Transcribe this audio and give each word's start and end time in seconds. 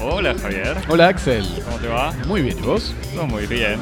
Hola 0.00 0.34
Javier, 0.34 0.76
Hola 0.88 1.08
Axel. 1.08 1.44
¿cómo 1.64 1.78
te 1.78 1.88
va? 1.88 2.12
Muy 2.26 2.42
bien, 2.42 2.58
¿y 2.58 2.62
vos? 2.62 2.94
Todo 3.14 3.26
muy 3.26 3.46
bien. 3.46 3.78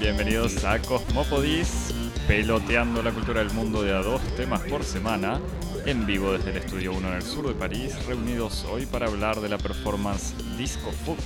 Bienvenidos 0.00 0.64
a 0.64 0.78
Cosmopodis, 0.80 1.94
peloteando 2.26 3.02
la 3.02 3.12
cultura 3.12 3.40
del 3.40 3.52
mundo 3.52 3.82
de 3.82 3.92
a 3.92 4.02
dos 4.02 4.20
temas 4.36 4.60
por 4.62 4.84
semana, 4.84 5.40
en 5.86 6.06
vivo 6.06 6.32
desde 6.32 6.50
el 6.50 6.56
Estudio 6.58 6.92
1 6.92 7.08
en 7.08 7.14
el 7.14 7.22
sur 7.22 7.46
de 7.46 7.54
París, 7.54 7.94
reunidos 8.06 8.64
hoy 8.70 8.86
para 8.86 9.06
hablar 9.06 9.40
de 9.40 9.48
la 9.48 9.58
performance 9.58 10.34
Disco 10.56 10.90
Foot 11.04 11.18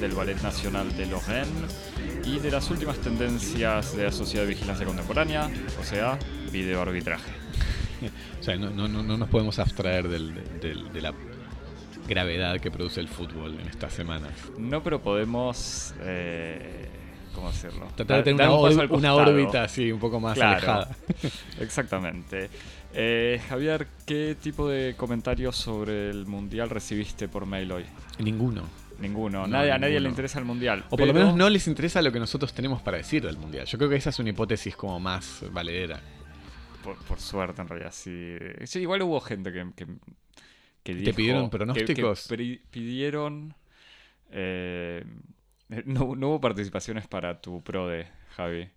del 0.00 0.12
Ballet 0.12 0.40
Nacional 0.42 0.96
de 0.96 1.06
Lorraine 1.06 1.50
y 2.24 2.38
de 2.38 2.50
las 2.50 2.70
últimas 2.70 2.98
tendencias 2.98 3.96
de 3.96 4.04
la 4.04 4.12
Sociedad 4.12 4.44
de 4.46 4.50
Vigilancia 4.54 4.86
Contemporánea, 4.86 5.50
o 5.80 5.84
sea, 5.84 6.18
video 6.50 6.82
arbitraje. 6.82 7.30
O 8.40 8.44
sea, 8.44 8.56
no, 8.56 8.70
no, 8.70 8.88
no, 8.88 9.04
no 9.04 9.16
nos 9.16 9.28
podemos 9.28 9.60
abstraer 9.60 10.08
del- 10.08 10.34
del- 10.60 10.92
de 10.92 11.00
la 11.00 11.14
gravedad 12.08 12.58
que 12.60 12.72
produce 12.72 12.98
el 12.98 13.06
fútbol 13.06 13.54
en 13.60 13.68
estas 13.68 13.92
semanas. 13.92 14.32
No, 14.58 14.82
pero 14.82 15.00
podemos... 15.00 15.94
eh, 16.00 16.88
¿Cómo 17.32 17.48
decirlo? 17.52 17.86
Tratar 17.94 18.16
de 18.18 18.22
tener 18.24 18.48
una, 18.48 18.84
un 18.90 19.04
órbita 19.06 19.62
así, 19.62 19.92
un 19.92 20.00
poco 20.00 20.18
más 20.18 20.34
Claro. 20.34 20.56
alejada. 20.56 20.96
Exactamente. 21.60 22.50
Eh, 22.92 23.40
Javier, 23.48 23.86
¿qué 24.04 24.36
tipo 24.42 24.68
de 24.68 24.94
comentarios 24.96 25.54
sobre 25.56 26.10
el 26.10 26.26
Mundial 26.26 26.68
recibiste 26.70 27.28
por 27.28 27.46
mail 27.46 27.70
hoy? 27.70 27.84
Ninguno. 28.18 28.64
Ninguno. 28.98 29.46
No, 29.46 29.48
nadie, 29.48 29.72
A 29.72 29.78
nadie 29.78 29.94
ninguno. 29.94 30.02
le 30.04 30.08
interesa 30.10 30.38
el 30.38 30.44
Mundial. 30.44 30.84
O 30.90 30.96
por 30.96 31.06
lo 31.06 31.14
menos 31.14 31.34
no 31.34 31.48
les 31.50 31.66
interesa 31.66 32.00
lo 32.02 32.12
que 32.12 32.18
nosotros 32.20 32.52
tenemos 32.52 32.82
para 32.82 32.98
decir 32.98 33.22
del 33.24 33.36
Mundial. 33.38 33.66
Yo 33.66 33.78
creo 33.78 33.90
que 33.90 33.96
esa 33.96 34.10
es 34.10 34.18
una 34.18 34.30
hipótesis 34.30 34.76
como 34.76 34.98
más 35.00 35.44
valedera. 35.50 36.00
Por, 36.84 36.96
por 37.04 37.20
suerte, 37.20 37.62
en 37.62 37.68
realidad, 37.68 37.92
sí. 37.92 38.36
Sí, 38.64 38.80
igual 38.80 39.02
hubo 39.02 39.20
gente 39.20 39.52
que, 39.52 39.66
que, 39.76 39.86
que 40.82 40.94
¿Te 40.96 41.14
pidieron 41.14 41.48
pronósticos? 41.50 42.26
Que, 42.28 42.60
pidieron... 42.70 43.54
eh, 44.30 45.04
no, 45.86 46.14
no 46.16 46.28
hubo 46.28 46.40
participaciones 46.40 47.06
para 47.08 47.40
tu 47.40 47.62
pro 47.62 47.88
de 47.88 48.06
Javi. 48.36 48.68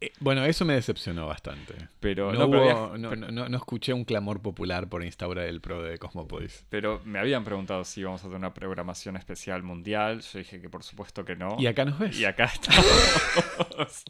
Eh, 0.00 0.12
bueno, 0.20 0.44
eso 0.44 0.64
me 0.64 0.74
decepcionó 0.74 1.26
bastante. 1.26 1.74
pero, 2.00 2.32
no, 2.32 2.40
no, 2.40 2.50
pero, 2.50 2.62
hubo- 2.62 2.84
había- 2.94 2.98
no, 2.98 3.16
no- 3.30 3.48
no 3.48 3.56
escuché 3.56 3.92
un 3.92 4.04
clamor 4.04 4.40
popular 4.42 4.88
por 4.88 5.04
instaurar 5.04 5.46
el 5.46 5.60
pro 5.60 5.82
de 5.82 5.98
Cosmopodis. 5.98 6.64
pero 6.68 7.00
me 7.04 7.18
habían 7.18 7.44
preguntado 7.44 7.84
si 7.84 8.00
íbamos 8.00 8.20
a 8.22 8.24
tener 8.24 8.38
una 8.38 8.54
programación 8.54 9.16
especial 9.16 9.62
mundial. 9.62 10.20
Yo 10.20 10.38
dije 10.38 10.60
que 10.60 10.68
por 10.68 10.82
supuesto 10.82 11.24
que 11.24 11.36
no. 11.36 11.56
Y 11.58 11.66
acá 11.66 11.84
nos 11.84 11.98
ves. 11.98 12.18
Y 12.18 12.24
acá 12.24 12.44
estamos. 12.44 12.86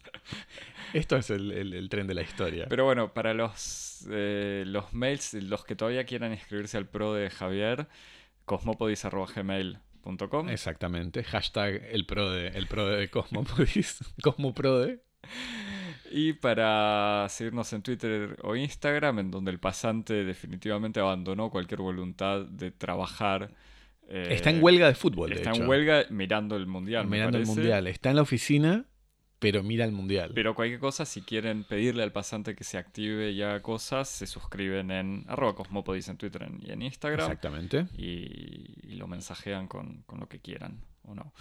Esto 0.94 1.16
es 1.16 1.30
el, 1.30 1.52
el- 1.52 1.74
el 1.74 1.88
tren 1.88 2.06
de 2.06 2.14
la 2.14 2.22
historia. 2.22 2.66
Pero 2.68 2.84
bueno, 2.84 3.12
para 3.12 3.34
los, 3.34 4.06
eh, 4.10 4.64
los 4.66 4.92
mails, 4.94 5.34
los 5.34 5.64
que 5.64 5.76
todavía 5.76 6.04
quieran 6.04 6.32
inscribirse 6.32 6.76
al 6.78 6.86
pro 6.88 7.12
de 7.14 7.28
Javier, 7.30 7.88
cosmopodis.gmail.com. 8.46 10.48
Exactamente. 10.48 11.22
Hashtag 11.24 11.82
el 11.90 12.06
pro 12.06 12.30
de, 12.30 12.48
el 12.48 12.66
pro 12.66 12.86
de 12.86 13.08
Cosmopodis. 13.10 13.98
Cosmoprode. 14.22 15.02
Y 16.10 16.32
para 16.34 17.26
seguirnos 17.28 17.72
en 17.72 17.82
Twitter 17.82 18.36
o 18.42 18.56
Instagram, 18.56 19.18
en 19.18 19.30
donde 19.30 19.50
el 19.50 19.58
pasante 19.58 20.24
definitivamente 20.24 21.00
abandonó 21.00 21.50
cualquier 21.50 21.80
voluntad 21.80 22.46
de 22.46 22.70
trabajar. 22.70 23.50
eh, 24.08 24.28
Está 24.30 24.50
en 24.50 24.62
huelga 24.62 24.86
de 24.88 24.94
fútbol, 24.94 25.30
de 25.30 25.36
Está 25.36 25.50
hecho. 25.50 25.62
en 25.64 25.68
huelga 25.68 26.04
mirando 26.10 26.56
el 26.56 26.66
mundial. 26.66 27.06
Mirando 27.06 27.36
el 27.38 27.46
mundial. 27.46 27.86
Está 27.88 28.08
en 28.10 28.16
la 28.16 28.22
oficina, 28.22 28.86
pero 29.38 29.62
mira 29.62 29.84
el 29.84 29.92
mundial. 29.92 30.32
Pero 30.34 30.54
cualquier 30.54 30.80
cosa, 30.80 31.04
si 31.04 31.20
quieren 31.20 31.64
pedirle 31.64 32.02
al 32.04 32.12
pasante 32.12 32.54
que 32.54 32.64
se 32.64 32.78
active 32.78 33.30
y 33.32 33.42
haga 33.42 33.60
cosas, 33.60 34.08
se 34.08 34.26
suscriben 34.26 34.90
en 34.90 35.24
arroba 35.28 35.54
cosmopodis 35.54 36.08
en 36.08 36.16
Twitter 36.16 36.48
y 36.62 36.70
en 36.70 36.80
Instagram. 36.82 37.26
Exactamente. 37.26 37.86
y, 37.98 38.78
y 38.82 38.94
lo 38.96 39.06
mensajean 39.08 39.68
con, 39.68 40.02
con 40.06 40.20
lo 40.20 40.28
que 40.28 40.38
quieran 40.40 40.80
o 41.02 41.14
no. 41.14 41.34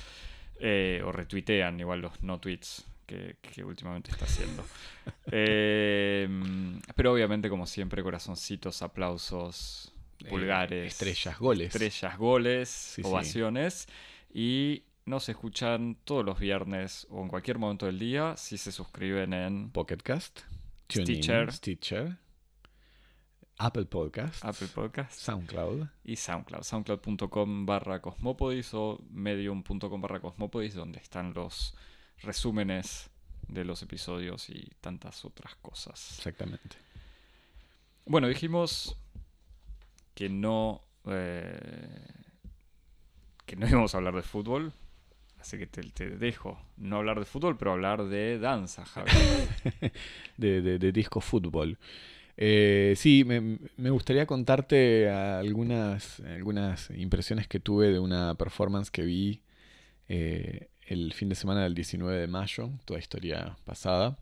Eh, 0.59 1.01
o 1.05 1.11
retuitean 1.13 1.79
igual 1.79 2.01
los 2.01 2.21
no 2.23 2.39
tweets 2.39 2.85
que, 3.07 3.37
que 3.41 3.63
últimamente 3.63 4.11
está 4.11 4.25
haciendo. 4.25 4.63
Eh, 5.31 6.27
pero 6.95 7.13
obviamente, 7.13 7.49
como 7.49 7.65
siempre, 7.65 8.03
corazoncitos, 8.03 8.81
aplausos, 8.81 9.93
Eh, 10.23 10.29
pulgares, 10.29 10.87
estrellas, 10.93 11.37
goles. 11.39 11.67
estrellas, 11.75 12.17
goles, 12.17 12.69
sí. 12.69 13.01
ovaciones. 13.03 13.87
Y 14.33 14.83
nos 15.05 15.27
escuchan 15.29 15.97
todos 16.03 16.25
los 16.25 16.39
viernes 16.39 17.07
o 17.09 17.21
en 17.21 17.27
cualquier 17.29 17.57
momento 17.59 17.85
del 17.85 17.99
día 17.99 18.35
si 18.37 18.57
se 18.57 18.71
suscriben 18.71 19.33
en 19.33 19.69
Pocketcast. 19.71 20.41
Stitcher. 20.89 21.51
Stitcher. 21.53 22.17
Apple 23.59 23.85
Podcast. 23.85 24.45
Apple 24.45 24.67
Podcasts. 24.73 25.21
SoundCloud. 25.23 25.87
y 26.03 26.15
SoundCloud, 26.15 26.61
soundcloud.com 26.63 27.65
barra 27.65 28.01
cosmopodis 28.01 28.73
o 28.73 28.99
medium.com 29.09 29.99
barra 30.01 30.19
cosmopodis, 30.19 30.75
donde 30.75 30.99
están 30.99 31.33
los 31.33 31.75
resúmenes 32.21 33.09
de 33.47 33.63
los 33.63 33.81
episodios 33.81 34.49
y 34.49 34.71
tantas 34.81 35.23
otras 35.25 35.55
cosas. 35.55 36.15
Exactamente. 36.17 36.77
Bueno, 38.05 38.27
dijimos 38.27 38.97
que 40.13 40.29
no 40.29 40.81
eh, 41.05 42.01
que 43.45 43.55
no 43.55 43.67
íbamos 43.67 43.93
a 43.93 43.97
hablar 43.97 44.15
de 44.15 44.23
fútbol, 44.23 44.73
así 45.39 45.57
que 45.57 45.67
te, 45.67 45.81
te 45.83 46.09
dejo 46.09 46.59
no 46.77 46.97
hablar 46.97 47.19
de 47.19 47.25
fútbol, 47.25 47.57
pero 47.57 47.71
hablar 47.71 48.05
de 48.05 48.39
danza, 48.39 48.85
Javi. 48.85 49.11
de, 50.37 50.61
de- 50.61 50.79
de 50.79 50.91
disco 50.91 51.21
fútbol. 51.21 51.77
Eh, 52.39 52.93
sí, 52.97 53.23
me, 53.25 53.57
me 53.77 53.89
gustaría 53.89 54.27
contarte 54.27 55.09
algunas, 55.09 56.19
algunas 56.19 56.89
impresiones 56.91 57.47
que 57.47 57.59
tuve 57.59 57.87
de 57.91 57.99
una 57.99 58.35
performance 58.35 58.91
que 58.91 59.01
vi 59.03 59.41
eh, 60.07 60.69
el 60.87 61.13
fin 61.13 61.29
de 61.29 61.35
semana 61.35 61.63
del 61.63 61.73
19 61.75 62.17
de 62.19 62.27
mayo, 62.27 62.69
toda 62.85 62.99
historia 62.99 63.57
pasada, 63.65 64.17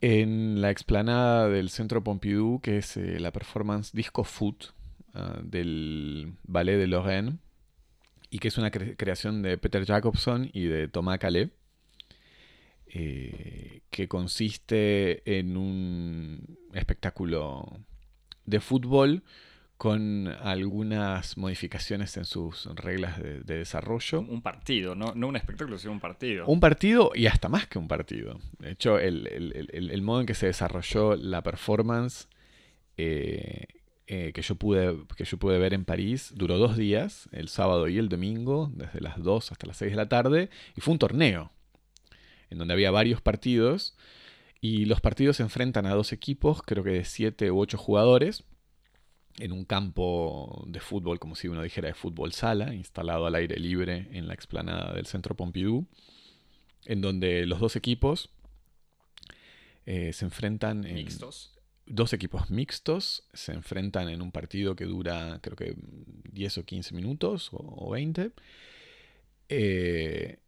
en 0.00 0.60
la 0.60 0.70
explanada 0.70 1.48
del 1.48 1.70
Centro 1.70 2.02
Pompidou, 2.04 2.60
que 2.60 2.78
es 2.78 2.96
eh, 2.96 3.18
la 3.18 3.32
performance 3.32 3.92
Disco 3.92 4.22
Foot 4.24 4.66
ah, 5.14 5.40
del 5.42 6.34
Ballet 6.44 6.76
de 6.78 6.86
Lorraine, 6.86 7.38
y 8.30 8.38
que 8.38 8.48
es 8.48 8.58
una 8.58 8.70
cre- 8.70 8.94
creación 8.96 9.42
de 9.42 9.58
Peter 9.58 9.84
Jacobson 9.84 10.50
y 10.52 10.64
de 10.64 10.86
Thomas 10.88 11.18
Calais 11.18 11.48
eh, 12.88 13.80
que 13.90 14.08
consiste 14.08 15.38
en 15.38 15.56
un 15.56 16.58
espectáculo 16.72 17.80
de 18.46 18.60
fútbol 18.60 19.22
con 19.78 20.26
algunas 20.42 21.36
modificaciones 21.38 22.16
en 22.16 22.24
sus 22.24 22.66
reglas 22.74 23.22
de, 23.22 23.40
de 23.40 23.58
desarrollo. 23.58 24.20
un 24.20 24.42
partido, 24.42 24.94
no, 24.96 25.12
no 25.14 25.28
un 25.28 25.36
espectáculo, 25.36 25.78
sino 25.78 25.92
un 25.92 26.00
partido. 26.00 26.46
Un 26.46 26.58
partido 26.60 27.12
y 27.14 27.26
hasta 27.26 27.48
más 27.48 27.68
que 27.68 27.78
un 27.78 27.86
partido. 27.88 28.40
De 28.58 28.72
hecho, 28.72 28.98
el, 28.98 29.26
el- 29.28 29.68
el- 29.72 29.90
el 29.90 30.02
modo 30.02 30.20
en 30.20 30.26
que 30.26 30.34
se 30.34 30.46
desarrolló 30.46 31.14
la 31.14 31.42
performance 31.42 32.26
eh, 32.96 33.66
eh, 34.08 34.32
que, 34.34 34.42
yo 34.42 34.56
pude, 34.56 34.96
que 35.16 35.24
yo 35.24 35.36
pude 35.38 35.58
ver 35.58 35.74
en 35.74 35.84
París 35.84 36.32
duró 36.34 36.58
dos 36.58 36.76
días, 36.76 37.28
el 37.30 37.48
sábado 37.48 37.86
y 37.88 37.98
el 37.98 38.08
domingo, 38.08 38.72
desde 38.74 39.00
las 39.00 39.22
2 39.22 39.52
hasta 39.52 39.66
las 39.66 39.76
6 39.76 39.92
de 39.92 39.96
la 39.96 40.08
tarde, 40.08 40.50
y 40.76 40.80
fue 40.80 40.92
un 40.92 40.98
torneo 40.98 41.52
en 42.50 42.58
donde 42.58 42.74
había 42.74 42.90
varios 42.90 43.20
partidos 43.20 43.96
y 44.60 44.86
los 44.86 45.00
partidos 45.00 45.36
se 45.36 45.44
enfrentan 45.44 45.86
a 45.86 45.94
dos 45.94 46.12
equipos, 46.12 46.62
creo 46.62 46.82
que 46.82 46.90
de 46.90 47.04
7 47.04 47.50
u 47.52 47.60
8 47.60 47.78
jugadores, 47.78 48.42
en 49.38 49.52
un 49.52 49.64
campo 49.64 50.64
de 50.68 50.80
fútbol, 50.80 51.18
como 51.18 51.34
si 51.36 51.48
uno 51.48 51.62
dijera 51.62 51.88
de 51.88 51.94
fútbol 51.94 52.32
sala, 52.32 52.74
instalado 52.74 53.26
al 53.26 53.34
aire 53.34 53.58
libre 53.58 54.08
en 54.12 54.26
la 54.26 54.34
explanada 54.34 54.92
del 54.94 55.06
Centro 55.06 55.36
Pompidou, 55.36 55.86
en 56.86 57.00
donde 57.00 57.46
los 57.46 57.60
dos 57.60 57.76
equipos 57.76 58.30
eh, 59.86 60.12
se 60.12 60.24
enfrentan 60.24 60.84
en 60.84 60.94
Mixtos. 60.96 61.52
dos 61.86 62.12
equipos 62.12 62.50
mixtos, 62.50 63.24
se 63.32 63.52
enfrentan 63.52 64.08
en 64.08 64.20
un 64.22 64.32
partido 64.32 64.74
que 64.76 64.84
dura 64.84 65.38
creo 65.42 65.56
que 65.56 65.74
10 66.32 66.58
o 66.58 66.64
15 66.64 66.94
minutos 66.94 67.50
o, 67.52 67.58
o 67.58 67.90
20. 67.90 68.32
Eh, 69.50 70.38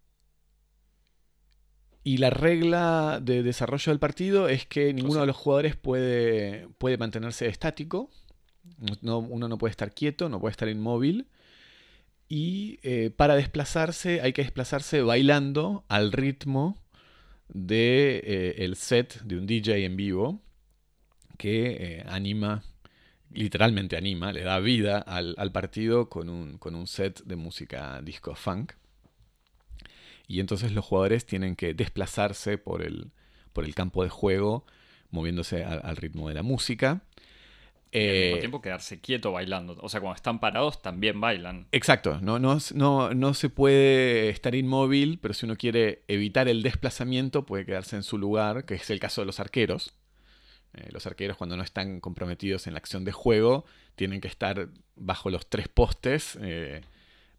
y 2.03 2.17
la 2.19 2.31
regla 2.31 3.21
de 3.23 3.43
desarrollo 3.43 3.93
del 3.93 3.99
partido 3.99 4.49
es 4.49 4.67
que 4.67 4.93
ninguno 4.95 5.15
sea- 5.15 5.21
de 5.23 5.27
los 5.29 5.37
jugadores 5.37 5.77
puede, 5.77 6.67
puede 6.79 6.97
mantenerse 6.99 7.47
estático. 7.47 8.11
No- 9.03 9.19
uno 9.19 9.49
no 9.49 9.59
puede 9.59 9.71
estar 9.71 9.93
quieto, 9.95 10.29
no 10.29 10.41
puede 10.41 10.53
estar 10.53 10.69
inmóvil. 10.69 11.27
Y 12.29 12.79
eh, 12.83 13.11
para 13.15 13.35
desplazarse 13.35 14.21
hay 14.21 14.33
que 14.33 14.43
desplazarse 14.43 15.03
bailando 15.03 15.85
al 15.89 16.13
ritmo 16.13 16.77
de 17.49 18.23
eh, 18.25 18.73
set 18.77 19.23
de 19.23 19.37
un 19.39 19.47
DJ 19.47 19.77
en 19.87 19.97
vivo 19.97 20.41
que 21.39 21.99
eh, 22.01 22.05
anima, 22.09 22.63
literalmente 23.33 23.97
anima, 23.97 24.33
le 24.33 24.43
da 24.43 24.61
vida 24.61 24.99
al, 24.99 25.35
al 25.39 25.53
partido 25.53 26.09
con 26.11 26.29
un, 26.31 26.59
con 26.59 26.75
un 26.75 26.87
set 26.87 27.23
de 27.25 27.37
música 27.37 28.01
disco 28.03 28.35
funk. 28.35 28.73
Y 30.29 30.41
entonces 30.41 30.73
los 30.73 30.85
jugadores 30.85 31.27
tienen 31.27 31.57
que 31.57 31.75
desplazarse 31.75 32.59
por 32.59 32.83
el, 32.83 33.11
por 33.53 33.65
el 33.65 33.75
campo 33.75 34.03
de 34.05 34.11
juego, 34.11 34.65
moviéndose 35.11 35.65
al 35.65 35.97
ritmo 35.97 36.29
de 36.29 36.35
la 36.35 36.43
música. 36.43 37.03
Y 37.93 37.99
al 37.99 38.25
mismo 38.25 38.39
tiempo 38.39 38.63
quedarse 38.63 39.01
quieto 39.01 39.33
bailando. 39.33 39.77
O 39.81 39.89
sea, 39.89 40.01
cuando 40.01 40.17
están 40.17 40.39
parados 40.39 40.81
también 40.81 41.21
bailan. 41.21 41.67
Exacto, 41.73 42.21
no, 42.21 42.39
no, 42.39 42.59
no, 42.75 43.15
no 43.15 43.35
se 43.35 43.49
puede 43.49 44.29
estar 44.29 44.55
inmóvil, 44.55 45.19
pero 45.21 45.35
si 45.35 45.47
uno 45.47 45.57
quiere 45.57 46.03
evitar 46.07 46.49
el 46.49 46.63
desplazamiento 46.63 47.47
puede 47.47 47.67
quedarse 47.67 47.97
en 47.97 48.03
su 48.03 48.17
lugar, 48.19 48.65
que 48.65 48.75
es 48.75 48.91
el 48.91 49.01
caso 49.01 49.23
de 49.23 49.27
los 49.27 49.41
arqueros. 49.41 49.93
Eh, 50.75 50.89
los 50.93 51.05
arqueros 51.07 51.37
cuando 51.37 51.57
no 51.57 51.65
están 51.65 51.99
comprometidos 51.99 52.69
en 52.69 52.75
la 52.75 52.79
acción 52.79 53.05
de 53.05 53.11
juego 53.11 53.65
tienen 53.97 54.21
que 54.21 54.29
estar 54.29 54.69
bajo 54.95 55.29
los 55.29 55.49
tres 55.49 55.67
postes 55.67 56.39
eh, 56.41 56.83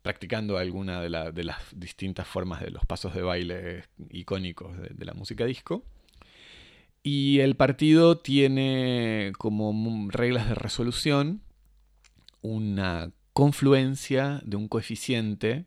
practicando 0.01 0.57
alguna 0.57 0.99
de, 0.99 1.09
las 1.09 1.57
distintas 1.73 2.27
formas 2.27 2.59
de 2.59 2.71
los 2.71 2.85
pasos 2.85 3.13
de 3.15 3.21
baile 3.21 3.85
icónicos 4.09 4.75
de 4.77 5.05
la 5.05 5.13
música 5.13 5.45
disco. 5.45 5.85
Y 7.03 7.39
el 7.39 7.55
partido 7.55 8.17
tiene 8.19 9.33
como 9.37 10.09
reglas 10.11 10.47
de 10.47 10.55
resolución 10.55 11.41
una 12.41 13.11
confluencia 13.33 14.41
de 14.43 14.57
un 14.57 14.67
coeficiente 14.67 15.65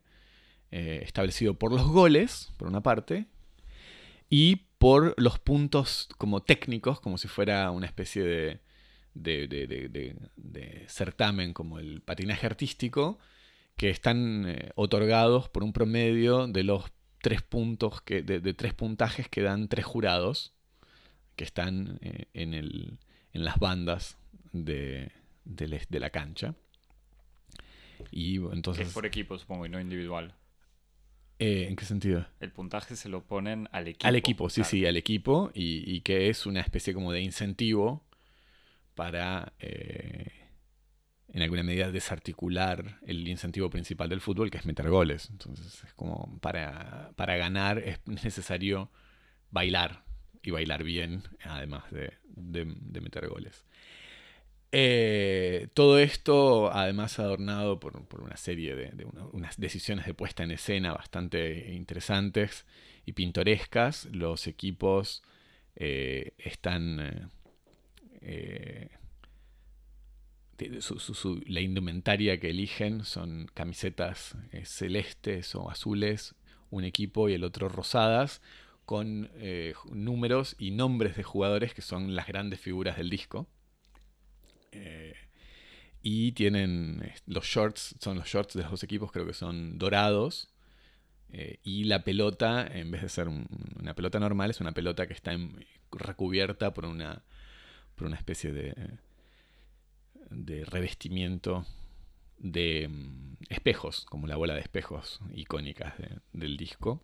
eh, 0.70 1.00
establecido 1.02 1.54
por 1.54 1.72
los 1.72 1.86
goles, 1.86 2.52
por 2.56 2.68
una 2.68 2.82
parte, 2.82 3.26
y 4.28 4.56
por 4.78 5.14
los 5.16 5.38
puntos 5.38 6.08
como 6.18 6.42
técnicos, 6.42 7.00
como 7.00 7.18
si 7.18 7.28
fuera 7.28 7.70
una 7.70 7.86
especie 7.86 8.22
de, 8.22 8.60
de, 9.14 10.84
certamen 10.88 11.52
como 11.52 11.78
el 11.78 12.00
patinaje 12.00 12.46
artístico, 12.46 13.18
que 13.76 13.90
están 13.90 14.44
eh, 14.48 14.70
otorgados 14.76 15.48
por 15.48 15.64
un 15.64 15.72
promedio 15.72 16.46
de 16.46 16.64
los 16.64 16.92
tres 17.22 17.42
puntos 17.42 18.02
que, 18.02 18.22
de, 18.22 18.54
tres 18.54 18.74
puntajes 18.74 19.28
que 19.28 19.42
dan 19.42 19.68
tres 19.68 19.84
jurados 19.84 20.53
que 21.36 21.44
están 21.44 21.98
eh, 22.02 22.26
en, 22.34 22.54
el, 22.54 22.98
en, 23.32 23.44
las 23.44 23.58
bandas 23.58 24.16
de, 24.52 25.10
de, 25.44 26.00
la 26.00 26.10
cancha. 26.10 26.54
Y 28.10 28.36
entonces... 28.36 28.88
Es 28.88 28.94
por 28.94 29.06
equipo, 29.06 29.38
supongo, 29.38 29.66
y 29.66 29.68
no 29.68 29.80
individual. 29.80 30.34
Eh, 31.38 31.66
¿En 31.68 31.76
qué 31.76 31.84
sentido? 31.84 32.26
El 32.40 32.52
puntaje 32.52 32.96
se 32.96 33.08
lo 33.08 33.24
ponen 33.24 33.68
al 33.72 33.88
equipo. 33.88 34.06
Al 34.06 34.16
equipo, 34.16 34.50
sí, 34.50 34.62
sí, 34.64 34.86
al 34.86 34.96
equipo. 34.96 35.50
Y, 35.54 36.00
que 36.02 36.28
es 36.28 36.46
una 36.46 36.60
especie 36.60 36.94
como 36.94 37.12
de 37.12 37.20
incentivo 37.20 38.04
para, 38.94 39.52
eh, 39.58 40.30
en 41.32 41.42
alguna 41.42 41.64
medida, 41.64 41.90
desarticular 41.90 43.00
el 43.06 43.26
incentivo 43.26 43.68
principal 43.68 44.08
del 44.08 44.20
fútbol, 44.20 44.50
que 44.50 44.58
es 44.58 44.66
meter 44.66 44.88
goles. 44.88 45.28
Entonces, 45.30 45.82
es 45.82 45.92
como 45.94 46.38
para, 46.40 47.10
para 47.16 47.36
ganar 47.36 47.78
es 47.78 47.98
necesario 48.06 48.90
bailar 49.50 50.04
y 50.44 50.50
bailar 50.50 50.84
bien, 50.84 51.22
además 51.42 51.84
de, 51.90 52.12
meter 53.00 53.28
goles. 53.28 53.64
Eh, 54.72 55.68
todo 55.72 55.98
esto, 55.98 56.72
además, 56.72 57.18
adornado 57.18 57.80
por, 57.80 57.96
una 58.20 58.36
serie 58.36 58.74
de, 58.74 59.06
unas 59.32 59.58
decisiones 59.58 60.04
de 60.04 60.14
puesta 60.14 60.42
en 60.42 60.50
escena 60.50 60.92
bastante 60.92 61.72
interesantes 61.72 62.66
y 63.06 63.12
pintorescas. 63.12 64.06
Los 64.12 64.46
equipos 64.46 65.22
eh, 65.76 66.34
están. 66.38 67.30
Eh, 68.20 68.90
la 71.46 71.60
indumentaria 71.60 72.38
que 72.38 72.50
eligen 72.50 73.04
son 73.04 73.50
camisetas 73.54 74.36
celestes 74.64 75.54
o 75.56 75.68
azules, 75.68 76.36
un 76.70 76.84
equipo 76.84 77.28
y 77.28 77.34
el 77.34 77.42
otro 77.42 77.68
rosadas, 77.68 78.40
con 78.84 79.30
eh, 79.34 79.74
números 79.92 80.56
y 80.58 80.70
nombres 80.70 81.16
de 81.16 81.22
jugadores 81.22 81.74
que 81.74 81.82
son 81.82 82.14
las 82.14 82.26
grandes 82.26 82.60
figuras 82.60 82.96
del 82.96 83.10
disco. 83.10 83.46
Eh, 84.72 85.14
y 86.02 86.32
tienen 86.32 87.12
los 87.26 87.46
shorts, 87.46 87.96
son 87.98 88.18
los 88.18 88.28
shorts 88.28 88.54
de 88.54 88.62
los 88.62 88.72
dos 88.72 88.82
equipos, 88.82 89.10
creo 89.10 89.26
que 89.26 89.32
son 89.34 89.78
dorados. 89.78 90.50
Eh, 91.32 91.58
y 91.62 91.84
la 91.84 92.04
pelota, 92.04 92.66
en 92.66 92.90
vez 92.90 93.02
de 93.02 93.08
ser 93.08 93.28
una 93.28 93.94
pelota 93.94 94.20
normal, 94.20 94.50
es 94.50 94.60
una 94.60 94.72
pelota 94.72 95.06
que 95.06 95.14
está 95.14 95.36
recubierta 95.90 96.74
por 96.74 96.84
una, 96.84 97.24
por 97.94 98.06
una 98.06 98.16
especie 98.16 98.52
de, 98.52 98.98
de 100.30 100.64
revestimiento 100.64 101.66
de 102.38 102.88
mm, 102.88 103.36
espejos, 103.48 104.04
como 104.04 104.26
la 104.26 104.36
bola 104.36 104.54
de 104.54 104.60
espejos 104.60 105.20
icónicas 105.34 105.94
del 106.32 106.56
disco. 106.56 107.02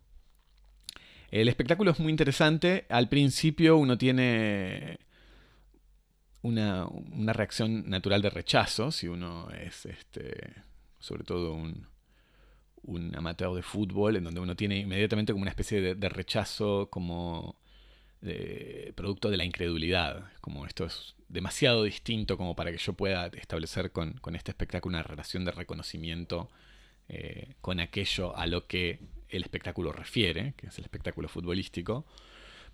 El 1.31 1.49
espectáculo 1.49 1.93
es 1.93 2.01
muy 2.01 2.11
interesante. 2.11 2.87
Al 2.89 3.09
principio 3.09 3.77
uno 3.77 3.97
tiene 3.97 4.99
una, 6.43 6.89
reacción 7.33 7.89
natural 7.89 8.23
de 8.23 8.31
rechazo, 8.31 8.91
si 8.91 9.07
uno 9.07 9.49
es 9.51 9.87
este, 9.87 10.55
sobre 10.99 11.25
todo 11.25 11.55
un, 11.55 11.87
amateur 13.15 13.55
de 13.55 13.63
fútbol, 13.63 14.17
en 14.17 14.25
donde 14.25 14.41
uno 14.41 14.57
tiene 14.57 14.79
inmediatamente 14.79 15.33
como 15.33 15.43
una 15.43 15.51
especie 15.51 15.95
de, 15.95 16.09
rechazo 16.09 16.89
como 16.91 17.57
producto 18.97 19.31
de 19.31 19.37
la 19.37 19.45
incredulidad. 19.45 20.31
Como 20.41 20.67
esto 20.67 20.87
es 20.87 21.15
demasiado 21.29 21.85
distinto 21.85 22.37
como 22.37 22.57
para 22.57 22.73
que 22.73 22.79
yo 22.79 22.95
pueda 22.95 23.27
establecer 23.29 23.93
con, 23.93 24.21
este 24.35 24.51
espectáculo 24.51 24.97
una 24.97 25.05
relación 25.05 25.45
de 25.45 25.53
reconocimiento 25.53 26.51
eh, 27.09 27.55
con 27.61 27.79
aquello 27.79 28.37
a 28.37 28.47
lo 28.47 28.67
que 28.67 28.99
el 29.31 29.43
espectáculo 29.43 29.93
refiere, 29.93 30.55
que 30.57 30.67
es 30.69 30.79
el 30.79 30.85
espectáculo 30.85 31.29
futbolístico. 31.29 32.07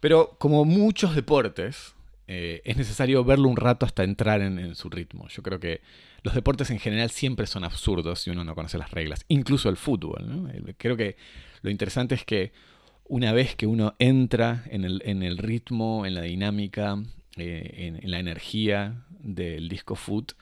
Pero 0.01 0.37
como 0.39 0.65
muchos 0.65 1.15
deportes, 1.15 1.95
eh, 2.29 2.61
es 2.65 2.77
necesario 2.77 3.25
verlo 3.25 3.49
un 3.49 3.57
rato 3.57 3.87
hasta 3.87 4.03
entrar 4.03 4.41
en, 4.41 4.75
su 4.75 4.91
ritmo. 4.91 5.29
Yo 5.29 5.43
creo 5.43 5.61
que 5.61 5.81
los 6.23 6.35
deportes 6.35 6.71
en 6.71 6.79
general 6.79 7.11
siempre 7.11 7.47
son 7.47 7.65
absurdos 7.65 8.21
si 8.21 8.31
uno 8.31 8.45
no 8.45 8.55
conoce 8.55 8.79
las 8.79 8.91
reglas, 8.91 9.25
incluso 9.29 9.69
el 9.69 9.77
fútbol. 9.77 10.75
Creo 10.77 10.97
que 10.97 11.17
lo 11.63 11.71
interesante 11.71 12.17
es 12.17 12.25
que 12.25 12.53
una 13.05 13.33
vez 13.33 13.55
que 13.55 13.67
uno 13.67 13.95
entra 13.99 14.65
en 14.67 14.85
el, 14.85 15.39
ritmo, 15.39 16.05
en 16.05 16.15
la 16.15 16.23
dinámica, 16.23 17.01
eh, 17.37 17.99
en, 18.03 18.11
la 18.11 18.19
energía 18.19 19.05
del 19.21 19.69
disco 19.69 19.95
foot 19.95 20.33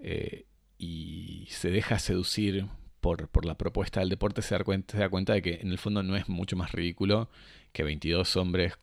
eh, 0.00 0.44
y 0.76 1.46
se 1.48 1.70
deja 1.70 1.98
seducir 1.98 2.66
por, 3.04 3.44
la 3.44 3.54
propuesta 3.54 4.00
del 4.00 4.08
deporte 4.08 4.40
se 4.40 4.56
da, 4.56 4.64
cuenta, 4.64 4.92
se 4.92 4.98
da 4.98 5.10
cuenta 5.10 5.34
de 5.34 5.42
que 5.42 5.58
en 5.60 5.70
el 5.70 5.76
fondo 5.76 6.02
no 6.02 6.16
es 6.16 6.26
mucho 6.26 6.56
más 6.56 6.72
ridículo 6.72 7.28
que 7.72 7.82
22 7.82 8.36
hombres, 8.36 8.78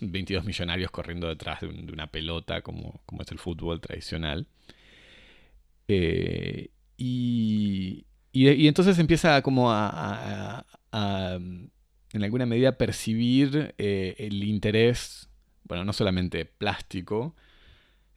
22 0.00 0.44
millonarios 0.44 0.92
corriendo 0.92 1.26
detrás 1.26 1.62
de, 1.62 1.68
una 1.92 2.06
pelota 2.06 2.62
como, 2.62 3.00
como, 3.06 3.22
es 3.22 3.32
el 3.32 3.40
fútbol 3.40 3.80
tradicional. 3.80 4.46
Eh, 5.88 6.70
y, 6.96 8.06
y, 8.30 8.68
entonces 8.68 9.00
empieza 9.00 9.42
como 9.42 9.72
a, 9.72 10.64
en 10.92 12.22
alguna 12.22 12.46
medida, 12.46 12.78
percibir 12.78 13.74
eh, 13.78 14.14
el 14.18 14.44
interés, 14.44 15.28
bueno, 15.64 15.84
no 15.84 15.92
solamente 15.92 16.44
plástico, 16.44 17.34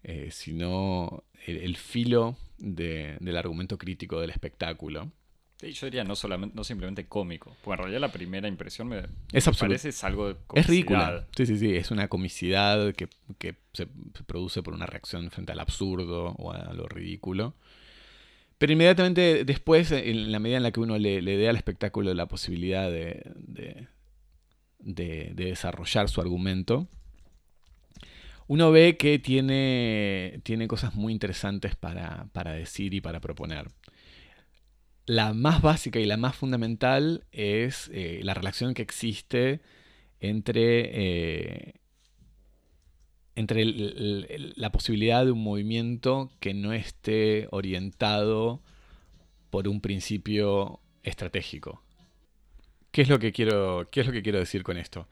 eh, 0.04 0.30
sino 0.32 1.24
el, 1.48 1.76
filo 1.76 2.38
del 2.60 3.36
argumento 3.36 3.80
crítico 3.80 4.22
del 4.22 4.30
espectáculo 4.30 5.12
yo 5.62 5.88
diría 5.88 6.04
no 6.04 6.16
solamente, 6.16 6.56
no 6.56 6.64
simplemente 6.64 7.08
cómico. 7.08 7.56
Porque 7.64 7.74
en 7.74 7.78
realidad 7.80 8.02
la 8.02 8.12
primera 8.12 8.48
impresión 8.48 8.88
me, 8.88 9.04
es 9.34 9.50
parece 9.60 9.90
es 9.90 10.04
algo 10.04 10.30
de 10.30 10.36
Es 10.54 10.68
ridícula. 10.68 11.28
Sí, 11.36 11.46
sí, 11.46 11.58
sí. 11.58 11.76
Es 11.76 11.92
una 11.92 12.08
comicidad 12.08 12.94
que, 12.94 13.10
se, 13.74 13.88
produce 14.26 14.64
por 14.64 14.74
una 14.74 14.86
reacción 14.86 15.30
frente 15.32 15.52
al 15.52 15.60
absurdo 15.60 16.36
o 16.38 16.54
a 16.54 16.74
lo 16.74 16.88
ridículo. 16.88 17.56
Pero 18.58 18.74
inmediatamente 18.74 19.44
después, 19.46 19.92
en 19.92 20.32
la 20.32 20.40
medida 20.40 20.58
en 20.58 20.64
la 20.64 20.72
que 20.72 20.80
uno 20.80 20.98
le, 20.98 21.22
le 21.22 21.38
dé 21.38 21.50
al 21.50 21.56
espectáculo 21.56 22.14
la 22.14 22.28
posibilidad 22.28 22.90
de, 22.90 23.24
de, 24.80 25.32
desarrollar 25.34 26.10
su 26.10 26.20
argumento, 26.22 26.88
uno 28.48 28.72
ve 28.72 28.98
que 28.98 29.20
tiene, 29.20 30.42
tiene 30.44 30.68
cosas 30.68 30.96
muy 30.96 31.14
interesantes 31.14 31.76
para, 31.76 32.28
para 32.34 32.54
decir 32.54 32.94
y 32.94 33.02
para 33.02 33.20
proponer 33.20 33.68
la 35.10 35.34
más 35.34 35.64
básica 35.64 36.00
y 36.00 36.06
la 36.06 36.18
más 36.18 36.36
fundamental 36.36 37.24
es 37.32 37.90
eh, 37.92 38.20
la 38.22 38.36
relación 38.36 38.76
que 38.76 38.84
existe 38.84 39.60
entre, 40.20 40.92
eh, 40.94 41.74
entre 43.34 43.66
la 43.66 44.72
posibilidad 44.72 45.26
de 45.26 45.32
un 45.32 45.42
movimiento 45.42 46.30
que 46.40 46.54
no 46.54 46.74
esté 46.74 47.48
orientado 47.50 48.62
por 49.50 49.68
un 49.68 49.82
principio 49.82 50.80
estratégico. 51.02 51.82
¿Qué 52.92 53.02
es 53.02 53.10
lo 53.10 53.18
que 53.18 53.32
quiero, 53.32 53.88
qué 53.92 54.02
es 54.02 54.06
lo 54.06 54.14
que 54.14 54.22
quiero 54.22 54.38
decir 54.38 54.62
con 54.62 54.78
esto? 54.78 55.08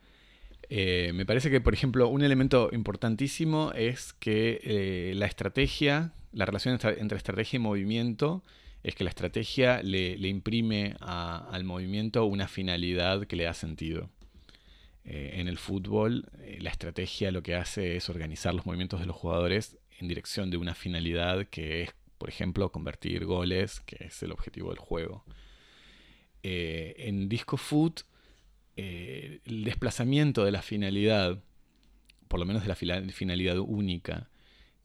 Eh, 0.68 1.10
me 1.12 1.26
parece 1.26 1.50
que, 1.50 1.60
por 1.60 1.74
ejemplo, 1.74 2.06
un 2.06 2.22
elemento 2.22 2.70
importantísimo 2.72 3.72
es 3.74 4.12
que 4.12 5.10
la 5.16 5.26
estrategia, 5.26 6.12
la 6.32 6.46
relación 6.46 6.78
entre 6.84 7.18
estrategia 7.18 7.56
y 7.56 7.60
movimiento, 7.60 8.44
es 8.82 8.94
que 8.94 9.04
la 9.04 9.10
estrategia 9.10 9.82
le, 9.82 10.16
imprime 10.28 10.94
al 11.00 11.64
movimiento 11.64 12.24
una 12.24 12.48
finalidad 12.48 13.26
que 13.26 13.36
le 13.36 13.44
da 13.44 13.54
sentido. 13.54 14.10
Eh, 15.04 15.36
en 15.40 15.48
el 15.48 15.58
fútbol, 15.58 16.26
la 16.60 16.70
estrategia 16.70 17.30
lo 17.30 17.42
que 17.42 17.54
hace 17.54 17.96
es 17.96 18.08
organizar 18.08 18.54
los 18.54 18.66
movimientos 18.66 19.00
de 19.00 19.06
los 19.06 19.16
jugadores 19.16 19.78
en 19.98 20.08
dirección 20.08 20.50
de 20.50 20.56
una 20.56 20.74
finalidad 20.74 21.46
que 21.46 21.82
es, 21.82 21.90
por 22.18 22.28
ejemplo, 22.28 22.70
convertir 22.70 23.24
goles, 23.24 23.80
que 23.80 24.06
es 24.06 24.22
el 24.22 24.32
objetivo 24.32 24.70
del 24.70 24.78
juego. 24.78 25.24
Eh, 26.42 26.94
en 26.98 27.28
Disco 27.28 27.56
Foot, 27.56 28.02
eh, 28.76 29.40
el 29.44 29.64
desplazamiento 29.64 30.44
de 30.44 30.52
la 30.52 30.62
finalidad, 30.62 31.42
por 32.28 32.38
lo 32.38 32.46
menos 32.46 32.62
de 32.62 32.68
la 32.68 32.76
finalidad 33.12 33.58
única, 33.58 34.30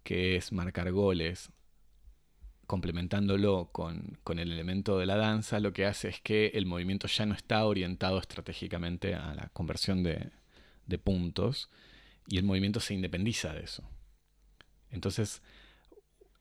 que 0.04 0.36
es 0.36 0.52
marcar 0.52 0.92
goles, 0.92 1.52
complementándolo 2.68 3.70
con, 3.72 4.18
el 4.28 4.52
elemento 4.52 4.98
de 4.98 5.06
la 5.06 5.18
danza, 5.18 5.60
lo 5.60 5.74
que 5.74 5.86
hace 5.86 6.10
es 6.10 6.22
que 6.22 6.48
el 6.54 6.66
movimiento 6.66 7.08
ya 7.08 7.26
no 7.26 7.34
está 7.34 7.66
orientado 7.66 8.20
estratégicamente 8.20 9.16
a 9.16 9.34
la 9.36 9.50
conversión 9.50 10.04
de, 10.04 10.32
puntos 11.04 11.70
y 12.28 12.38
el 12.38 12.44
movimiento 12.44 12.80
se 12.80 12.94
independiza 12.94 13.54
de 13.54 13.64
eso. 13.64 13.84
Entonces, 14.92 15.42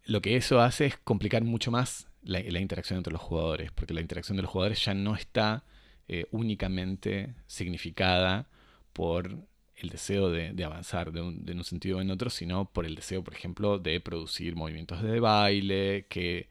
lo 0.04 0.20
que 0.20 0.36
eso 0.36 0.60
hace 0.60 0.86
es 0.86 0.96
complicar 0.98 1.42
mucho 1.42 1.70
más 1.70 2.06
la, 2.22 2.40
interacción 2.60 2.98
entre 2.98 3.12
los 3.12 3.22
jugadores, 3.22 3.72
porque 3.72 3.94
la 3.94 4.02
interacción 4.02 4.36
de 4.36 4.42
los 4.42 4.50
jugadores 4.50 4.84
ya 4.84 4.94
no 4.94 5.14
está 5.14 5.64
eh, 6.08 6.26
únicamente 6.30 7.34
significada 7.46 8.48
por 8.92 9.38
el 9.82 9.90
deseo 9.90 10.30
de, 10.30 10.64
avanzar 10.64 11.12
de 11.12 11.20
un, 11.20 11.64
sentido 11.64 11.98
o 11.98 12.00
en 12.00 12.10
otro, 12.10 12.30
sino 12.30 12.66
por 12.66 12.86
el 12.86 12.94
deseo, 12.94 13.22
por 13.24 13.34
ejemplo, 13.34 13.78
de 13.78 14.00
producir 14.00 14.54
movimientos 14.56 15.02
de 15.02 15.20
baile 15.20 16.06
que 16.08 16.48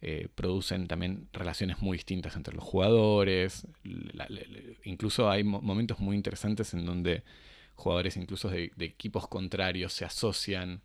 eh, 0.00 0.28
producen 0.34 0.86
también 0.86 1.28
relaciones 1.32 1.82
muy 1.82 1.98
distintas 1.98 2.36
entre 2.36 2.54
los 2.54 2.64
jugadores. 2.64 3.66
incluso 4.84 5.30
hay 5.30 5.42
momentos 5.44 5.98
muy 5.98 6.16
interesantes 6.16 6.72
en 6.74 6.86
donde 6.86 7.22
jugadores 7.74 8.16
incluso 8.16 8.48
de, 8.48 8.72
equipos 8.78 9.26
contrarios 9.28 9.92
se 9.92 10.04
asocian 10.04 10.80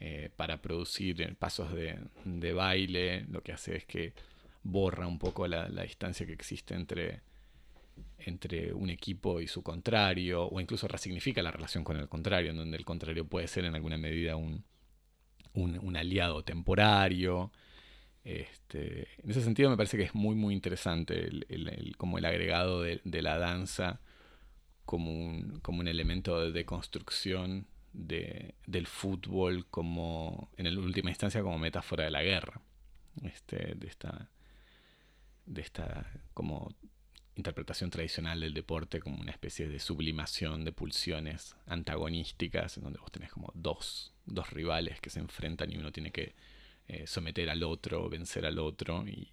eh, 0.00 0.30
para 0.36 0.60
producir 0.62 1.36
pasos 1.36 1.68
de, 1.74 2.52
baile. 2.52 3.26
Lo 3.30 3.42
que 3.42 3.52
hace 3.52 3.76
es 3.76 3.84
que 3.84 4.14
borra 4.62 5.06
un 5.06 5.18
poco 5.18 5.46
la 5.46 5.82
distancia 5.82 6.26
que 6.26 6.32
existe 6.32 6.74
entre 6.74 7.20
entre 8.18 8.72
un 8.72 8.90
equipo 8.90 9.40
y 9.40 9.46
su 9.46 9.62
contrario, 9.62 10.46
o 10.46 10.60
incluso 10.60 10.88
resignifica 10.88 11.42
la 11.42 11.52
relación 11.52 11.84
con 11.84 11.96
el 11.96 12.08
contrario, 12.08 12.50
en 12.50 12.56
donde 12.56 12.76
el 12.76 12.84
contrario 12.84 13.26
puede 13.26 13.46
ser 13.46 13.64
en 13.64 13.74
alguna 13.74 13.98
medida 13.98 14.36
un, 14.36 14.64
un, 15.54 15.96
aliado 15.96 16.42
temporario. 16.44 17.52
Este, 18.24 19.08
en 19.22 19.30
ese 19.30 19.42
sentido 19.42 19.70
me 19.70 19.76
parece 19.76 19.96
que 19.96 20.02
es 20.02 20.14
muy 20.14 20.34
muy 20.34 20.54
interesante 20.54 21.28
el, 21.28 21.94
como 21.96 22.18
el 22.18 22.24
agregado 22.24 22.82
de, 22.82 23.22
la 23.22 23.38
danza 23.38 24.00
como 24.84 25.12
un, 25.12 25.60
como 25.60 25.80
un 25.80 25.88
elemento 25.88 26.50
de 26.50 26.64
construcción 26.64 27.68
de, 27.92 28.54
del 28.66 28.88
fútbol 28.88 29.66
como 29.68 30.50
en 30.56 30.76
última 30.76 31.10
instancia 31.10 31.42
como 31.42 31.58
metáfora 31.58 32.04
de 32.04 32.10
la 32.10 32.24
guerra 32.24 32.60
este, 33.22 33.76
de 33.76 33.86
esta 33.86 34.28
de 35.46 35.60
esta 35.60 36.10
como 36.34 36.74
interpretación 37.36 37.90
tradicional 37.90 38.40
del 38.40 38.54
deporte 38.54 38.98
como 39.00 39.20
una 39.20 39.30
especie 39.30 39.68
de 39.68 39.78
sublimación 39.78 40.64
de 40.64 40.72
pulsiones 40.72 41.54
antagonísticas, 41.66 42.78
en 42.78 42.84
donde 42.84 42.98
vos 42.98 43.12
tenés 43.12 43.30
como 43.30 43.52
dos, 43.54 44.14
dos 44.24 44.50
rivales 44.50 45.00
que 45.00 45.10
se 45.10 45.20
enfrentan 45.20 45.70
y 45.70 45.76
uno 45.76 45.92
tiene 45.92 46.10
que 46.10 46.34
eh, 46.88 47.06
someter 47.06 47.50
al 47.50 47.62
otro, 47.62 48.08
vencer 48.08 48.46
al 48.46 48.58
otro. 48.58 49.06
Y, 49.06 49.32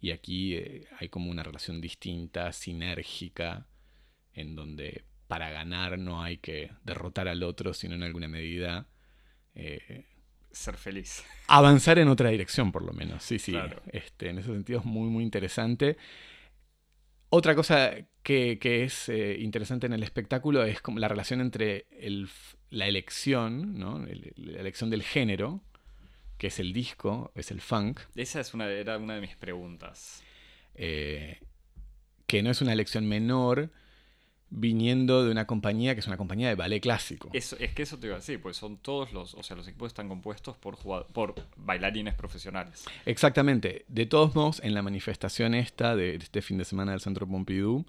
y 0.00 0.10
aquí 0.10 0.54
eh, 0.54 0.86
hay 0.98 1.08
como 1.08 1.30
una 1.30 1.42
relación 1.42 1.80
distinta, 1.80 2.52
sinérgica, 2.52 3.66
en 4.34 4.54
donde 4.54 5.04
para 5.26 5.50
ganar 5.50 5.98
no 5.98 6.22
hay 6.22 6.38
que 6.38 6.70
derrotar 6.84 7.28
al 7.28 7.42
otro, 7.42 7.74
sino 7.74 7.94
en 7.94 8.02
alguna 8.02 8.28
medida... 8.28 8.86
Eh, 9.54 10.04
ser 10.50 10.76
feliz. 10.76 11.24
Avanzar 11.46 11.98
en 11.98 12.08
otra 12.08 12.30
dirección, 12.30 12.72
por 12.72 12.82
lo 12.82 12.92
menos. 12.92 13.22
Sí, 13.22 13.38
sí. 13.38 13.54
Este, 13.92 14.30
en 14.30 14.38
ese 14.38 14.48
sentido 14.48 14.80
es 14.80 14.84
muy, 14.84 15.08
muy 15.08 15.22
interesante. 15.22 15.96
Otra 17.30 17.54
cosa 17.54 17.94
que, 18.22 18.58
es 18.62 19.08
eh, 19.08 19.36
interesante 19.40 19.86
en 19.86 19.92
el 19.92 20.02
espectáculo 20.02 20.64
es 20.64 20.80
como 20.80 20.98
la 20.98 21.08
relación 21.08 21.40
entre 21.40 21.86
la 22.70 22.86
elección, 22.86 23.78
¿no? 23.78 24.04
la 24.36 24.60
elección 24.60 24.88
del 24.88 25.02
género, 25.02 25.62
que 26.38 26.46
es 26.46 26.58
el 26.58 26.72
disco, 26.72 27.32
es 27.34 27.50
el 27.50 27.60
funk. 27.60 28.00
Esa 28.14 28.40
es 28.40 28.54
una, 28.54 28.68
era 28.70 28.96
una 28.96 29.14
de 29.16 29.20
mis 29.20 29.36
preguntas. 29.36 30.22
Eh, 30.74 31.38
que 32.26 32.42
no 32.42 32.50
es 32.50 32.62
una 32.62 32.72
elección 32.72 33.06
menor, 33.06 33.70
viniendo 34.50 35.24
de 35.24 35.30
una 35.30 35.46
compañía 35.46 35.94
que 35.94 36.00
es 36.00 36.06
una 36.06 36.16
compañía 36.16 36.48
de 36.48 36.54
ballet 36.54 36.80
clásico. 36.80 37.28
Eso, 37.32 37.56
es 37.58 37.74
que 37.74 37.82
eso 37.82 37.98
te 37.98 38.06
iba 38.06 38.16
a 38.16 38.18
decir, 38.18 38.40
pues 38.40 38.56
son 38.56 38.78
todos 38.78 39.12
los, 39.12 39.34
o 39.34 39.42
sea, 39.42 39.56
los 39.56 39.68
equipos 39.68 39.88
están 39.88 40.08
compuestos 40.08 40.56
por, 40.56 40.78
por 40.78 41.34
bailarines 41.56 42.14
profesionales. 42.14 42.84
Exactamente. 43.04 43.84
De 43.88 44.06
todos 44.06 44.34
modos, 44.34 44.60
en 44.64 44.74
la 44.74 44.82
manifestación 44.82 45.54
esta 45.54 45.96
de 45.96 46.16
este 46.16 46.42
fin 46.42 46.58
de 46.58 46.64
semana 46.64 46.92
del 46.92 47.00
Centro 47.00 47.26
Pompidou, 47.26 47.84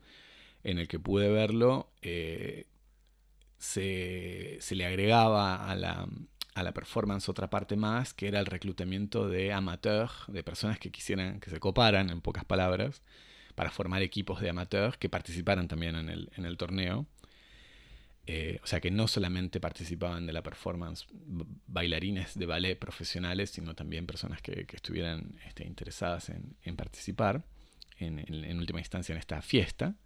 en 0.64 0.80
el 0.80 0.88
que 0.88 1.00
pude 1.00 1.30
verlo, 1.30 1.90
eh, 2.02 2.66
se, 3.58 4.60
le 4.72 4.86
agregaba 4.86 5.70
a 5.70 5.76
la, 5.76 6.08
a 6.56 6.64
la 6.64 6.74
performance 6.74 7.30
otra 7.30 7.50
parte 7.50 7.78
más, 7.78 8.14
que 8.14 8.28
era 8.28 8.40
el 8.40 8.46
reclutamiento 8.46 9.30
de 9.30 9.54
amateurs, 9.54 10.26
de 10.28 10.44
personas 10.44 10.78
que 10.80 10.92
quisieran, 10.92 11.40
que 11.40 11.50
se 11.50 11.60
coparan, 11.60 12.10
en 12.10 12.20
pocas 12.20 12.44
palabras, 12.44 13.02
para 13.60 13.72
formar 13.72 14.02
equipos 14.02 14.40
de 14.40 14.50
amateurs 14.50 14.96
que 14.96 15.10
participaran 15.10 15.68
también 15.68 15.94
en 15.94 16.46
el, 16.46 16.58
torneo. 16.58 17.06
Eh, 18.26 18.58
o 18.64 18.66
sea 18.66 18.80
que 18.80 18.90
no 18.90 19.06
solamente 19.10 19.60
participaban 19.60 20.26
de 20.26 20.32
la 20.32 20.42
performance 20.42 21.06
bailarines 21.68 22.40
de 22.40 22.46
ballet 22.46 22.80
profesionales, 22.80 23.50
sino 23.50 23.76
también 23.76 24.08
personas 24.08 24.42
que, 24.42 24.66
estuvieran 24.72 25.38
este, 25.46 25.66
interesadas 25.68 26.30
en, 26.30 26.76
participar, 26.78 27.44
en, 27.98 28.58
última 28.58 28.80
instancia 28.80 29.12
en 29.12 29.20
esta 29.20 29.42
fiesta. 29.42 29.98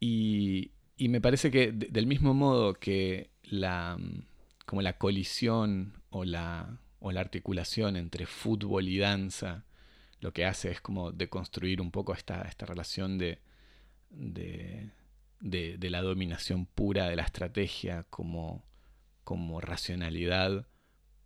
Y, 0.00 0.70
me 0.96 1.20
parece 1.20 1.50
que 1.50 1.72
del 1.72 2.06
mismo 2.06 2.32
modo 2.32 2.72
que 2.72 3.32
la, 3.42 3.98
como 4.64 4.80
la 4.80 4.96
colisión 4.96 5.92
o 6.08 6.24
la, 6.24 6.80
o 7.00 7.12
la 7.12 7.20
articulación 7.20 7.96
entre 7.96 8.24
fútbol 8.24 8.88
y 8.88 8.96
danza 8.96 9.65
lo 10.26 10.32
que 10.32 10.44
hace 10.44 10.72
es 10.72 10.80
como 10.80 11.12
deconstruir 11.12 11.80
un 11.80 11.92
poco 11.92 12.12
esta, 12.12 12.42
esta 12.48 12.66
relación 12.66 13.16
de, 13.16 13.38
de, 14.10 14.90
de, 15.38 15.88
la 15.88 16.02
dominación 16.02 16.66
pura 16.66 17.08
de 17.08 17.14
la 17.14 17.22
estrategia 17.22 18.02
como, 18.10 18.66
como 19.22 19.60
racionalidad 19.60 20.66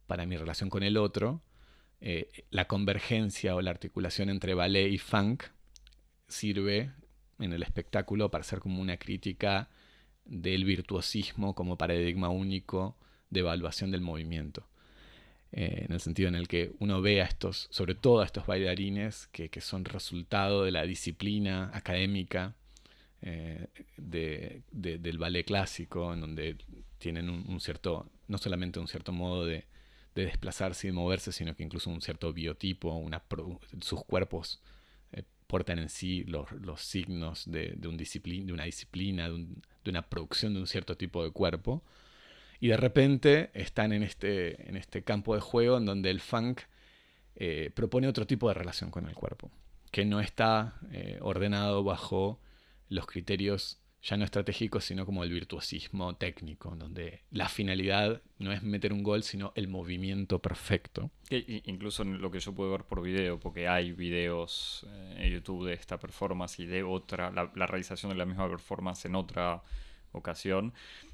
para 0.06 0.26
mi 0.26 0.36
relación 0.36 0.68
con 0.68 0.82
el 0.82 0.98
otro. 0.98 1.40
Eh, 2.02 2.44
la 2.50 2.66
convergencia 2.66 3.56
o 3.56 3.62
la 3.62 3.70
articulación 3.70 4.28
entre 4.28 4.52
ballet 4.52 4.90
y 4.92 4.98
funk 4.98 5.44
sirve 6.28 6.92
en 7.38 7.54
el 7.54 7.62
espectáculo 7.62 8.30
para 8.30 8.44
ser 8.44 8.58
como 8.58 8.82
una 8.82 8.98
crítica 8.98 9.70
del 10.26 10.66
virtuosismo 10.66 11.54
como 11.54 11.78
paradigma 11.78 12.28
único 12.28 12.98
de 13.30 13.40
evaluación 13.40 13.92
del 13.92 14.02
movimiento. 14.02 14.68
Eh, 15.52 15.86
en 15.86 15.92
el 15.92 16.00
sentido 16.00 16.28
en 16.28 16.36
el 16.36 16.46
que 16.46 16.72
uno 16.78 17.02
ve 17.02 17.20
a 17.20 17.24
estos, 17.24 17.66
sobre 17.70 17.96
todo 17.96 18.20
a 18.20 18.24
estos 18.24 18.46
bailarines 18.46 19.26
que, 19.32 19.50
son 19.60 19.84
resultado 19.84 20.62
de 20.62 20.70
la 20.70 20.84
disciplina 20.84 21.70
académica 21.74 22.54
eh, 23.22 23.66
del 23.96 25.18
ballet 25.18 25.44
clásico, 25.44 26.14
en 26.14 26.20
donde 26.20 26.56
tienen 26.98 27.28
un, 27.28 27.60
cierto, 27.60 28.08
no 28.28 28.38
solamente 28.38 28.78
un 28.78 28.86
cierto 28.86 29.12
modo 29.12 29.44
de, 29.44 29.64
desplazarse 30.14 30.88
y 30.88 30.92
moverse, 30.92 31.32
sino 31.32 31.56
que 31.56 31.62
incluso 31.62 31.88
un 31.88 32.02
cierto 32.02 32.30
biotipo, 32.32 33.08
sus 33.80 34.04
cuerpos 34.04 34.60
eh, 35.12 35.22
portan 35.46 35.78
en 35.78 35.88
sí 35.88 36.24
los, 36.24 36.48
signos 36.82 37.50
de, 37.50 37.78
un 37.88 37.96
de 37.96 38.52
una 38.52 38.64
disciplina, 38.64 39.30
de 39.30 39.90
una 39.90 40.02
producción 40.02 40.52
de 40.52 40.60
un 40.60 40.66
cierto 40.66 40.96
tipo 40.96 41.24
de 41.24 41.30
cuerpo 41.30 41.82
y 42.60 42.68
de 42.68 42.76
repente 42.76 43.50
están 43.54 43.92
en 43.92 44.02
este, 44.02 44.68
en 44.68 44.76
este 44.76 45.02
campo 45.02 45.34
de 45.34 45.40
juego 45.40 45.78
en 45.78 45.86
donde 45.86 46.10
el 46.10 46.20
funk 46.20 46.60
eh, 47.36 47.70
propone 47.74 48.06
otro 48.06 48.26
tipo 48.26 48.48
de 48.48 48.54
relación 48.54 48.90
con 48.90 49.08
el 49.08 49.14
cuerpo, 49.14 49.50
que 49.90 50.04
no 50.04 50.20
está 50.20 50.78
eh, 50.92 51.18
ordenado 51.22 51.82
bajo 51.82 52.38
los 52.88 53.06
criterios 53.06 53.78
ya 54.02 54.16
no 54.16 54.24
estratégicos, 54.24 54.84
sino 54.86 55.04
como 55.04 55.24
el 55.24 55.30
virtuosismo 55.30 56.16
técnico, 56.16 56.74
donde 56.74 57.20
la 57.30 57.50
finalidad 57.50 58.22
no 58.38 58.50
es 58.50 58.62
meter 58.62 58.94
un 58.94 59.02
gol, 59.02 59.22
sino 59.22 59.52
el 59.56 59.68
movimiento 59.68 60.38
perfecto. 60.38 61.10
incluso 61.28 62.02
en 62.02 62.20
lo 62.20 62.30
que 62.30 62.40
yo 62.40 62.54
puedo 62.54 62.70
ver 62.70 62.84
por 62.84 63.02
video, 63.02 63.38
porque 63.38 63.68
hay 63.68 63.92
videos 63.92 64.86
eh, 64.88 65.16
en 65.18 65.32
YouTube 65.32 65.66
de 65.66 65.74
esta 65.74 65.98
performance 65.98 66.58
y 66.60 66.66
de 66.66 66.82
otra, 66.82 67.30
la 67.30 67.66
realización 67.66 68.10
de 68.10 68.16
la 68.16 68.24
misma 68.24 68.48
performance 68.48 69.04
en 69.04 69.16
otra 69.16 69.62
ocasión. 70.12 70.72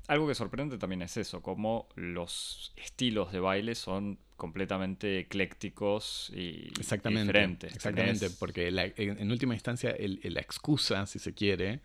Algo 0.08 0.28
que 0.28 0.34
sorprende 0.34 0.78
también 0.78 1.02
es 1.02 1.16
eso, 1.16 1.42
como 1.42 1.88
los 1.96 2.72
estilos 2.76 3.32
de 3.32 3.40
baile 3.40 3.74
son 3.74 4.18
completamente 4.36 5.20
eclécticos 5.20 6.30
y 6.34 6.70
diferentes. 6.78 7.74
Exactamente, 7.74 8.30
porque 8.38 8.68
en 8.68 9.30
última 9.30 9.54
instancia 9.54 9.96
la 9.98 10.40
excusa, 10.40 11.06
si 11.06 11.18
se 11.18 11.34
quiere, 11.34 11.80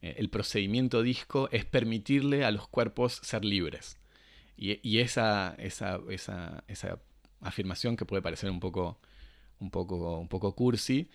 eh, 0.00 0.16
el 0.18 0.28
procedimiento 0.28 1.02
disco 1.02 1.48
es 1.52 1.64
permitirle 1.64 2.44
a 2.44 2.50
los 2.50 2.66
cuerpos 2.68 3.20
ser 3.22 3.44
libres. 3.44 3.98
Y, 4.56 4.98
esa, 4.98 5.56
esa, 5.58 5.98
esa, 6.08 6.62
esa, 6.68 7.00
afirmación 7.40 7.96
que 7.96 8.04
puede 8.04 8.22
parecer 8.22 8.48
un 8.48 8.60
poco, 8.60 9.00
un, 9.58 9.70
poco, 9.72 10.20
un 10.20 10.28
poco 10.28 10.54
cursi, 10.54 11.10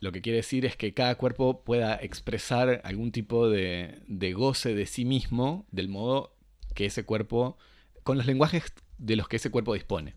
lo 0.00 0.12
que 0.12 0.22
quiere 0.22 0.38
decir 0.38 0.64
es 0.64 0.76
que 0.76 0.94
cada 0.94 1.16
cuerpo 1.16 1.62
pueda 1.62 1.96
expresar 1.96 2.80
algún 2.84 3.12
tipo 3.12 3.48
de, 3.48 4.00
de 4.06 4.32
goce 4.32 4.74
de 4.74 4.86
sí 4.86 5.04
mismo 5.04 5.66
del 5.70 5.88
modo 5.88 6.34
que 6.74 6.86
ese 6.86 7.04
cuerpo, 7.04 7.58
con 8.02 8.16
los 8.16 8.26
lenguajes 8.26 8.72
de 8.98 9.16
los 9.16 9.28
que 9.28 9.36
ese 9.36 9.50
cuerpo 9.50 9.74
dispone. 9.74 10.14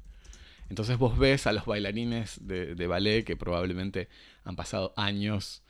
Entonces 0.69 0.97
vos 0.97 1.17
ves 1.17 1.45
a 1.47 1.53
los 1.53 1.65
bailarines 1.65 2.39
de, 2.47 2.87
ballet 2.87 3.23
que 3.23 3.35
probablemente 3.35 4.09
han 4.43 4.55
pasado 4.55 4.93
años 4.95 5.61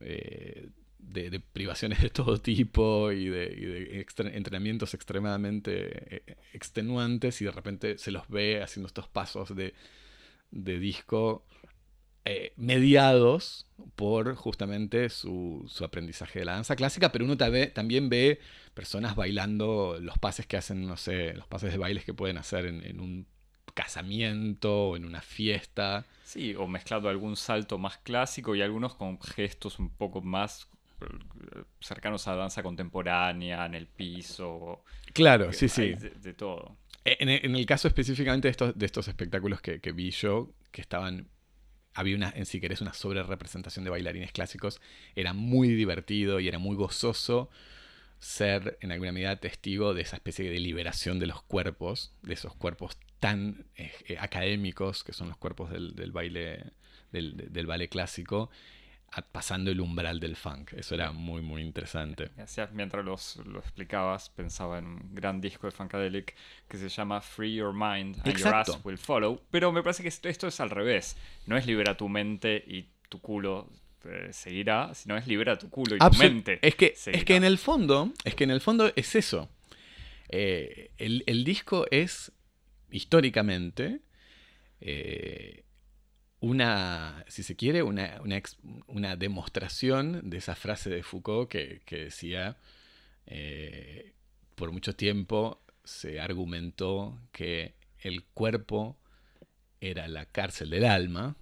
eh, 0.00 0.70
de, 0.98 1.40
privaciones 1.40 2.00
de 2.02 2.10
todo 2.10 2.40
tipo 2.40 3.12
y 3.12 3.28
de, 3.28 4.06
entrenamientos 4.32 4.94
extremadamente 4.94 6.16
eh, 6.16 6.36
extenuantes 6.52 7.40
y 7.40 7.44
de 7.44 7.50
repente 7.52 7.98
se 7.98 8.10
los 8.10 8.28
ve 8.28 8.62
haciendo 8.62 8.88
estos 8.88 9.08
pasos 9.08 9.54
de, 9.54 9.74
disco 10.50 11.44
eh, 12.30 12.52
mediados 12.56 13.64
por 13.96 14.34
justamente 14.34 15.08
su, 15.08 15.66
aprendizaje 15.82 16.40
de 16.40 16.44
la 16.44 16.52
danza 16.52 16.76
clásica, 16.76 17.10
pero 17.10 17.24
uno 17.24 17.38
también 17.38 18.10
ve 18.10 18.38
personas 18.74 19.16
bailando 19.16 19.96
los 19.98 20.18
pases 20.18 20.46
que 20.46 20.58
hacen, 20.58 20.86
no 20.86 20.98
sé, 20.98 21.32
los 21.32 21.46
pases 21.46 21.72
de 21.72 21.78
bailes 21.78 22.04
que 22.04 22.12
pueden 22.12 22.36
hacer 22.36 22.66
en, 22.66 23.00
un 23.00 23.26
casamiento 23.72 24.90
o 24.90 24.96
en 24.98 25.06
una 25.06 25.22
fiesta. 25.22 26.04
Sí, 26.22 26.54
o 26.54 26.66
mezclado 26.66 27.08
algún 27.08 27.34
salto 27.34 27.78
más 27.78 27.96
clásico 27.96 28.54
y 28.54 28.60
algunos 28.60 28.94
con 28.94 29.18
gestos 29.22 29.78
un 29.78 29.88
poco 29.88 30.20
más 30.20 30.68
cercanos 31.80 32.28
a 32.28 32.34
danza 32.34 32.62
contemporánea, 32.62 33.64
en 33.64 33.74
el 33.74 33.86
piso. 33.86 34.84
Claro, 35.14 35.50
sí, 35.54 35.70
sí. 35.70 35.94
De, 35.94 36.34
todo. 36.34 36.76
En, 37.06 37.30
el 37.30 37.64
caso 37.64 37.88
específicamente 37.88 38.48
de 38.48 38.50
estos, 38.50 38.78
de 38.78 38.84
estos 38.84 39.08
espectáculos 39.08 39.62
que, 39.62 39.92
vi 39.92 40.10
yo, 40.10 40.50
que 40.70 40.82
estaban 40.82 41.26
había 41.98 42.14
una, 42.14 42.32
en 42.36 42.46
si 42.46 42.60
querés, 42.60 42.80
una 42.80 42.94
sobre 42.94 43.24
representación 43.24 43.84
de 43.84 43.90
bailarines 43.90 44.30
clásicos. 44.30 44.80
Era 45.16 45.32
muy 45.32 45.68
divertido 45.68 46.38
y 46.38 46.46
era 46.46 46.60
muy 46.60 46.76
gozoso 46.76 47.50
ser, 48.20 48.78
en 48.80 48.92
alguna 48.92 49.10
medida, 49.10 49.34
testigo 49.36 49.94
de 49.94 50.02
esa 50.02 50.16
especie 50.16 50.48
de 50.48 50.60
liberación 50.60 51.18
de 51.18 51.26
los 51.26 51.42
cuerpos, 51.42 52.12
de 52.22 52.34
esos 52.34 52.54
cuerpos 52.54 52.98
tan 53.18 53.66
eh, 53.74 54.16
académicos 54.20 55.02
que 55.02 55.12
son 55.12 55.28
los 55.28 55.36
cuerpos 55.38 55.70
del, 55.72 56.12
baile, 56.12 56.66
del, 57.10 57.52
del, 57.52 57.66
ballet 57.66 57.88
clásico, 57.88 58.48
pasando 59.32 59.70
el 59.70 59.80
umbral 59.80 60.20
del 60.20 60.36
funk. 60.36 60.74
Eso 60.74 60.94
era 60.94 61.12
muy, 61.12 61.42
muy 61.42 61.62
interesante. 61.62 62.30
mientras 62.72 63.04
los, 63.04 63.36
lo 63.46 63.58
explicabas, 63.58 64.30
pensaba 64.30 64.78
en 64.78 64.86
un 64.86 65.14
gran 65.14 65.40
disco 65.40 65.66
de 65.66 65.70
Funkadelic 65.72 66.34
que 66.68 66.76
se 66.76 66.88
llama 66.88 67.20
Free 67.20 67.54
Your 67.54 67.72
Mind 67.72 68.20
and 68.24 68.36
Your 68.36 68.54
Ass 68.54 68.78
Will 68.84 68.98
Follow. 68.98 69.40
Pero 69.50 69.72
me 69.72 69.82
parece 69.82 70.02
que 70.02 70.08
esto, 70.08 70.46
es 70.46 70.60
al 70.60 70.70
revés. 70.70 71.16
No 71.46 71.56
es 71.56 71.66
libera 71.66 71.96
tu 71.96 72.08
mente 72.08 72.62
y 72.66 72.88
tu 73.08 73.20
culo 73.20 73.70
eh, 74.04 74.28
seguirá, 74.32 74.94
sino 74.94 75.16
es 75.16 75.26
libera 75.26 75.58
tu 75.58 75.70
culo 75.70 75.96
y 75.96 75.98
tu 75.98 76.18
mente. 76.18 76.58
Es 76.62 76.74
que, 76.74 76.94
es 76.94 77.24
que 77.24 77.36
en 77.36 77.44
el 77.44 77.58
fondo, 77.58 78.12
es 78.24 78.34
que 78.34 78.44
en 78.44 78.50
el 78.50 78.60
fondo 78.60 78.92
es 78.94 79.14
eso. 79.14 79.48
Eh, 80.28 80.90
el, 80.98 81.44
disco 81.44 81.86
es 81.90 82.32
históricamente 82.90 84.00
eh, 84.80 85.64
una, 86.40 87.24
si 87.28 87.42
se 87.42 87.56
quiere, 87.56 87.82
una, 87.82 88.20
una, 88.86 89.16
demostración 89.16 90.30
de 90.30 90.36
esa 90.38 90.54
frase 90.54 90.88
de 90.90 91.02
Foucault 91.02 91.50
que, 91.50 91.82
decía, 91.90 92.56
eh, 93.26 94.12
por 94.54 94.70
mucho 94.70 94.94
tiempo 94.94 95.60
se 95.84 96.20
argumentó 96.20 97.18
que 97.32 97.74
el 98.00 98.24
cuerpo 98.24 98.96
era 99.80 100.06
la 100.08 100.26
cárcel 100.26 100.70
del 100.70 100.84
alma 100.84 101.36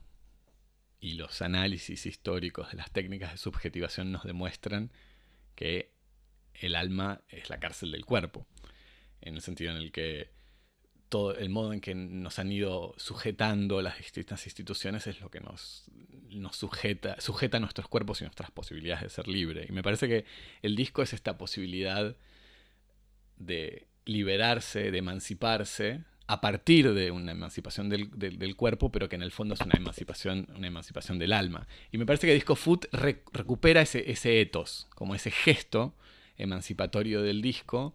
y 1.01 1.15
los 1.15 1.43
análisis 1.43 2.07
históricos 2.07 2.71
de 2.71 2.79
las 2.79 2.91
técnicas 2.91 3.33
de 3.33 3.39
subjetivación 3.39 4.13
nos 4.13 4.25
demuestran 4.25 4.91
que 5.55 5.91
el 6.55 6.75
alma 6.75 7.21
es 7.29 7.51
la 7.51 7.61
cárcel 7.61 7.93
del 7.93 8.07
cuerpo, 8.07 8.47
en 9.21 9.35
el 9.35 9.43
sentido 9.43 9.73
en 9.73 9.77
el 9.77 9.93
que 9.93 10.31
el 11.39 11.49
modo 11.51 11.73
en 11.73 11.81
que 11.81 11.95
nos 11.95 12.39
han 12.39 12.51
ido 12.51 12.95
sujetando 12.97 13.81
las 13.81 13.99
distintas 13.99 14.45
instituciones 14.47 15.07
es 15.07 15.21
lo 15.21 15.31
que 15.31 15.41
nos, 15.41 15.85
nos 16.31 16.57
sujeta, 16.57 17.21
sujeta 17.21 17.61
nuestros 17.61 17.89
cuerpos 17.89 18.21
y 18.21 18.25
nuestras 18.25 18.51
posibilidades 18.51 19.05
de 19.05 19.11
ser 19.11 19.29
libre. 19.29 19.67
Y 19.69 19.73
me 19.73 19.83
parece 19.83 20.09
que 20.09 20.25
el 20.63 20.77
disco 20.77 21.03
es 21.03 21.13
esta 21.13 21.39
posibilidad 21.39 22.17
de 23.37 23.87
liberarse, 24.05 24.91
de 24.91 24.99
emanciparse, 24.99 26.05
a 26.29 26.41
partir 26.41 26.93
de 26.93 27.13
una 27.13 27.33
emancipación 27.33 27.89
del, 27.89 28.57
cuerpo, 28.57 28.91
pero 28.91 29.09
que 29.09 29.15
en 29.15 29.23
el 29.23 29.31
fondo 29.31 29.55
es 29.55 29.61
una 29.61 29.77
emancipación, 29.77 30.49
una 30.57 30.67
emancipación 30.67 31.19
del 31.19 31.33
alma. 31.33 31.69
Y 31.93 31.99
me 31.99 32.07
parece 32.07 32.27
que 32.27 32.35
Disco 32.35 32.57
Foot 32.57 32.87
recupera 32.93 33.83
ese, 33.83 34.11
ese 34.11 34.51
como 34.95 35.15
ese 35.15 35.31
gesto 35.31 35.95
emancipatorio 36.37 37.23
del 37.23 37.43
disco, 37.43 37.95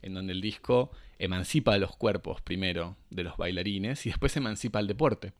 en 0.00 0.14
donde 0.14 0.32
el 0.32 0.40
disco 0.40 0.90
emancipa 1.18 1.74
a 1.74 1.78
los 1.78 1.96
cuerpos 1.96 2.40
primero 2.40 2.96
de 3.10 3.24
los 3.24 3.36
bailarines 3.36 4.04
y 4.06 4.10
después 4.10 4.36
emancipa 4.36 4.78
al 4.78 4.86
deporte. 4.86 5.32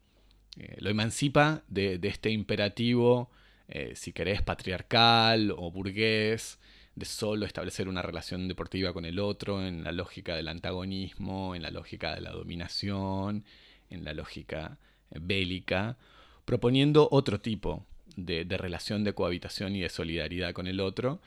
Eh, 0.58 0.76
lo 0.80 0.90
emancipa 0.90 1.62
de, 1.68 1.98
este 2.02 2.30
imperativo, 2.30 3.30
eh, 3.68 3.92
si 3.94 4.12
querés, 4.12 4.42
patriarcal 4.42 5.50
o 5.50 5.70
burgués, 5.70 6.58
de 6.94 7.04
solo 7.04 7.44
establecer 7.44 7.88
una 7.88 8.00
relación 8.00 8.48
deportiva 8.48 8.94
con 8.94 9.04
el 9.04 9.18
otro, 9.18 9.66
en 9.66 9.84
la 9.84 9.92
lógica 9.92 10.34
del 10.34 10.48
antagonismo, 10.48 11.54
en 11.54 11.62
la 11.62 11.70
lógica 11.70 12.14
de 12.14 12.22
la 12.22 12.30
dominación, 12.30 13.44
en 13.90 14.04
la 14.04 14.14
lógica 14.14 14.78
eh, 15.10 15.18
bélica, 15.20 15.98
proponiendo 16.46 17.08
otro 17.10 17.40
tipo 17.40 17.84
de, 18.16 18.46
de 18.46 18.56
relación 18.56 19.04
de 19.04 19.12
cohabitación 19.12 19.76
y 19.76 19.80
de 19.80 19.90
solidaridad 19.90 20.54
con 20.54 20.66
el 20.66 20.80
otro, 20.80 21.20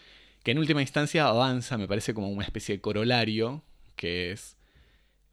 que 0.44 0.52
en 0.52 0.58
última 0.60 0.82
instancia 0.82 1.28
avanza, 1.28 1.78
me 1.78 1.88
parece, 1.88 2.16
como 2.16 2.30
una 2.30 2.46
especie 2.46 2.76
de 2.76 2.82
corolario 2.82 3.62
que 4.00 4.32
es 4.32 4.56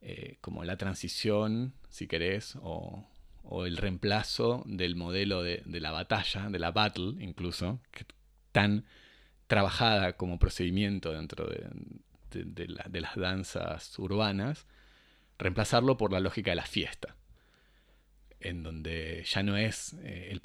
eh, 0.01 0.35
como 0.41 0.65
la 0.65 0.75
transición, 0.75 1.73
si 1.87 2.05
querés, 2.05 2.57
o, 2.61 3.07
el 3.65 3.77
reemplazo 3.77 4.61
del 4.65 4.97
modelo 4.97 5.41
de, 5.41 5.63
la 5.65 5.91
batalla, 5.91 6.49
de 6.49 6.59
la 6.59 6.71
battle 6.71 7.13
incluso, 7.23 7.79
que, 7.91 8.05
tan 8.51 8.83
trabajada 9.47 10.17
como 10.17 10.37
procedimiento 10.37 11.13
dentro 11.13 11.47
de, 11.47 12.67
las 12.99 13.15
danzas 13.15 13.97
urbanas, 13.97 14.67
reemplazarlo 15.39 15.95
por 15.95 16.11
la 16.11 16.19
lógica 16.19 16.51
de 16.51 16.57
la 16.57 16.65
fiesta, 16.65 17.15
en 18.41 18.63
donde 18.63 19.23
ya 19.25 19.43
no 19.43 19.55
es 19.55 19.95
eh, 20.01 20.37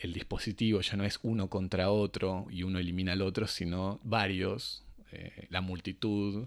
el, 0.00 0.12
dispositivo, 0.12 0.82
ya 0.82 0.98
no 0.98 1.04
es 1.04 1.18
uno 1.22 1.48
contra 1.48 1.90
otro 1.90 2.46
y 2.50 2.62
uno 2.62 2.78
elimina 2.78 3.12
al 3.12 3.22
otro, 3.22 3.46
sino 3.46 4.00
varios, 4.04 4.84
eh, 5.12 5.46
la 5.48 5.62
multitud, 5.62 6.46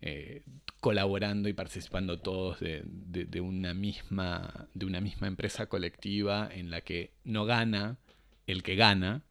eh, 0.00 0.42
colaborando 0.80 1.48
y 1.48 1.52
participando 1.52 2.18
todos 2.18 2.60
de, 2.60 3.40
una 3.40 3.74
misma, 3.74 4.68
de 4.74 4.86
una 4.86 5.00
misma 5.00 5.26
empresa 5.26 5.66
colectiva 5.66 6.48
en 6.52 6.70
la 6.70 6.80
que 6.80 7.12
no 7.24 7.44
gana 7.44 7.98
el 8.46 8.62
que 8.62 8.76
gana, 8.76 9.22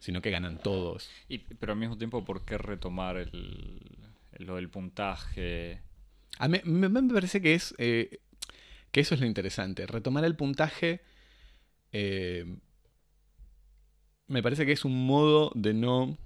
sino 0.00 0.20
que 0.20 0.30
ganan 0.30 0.58
todos. 0.58 1.10
Y, 1.28 1.38
pero 1.38 1.72
al 1.72 1.78
mismo 1.78 1.96
tiempo, 1.96 2.24
¿por 2.24 2.44
qué 2.44 2.58
retomar 2.58 3.16
el, 3.16 3.80
lo 4.38 4.56
del 4.56 4.68
puntaje? 4.68 5.80
A 6.38 6.48
mí, 6.48 6.60
me, 6.64 6.90
parece 6.90 7.40
que 7.40 7.54
es 7.54 7.74
eh, 7.78 8.20
que 8.90 9.00
eso 9.00 9.14
es 9.14 9.20
lo 9.20 9.26
interesante. 9.26 9.86
Retomar 9.86 10.24
el 10.24 10.36
puntaje 10.36 11.00
eh, 11.92 12.44
me 14.26 14.42
parece 14.42 14.66
que 14.66 14.72
es 14.72 14.84
un 14.84 15.06
modo 15.06 15.52
de 15.54 15.74
no 15.74 16.18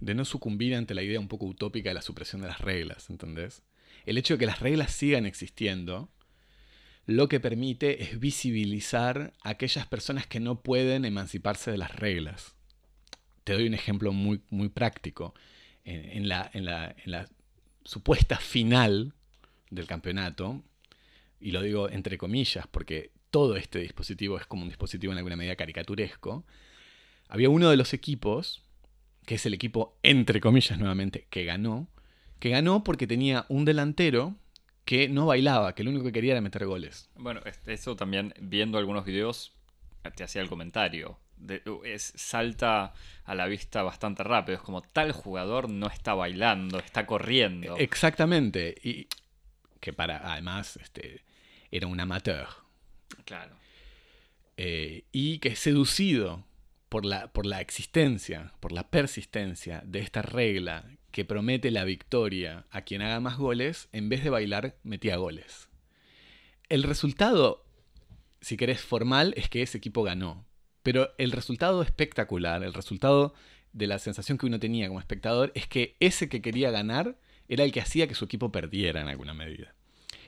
de 0.00 0.14
no 0.14 0.24
sucumbir 0.24 0.74
ante 0.74 0.94
la 0.94 1.02
idea 1.02 1.20
un 1.20 1.28
poco 1.28 1.46
utópica 1.46 1.90
de 1.90 1.94
la 1.94 2.02
supresión 2.02 2.42
de 2.42 2.48
las 2.48 2.60
reglas, 2.60 3.10
¿entendés? 3.10 3.62
El 4.06 4.18
hecho 4.18 4.34
de 4.34 4.38
que 4.38 4.46
las 4.46 4.60
reglas 4.60 4.92
sigan 4.92 5.26
existiendo, 5.26 6.10
lo 7.06 7.28
que 7.28 7.40
permite 7.40 8.02
es 8.02 8.18
visibilizar 8.18 9.32
a 9.42 9.50
aquellas 9.50 9.86
personas 9.86 10.26
que 10.26 10.40
no 10.40 10.62
pueden 10.62 11.04
emanciparse 11.04 11.70
de 11.70 11.78
las 11.78 11.94
reglas. 11.96 12.54
Te 13.44 13.52
doy 13.52 13.66
un 13.66 13.74
ejemplo 13.74 14.12
muy, 14.12 14.42
muy 14.50 14.68
práctico. 14.68 15.34
En, 15.82 16.28
la, 16.28 16.48
en, 16.52 16.66
la, 16.66 16.94
en 17.04 17.10
la 17.10 17.28
supuesta 17.84 18.36
final 18.36 19.14
del 19.70 19.86
campeonato, 19.86 20.62
y 21.40 21.50
lo 21.52 21.62
digo 21.62 21.88
entre 21.88 22.18
comillas 22.18 22.66
porque 22.66 23.10
todo 23.30 23.56
este 23.56 23.78
dispositivo 23.80 24.38
es 24.38 24.46
como 24.46 24.62
un 24.62 24.68
dispositivo 24.68 25.12
en 25.12 25.18
alguna 25.18 25.36
medida 25.36 25.56
caricaturesco, 25.56 26.44
había 27.28 27.48
uno 27.48 27.70
de 27.70 27.76
los 27.76 27.92
equipos 27.94 28.62
que 29.26 29.34
es 29.36 29.46
el 29.46 29.54
equipo, 29.54 29.96
entre 30.02 30.40
comillas 30.40 30.78
nuevamente, 30.78 31.26
que 31.30 31.44
ganó, 31.44 31.88
que 32.38 32.50
ganó 32.50 32.82
porque 32.84 33.06
tenía 33.06 33.46
un 33.48 33.64
delantero 33.64 34.34
que 34.84 35.08
no 35.08 35.26
bailaba, 35.26 35.74
que 35.74 35.84
lo 35.84 35.90
único 35.90 36.04
que 36.06 36.12
quería 36.12 36.32
era 36.32 36.40
meter 36.40 36.66
goles. 36.66 37.08
Bueno, 37.16 37.40
eso 37.66 37.96
también, 37.96 38.34
viendo 38.40 38.78
algunos 38.78 39.04
videos, 39.04 39.52
te 40.16 40.24
hacía 40.24 40.42
el 40.42 40.48
comentario 40.48 41.18
de- 41.36 41.62
es, 41.84 42.12
salta 42.16 42.92
a 43.24 43.34
la 43.34 43.46
vista 43.46 43.82
bastante 43.82 44.22
rápido. 44.24 44.56
Es 44.56 44.62
como 44.62 44.82
tal 44.82 45.12
jugador 45.12 45.68
no 45.70 45.86
está 45.86 46.14
bailando, 46.14 46.78
está 46.78 47.06
corriendo. 47.06 47.76
Exactamente. 47.76 48.74
Y 48.82 49.06
que 49.80 49.92
para, 49.92 50.32
además, 50.32 50.76
este, 50.82 51.22
era 51.70 51.86
un 51.86 52.00
amateur. 52.00 52.48
Claro. 53.24 53.54
eh, 54.56 55.04
y 55.12 55.38
que 55.38 55.48
es 55.50 55.58
seducido 55.58 56.44
por 56.90 57.06
la, 57.06 57.32
por 57.32 57.46
la 57.46 57.62
existencia, 57.62 58.52
por 58.60 58.72
la 58.72 58.90
persistencia 58.90 59.82
de 59.86 60.00
esta 60.00 60.20
regla 60.20 60.84
que 61.12 61.24
promete 61.24 61.70
la 61.70 61.84
victoria 61.84 62.66
a 62.70 62.82
quien 62.82 63.00
haga 63.00 63.20
más 63.20 63.38
goles, 63.38 63.88
en 63.92 64.08
vez 64.08 64.22
de 64.22 64.30
bailar, 64.30 64.76
metía 64.82 65.16
goles. 65.16 65.68
El 66.68 66.82
resultado, 66.82 67.64
si 68.40 68.56
querés 68.56 68.80
formal, 68.80 69.32
es 69.36 69.48
que 69.48 69.62
ese 69.62 69.78
equipo 69.78 70.02
ganó. 70.02 70.46
Pero 70.82 71.14
el 71.16 71.30
resultado 71.30 71.82
espectacular, 71.82 72.62
el 72.64 72.74
resultado 72.74 73.34
de 73.72 73.86
la 73.86 73.98
sensación 73.98 74.36
que 74.36 74.46
uno 74.46 74.58
tenía 74.58 74.88
como 74.88 75.00
espectador, 75.00 75.52
es 75.54 75.68
que 75.68 75.96
ese 76.00 76.28
que 76.28 76.42
quería 76.42 76.70
ganar 76.70 77.18
era 77.48 77.64
el 77.64 77.72
que 77.72 77.80
hacía 77.80 78.08
que 78.08 78.14
su 78.14 78.24
equipo 78.24 78.50
perdiera 78.50 79.00
en 79.00 79.08
alguna 79.08 79.34
medida. 79.34 79.74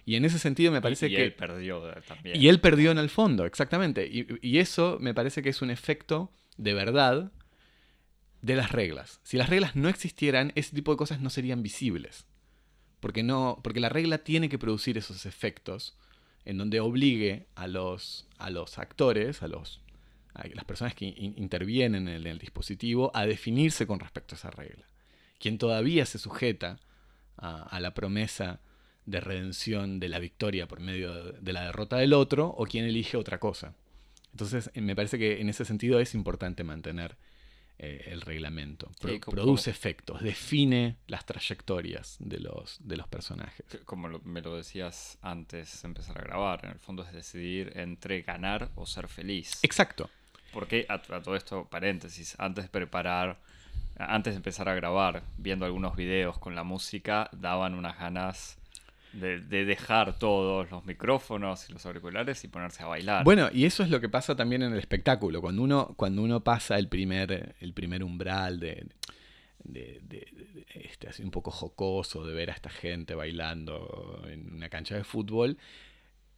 Y 0.04 0.14
en 0.14 0.24
ese 0.24 0.38
sentido 0.38 0.70
me 0.70 0.80
parece 0.82 1.08
y, 1.08 1.12
y 1.12 1.16
que... 1.16 1.24
él 1.24 1.34
perdió 1.34 1.90
eh, 1.90 2.02
también. 2.06 2.40
Y 2.40 2.48
él 2.48 2.60
perdió 2.60 2.92
en 2.92 2.98
el 2.98 3.08
fondo, 3.08 3.46
exactamente. 3.46 4.06
Y, 4.06 4.26
y 4.42 4.58
eso 4.58 4.98
me 5.00 5.14
parece 5.14 5.42
que 5.42 5.48
es 5.48 5.62
un 5.62 5.70
efecto 5.70 6.32
de 6.62 6.74
verdad 6.74 7.32
de 8.40 8.56
las 8.56 8.72
reglas. 8.72 9.20
Si 9.22 9.36
las 9.36 9.48
reglas 9.48 9.76
no 9.76 9.88
existieran, 9.88 10.52
ese 10.54 10.74
tipo 10.74 10.92
de 10.92 10.96
cosas 10.96 11.20
no 11.20 11.30
serían 11.30 11.62
visibles. 11.62 12.26
Porque, 13.00 13.22
no, 13.22 13.60
porque 13.62 13.80
la 13.80 13.88
regla 13.88 14.18
tiene 14.18 14.48
que 14.48 14.58
producir 14.58 14.96
esos 14.96 15.26
efectos 15.26 15.96
en 16.44 16.58
donde 16.58 16.80
obligue 16.80 17.46
a 17.54 17.66
los, 17.66 18.28
a 18.38 18.50
los 18.50 18.78
actores, 18.78 19.42
a, 19.42 19.48
los, 19.48 19.80
a 20.34 20.46
las 20.48 20.64
personas 20.64 20.94
que 20.94 21.06
in- 21.06 21.34
intervienen 21.36 22.08
en 22.08 22.26
el, 22.26 22.38
dispositivo, 22.38 23.10
a 23.14 23.26
definirse 23.26 23.86
con 23.86 24.00
respecto 24.00 24.34
a 24.34 24.38
esa 24.38 24.50
regla. 24.50 24.86
Quien 25.38 25.58
todavía 25.58 26.06
se 26.06 26.18
sujeta 26.18 26.78
a, 27.36 27.80
la 27.80 27.94
promesa 27.94 28.60
de 29.06 29.20
redención 29.20 29.98
de 29.98 30.08
la 30.08 30.20
victoria 30.20 30.68
por 30.68 30.78
medio 30.78 31.32
de 31.32 31.52
la 31.52 31.64
derrota 31.64 31.96
del 31.96 32.12
otro, 32.12 32.48
o 32.48 32.66
quien 32.66 32.84
elige 32.84 33.16
otra 33.16 33.38
cosa. 33.40 33.74
Entonces, 34.32 34.70
eh, 34.74 34.80
me 34.80 34.96
parece 34.96 35.18
que 35.18 35.40
en 35.40 35.48
ese 35.48 35.64
sentido 35.64 36.00
es 36.00 36.14
importante 36.14 36.64
mantener 36.64 37.16
eh, 37.78 38.10
el 38.12 38.20
reglamento. 38.20 38.90
Pro- 39.00 39.12
Sí, 39.12 39.18
como- 39.20 39.34
produce 39.34 39.70
efectos, 39.70 40.22
define 40.22 40.96
las 41.06 41.24
trayectorias 41.26 42.16
de 42.20 42.38
los, 42.38 42.78
de 42.86 42.96
los 42.96 43.08
personajes. 43.08 43.64
Como 43.84 44.08
lo- 44.08 44.20
me 44.20 44.40
lo 44.40 44.56
decías 44.56 45.18
antes 45.22 45.82
de 45.82 45.88
empezar 45.88 46.18
a 46.18 46.22
grabar, 46.22 46.60
en 46.64 46.70
el 46.72 46.78
fondo 46.78 47.02
es 47.02 47.12
decidir 47.12 47.72
entre 47.76 48.22
ganar 48.22 48.70
o 48.76 48.86
ser 48.86 49.08
feliz. 49.08 49.58
Exacto. 49.62 50.08
Porque 50.52 50.86
a, 50.88 50.94
a 50.94 51.22
todo 51.22 51.34
esto, 51.34 51.66
paréntesis, 51.70 52.36
antes 52.38 52.64
de 52.64 52.68
preparar, 52.70 53.40
antes 53.98 54.34
de 54.34 54.36
empezar 54.36 54.68
a 54.68 54.74
grabar, 54.74 55.22
viendo 55.38 55.64
algunos 55.64 55.96
videos 55.96 56.38
con 56.38 56.54
la 56.54 56.62
música, 56.62 57.30
daban 57.32 57.74
unas 57.74 57.98
ganas 57.98 58.58
de, 59.12 59.40
de 59.40 59.64
dejar 59.64 60.18
todos 60.18 60.70
los 60.70 60.84
micrófonos 60.84 61.68
y 61.68 61.72
los 61.72 61.84
auriculares 61.86 62.42
y 62.44 62.48
ponerse 62.48 62.82
a 62.82 62.86
bailar. 62.86 63.24
Bueno, 63.24 63.48
y 63.52 63.64
eso 63.66 63.82
es 63.82 63.90
lo 63.90 64.00
que 64.00 64.08
pasa 64.08 64.34
también 64.36 64.62
en 64.62 64.72
el 64.72 64.78
espectáculo. 64.78 65.40
Cuando 65.40 65.62
uno, 65.62 65.94
cuando 65.96 66.22
uno 66.22 66.42
pasa 66.42 66.78
el 66.78 66.88
primer, 66.88 67.54
el 67.60 67.72
primer 67.74 68.02
umbral 68.04 68.58
de, 68.60 68.86
de- 69.64 70.00
de- 70.02 70.28
de- 70.32 70.66
este, 70.74 71.08
así 71.08 71.22
un 71.22 71.30
poco 71.30 71.50
jocoso 71.50 72.24
de 72.26 72.34
ver 72.34 72.50
a 72.50 72.54
esta 72.54 72.70
gente 72.70 73.14
bailando 73.14 74.22
en 74.28 74.54
una 74.54 74.68
cancha 74.68 74.94
de 74.96 75.04
fútbol, 75.04 75.58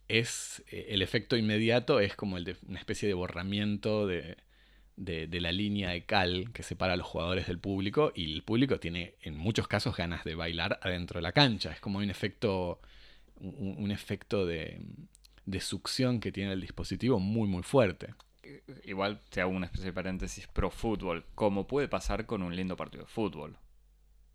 es 0.08 0.62
eh, 0.70 0.86
el 0.90 1.02
efecto 1.02 1.36
inmediato 1.36 2.00
es 2.00 2.14
como 2.16 2.36
el 2.36 2.44
de 2.44 2.56
una 2.68 2.78
especie 2.78 3.08
de 3.08 3.14
borramiento 3.14 4.06
de, 4.06 4.36
de- 4.96 5.26
de 5.26 5.40
la 5.40 5.50
línea 5.52 5.90
de 5.90 6.04
cal 6.04 6.50
que 6.52 6.62
separa 6.62 6.92
a 6.92 6.96
los 6.96 7.06
jugadores 7.06 7.46
del 7.46 7.58
público 7.58 8.12
y 8.14 8.32
el 8.34 8.42
público 8.42 8.78
tiene 8.78 9.14
en 9.22 9.36
muchos 9.36 9.66
casos 9.68 9.96
ganas 9.96 10.24
de 10.24 10.34
bailar 10.34 10.78
adentro 10.82 11.18
de 11.18 11.22
la 11.22 11.32
cancha. 11.32 11.72
Es 11.72 11.80
como 11.80 11.98
un 11.98 12.10
efecto, 12.10 12.80
un, 13.36 13.74
un 13.78 13.90
efecto 13.90 14.46
de, 14.46 14.80
de 15.46 15.60
succión 15.60 16.20
que 16.20 16.30
tiene 16.32 16.52
el 16.52 16.60
dispositivo 16.60 17.18
muy 17.18 17.48
muy 17.48 17.62
fuerte. 17.62 18.14
Igual 18.84 19.20
te 19.30 19.40
hago 19.40 19.50
una 19.50 19.66
especie 19.66 19.86
de 19.86 19.92
paréntesis 19.92 20.46
pro 20.46 20.70
fútbol, 20.70 21.24
como 21.34 21.66
puede 21.66 21.88
pasar 21.88 22.26
con 22.26 22.42
un 22.42 22.54
lindo 22.54 22.76
partido 22.76 23.04
de 23.04 23.10
fútbol, 23.10 23.56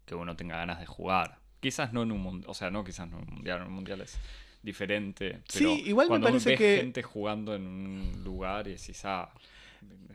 que 0.05 0.15
uno 0.15 0.35
tenga 0.35 0.57
ganas 0.57 0.79
de 0.79 0.85
jugar. 0.87 1.37
Quizás 1.61 1.93
no 1.93 2.03
en 2.03 2.11
un 2.11 2.19
mundial, 2.21 2.49
o 2.49 2.53
sea, 2.53 2.69
no 2.71 2.83
quizás 2.83 3.07
no 3.09 3.19
en 3.19 3.27
un 3.29 3.33
mundial, 3.35 3.61
en 3.61 3.67
un 3.67 3.73
mundial 3.73 4.01
es 4.01 4.17
diferente. 4.63 5.41
Sí, 5.47 5.83
igual 5.85 6.09
me 6.09 6.19
parece 6.19 6.49
ves 6.49 6.57
que- 6.57 6.77
gente 6.77 7.03
jugando 7.03 7.55
en 7.55 7.67
un 7.67 8.23
lugar 8.23 8.67
y 8.67 8.71
decís, 8.71 9.05
ah, 9.05 9.31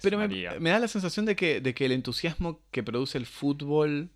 Pero 0.03 0.19
me, 0.19 0.71
da 0.71 0.79
la 0.79 0.89
sensación 0.89 1.25
de 1.25 1.35
que, 1.37 1.61
de 1.61 1.73
que 1.75 1.87
el 1.87 1.93
entusiasmo 1.93 2.61
que 2.71 2.83
produce 2.83 3.17
el 3.19 3.27
fútbol 3.27 4.11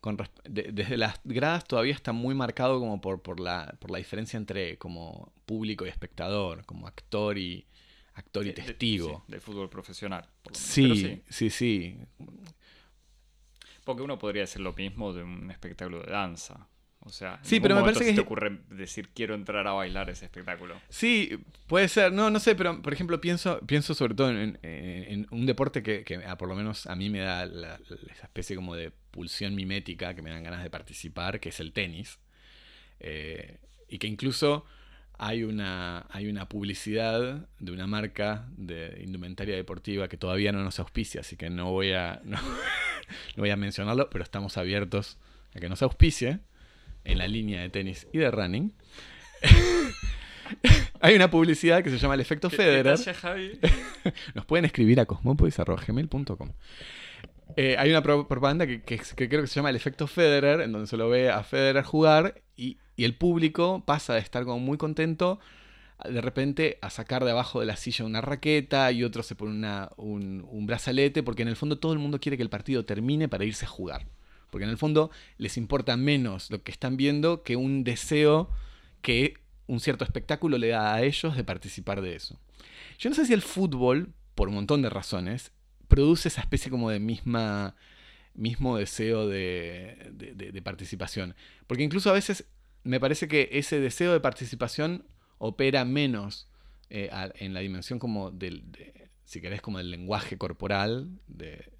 con 0.00 0.16
de- 0.44 0.70
desde 0.72 0.96
las 0.96 1.20
gradas 1.24 1.64
todavía 1.64 1.94
está 1.94 2.12
muy 2.12 2.34
marcado 2.34 2.78
como 2.80 3.00
por, 3.00 3.22
por, 3.22 3.40
la, 3.40 3.74
por 3.80 3.90
la 3.90 3.98
diferencia 3.98 4.36
entre 4.36 4.76
como 4.78 5.32
público 5.46 5.86
y 5.86 5.88
espectador, 5.88 6.64
como 6.66 6.86
actor 6.86 7.38
y 7.38 7.66
actor 8.14 8.44
y 8.44 8.48
De- 8.50 8.54
de- 8.54 8.62
testigo. 8.62 9.24
sí, 9.26 9.32
del 9.32 9.40
fútbol 9.40 9.68
profesional. 9.70 10.28
por 10.42 10.52
lo 10.52 10.58
menos. 10.58 10.68
Sí, 10.72 11.22
sí, 11.28 11.48
sí, 11.48 11.50
sí. 11.50 11.98
Porque 13.84 14.02
uno 14.02 14.18
podría 14.18 14.42
decir 14.42 14.60
lo 14.60 14.72
mismo 14.72 15.12
de 15.12 15.22
un 15.24 15.50
espectáculo 15.50 16.00
de 16.02 16.12
danza. 16.12 16.68
O 17.04 17.10
sea, 17.10 17.40
Sí, 17.42 17.58
pero 17.58 17.74
me 17.74 17.82
parece 17.82 17.98
se 18.00 18.04
que 18.06 18.12
te 18.14 18.20
es- 18.20 18.26
ocurre 18.26 18.60
decir 18.70 19.08
quiero 19.14 19.34
entrar 19.34 19.66
a 19.66 19.72
bailar 19.72 20.08
ese 20.08 20.24
espectáculo. 20.26 20.80
Sí, 20.88 21.36
puede 21.66 21.88
ser, 21.88 22.12
no, 22.12 22.30
no 22.30 22.38
sé, 22.38 22.54
pero 22.54 22.80
por 22.80 22.92
ejemplo 22.92 23.20
pienso, 23.20 23.58
pienso 23.66 23.94
sobre 23.94 24.14
todo 24.14 24.30
en, 24.30 24.58
en- 24.62 25.04
en 25.12 25.26
un 25.30 25.44
deporte 25.46 25.82
que, 25.82 26.04
que, 26.04 26.16
ah, 26.24 26.38
por 26.38 26.48
lo 26.48 26.54
menos 26.54 26.86
a 26.86 26.94
mí 26.94 27.10
me 27.10 27.18
da 27.18 27.44
la- 27.46 27.78
la- 27.88 27.96
esa 28.12 28.22
especie 28.24 28.54
como 28.54 28.76
de 28.76 28.92
pulsión 29.10 29.54
mimética 29.56 30.14
que 30.14 30.22
me 30.22 30.30
dan 30.30 30.44
ganas 30.44 30.62
de 30.62 30.70
participar, 30.70 31.40
que 31.40 31.48
es 31.48 31.58
el 31.60 31.72
tenis. 31.72 32.18
Eh, 33.00 33.58
y 33.88 33.98
que 33.98 34.06
incluso 34.06 34.64
hay 35.18 35.42
una, 35.44 36.06
hay 36.10 36.28
una 36.28 36.48
publicidad 36.48 37.46
de 37.58 37.72
una 37.72 37.86
marca 37.86 38.46
de 38.56 39.00
indumentaria 39.04 39.54
deportiva 39.56 40.08
que 40.08 40.16
todavía 40.16 40.52
no 40.52 40.62
nos 40.62 40.78
auspicia, 40.78 41.20
así 41.20 41.36
que 41.36 41.50
no 41.50 41.70
voy 41.70 41.92
a, 41.92 42.20
no, 42.24 42.38
no 43.36 43.42
voy 43.42 43.50
a 43.50 43.56
mencionarlo, 43.56 44.08
pero 44.10 44.24
estamos 44.24 44.56
abiertos 44.56 45.18
a 45.54 45.60
que 45.60 45.68
nos 45.68 45.82
auspicie 45.82 46.40
en 47.04 47.18
la 47.18 47.28
línea 47.28 47.60
de 47.62 47.70
tenis 47.70 48.06
y 48.12 48.18
de 48.18 48.30
running. 48.30 48.72
Hay 51.00 51.16
una 51.16 51.30
publicidad 51.30 51.82
que 51.82 51.90
se 51.90 51.98
llama 51.98 52.14
El 52.14 52.20
Efecto 52.20 52.48
¿Qué- 52.48 52.56
Federer. 52.56 52.96
talla, 52.96 53.14
Javi? 53.14 53.58
Nos 54.34 54.44
pueden 54.46 54.64
escribir 54.64 55.00
a 55.00 55.06
cosmopolis.gmail.com. 55.06 56.52
Eh, 57.56 57.76
hay 57.78 57.90
una 57.90 58.02
pro- 58.02 58.26
propaganda 58.28 58.66
que, 58.66 58.82
que- 58.82 59.00
que 59.16 59.28
creo 59.28 59.42
que 59.42 59.46
se 59.46 59.56
llama 59.56 59.70
El 59.70 59.76
Efecto 59.76 60.06
Federer, 60.06 60.60
en 60.60 60.72
donde 60.72 60.86
se 60.86 60.96
lo 60.96 61.08
ve 61.08 61.30
a 61.30 61.42
Federer 61.42 61.82
jugar 61.84 62.40
y, 62.56 62.78
y 62.96 63.04
el 63.04 63.14
público 63.16 63.82
pasa 63.84 64.14
de 64.14 64.20
estar 64.20 64.44
como 64.44 64.58
muy 64.58 64.78
contento 64.78 65.38
de 66.08 66.20
repente 66.20 66.78
a 66.82 66.90
sacar 66.90 67.24
de 67.24 67.30
abajo 67.30 67.60
de 67.60 67.66
la 67.66 67.76
silla 67.76 68.04
una 68.04 68.20
raqueta 68.20 68.90
y 68.90 69.04
otro 69.04 69.22
se 69.22 69.34
pone 69.36 69.52
una- 69.52 69.90
un, 69.96 70.44
un 70.48 70.66
brazalete 70.66 71.22
porque 71.22 71.42
en 71.42 71.48
el 71.48 71.56
fondo 71.56 71.78
todo 71.78 71.92
el 71.92 71.98
mundo 71.98 72.18
quiere 72.20 72.36
que 72.36 72.42
el 72.42 72.50
partido 72.50 72.84
termine 72.84 73.28
para 73.28 73.44
irse 73.44 73.66
a 73.66 73.68
jugar. 73.68 74.06
Porque 74.52 74.64
en 74.64 74.70
el 74.70 74.76
fondo 74.76 75.10
les 75.38 75.56
importa 75.56 75.96
menos 75.96 76.50
lo 76.50 76.62
que 76.62 76.70
están 76.70 76.98
viendo 76.98 77.42
que 77.42 77.56
un 77.56 77.84
deseo 77.84 78.50
que 79.00 79.38
un 79.66 79.80
cierto 79.80 80.04
espectáculo 80.04 80.58
le 80.58 80.68
da 80.68 80.94
a 80.94 81.02
ellos 81.02 81.34
de 81.34 81.42
participar 81.42 82.02
de 82.02 82.14
eso. 82.16 82.38
Yo 82.98 83.08
no 83.08 83.16
sé 83.16 83.24
si 83.24 83.32
el 83.32 83.40
fútbol, 83.40 84.12
por 84.34 84.48
un 84.48 84.54
montón 84.56 84.82
de 84.82 84.90
razones, 84.90 85.52
produce 85.88 86.28
esa 86.28 86.42
especie 86.42 86.70
como 86.70 86.90
de 86.90 87.00
misma 87.00 87.74
mismo 88.34 88.76
deseo 88.76 89.26
de, 89.26 90.60
participación. 90.62 91.34
Porque 91.66 91.82
incluso 91.82 92.10
a 92.10 92.14
veces 92.14 92.44
me 92.84 93.00
parece 93.00 93.28
que 93.28 93.48
ese 93.52 93.80
deseo 93.80 94.12
de 94.12 94.20
participación 94.20 95.06
opera 95.38 95.84
menos 95.86 96.46
eh, 96.90 97.08
en 97.36 97.54
la 97.54 97.60
dimensión 97.60 97.98
como 97.98 98.30
del, 98.30 98.70
de- 98.70 99.08
si 99.24 99.40
querés, 99.40 99.62
como 99.62 99.78
del 99.78 99.90
lenguaje 99.90 100.36
corporal 100.36 101.08
de, 101.26 101.72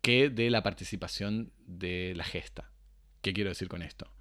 que 0.00 0.30
de 0.30 0.50
la 0.50 0.62
participación 0.62 1.52
de 1.66 2.14
la 2.16 2.24
gesta. 2.24 2.70
¿Qué 3.22 3.32
quiero 3.32 3.50
decir 3.50 3.68
con 3.68 3.82
esto? 3.82 4.12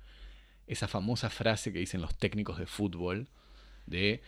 Esa 0.67 0.87
famosa 0.87 1.29
frase 1.29 1.71
que 1.71 1.79
dicen 1.79 2.01
los 2.01 2.17
técnicos 2.17 2.57
de 2.57 2.65
fútbol 2.65 3.29
de 3.85 4.21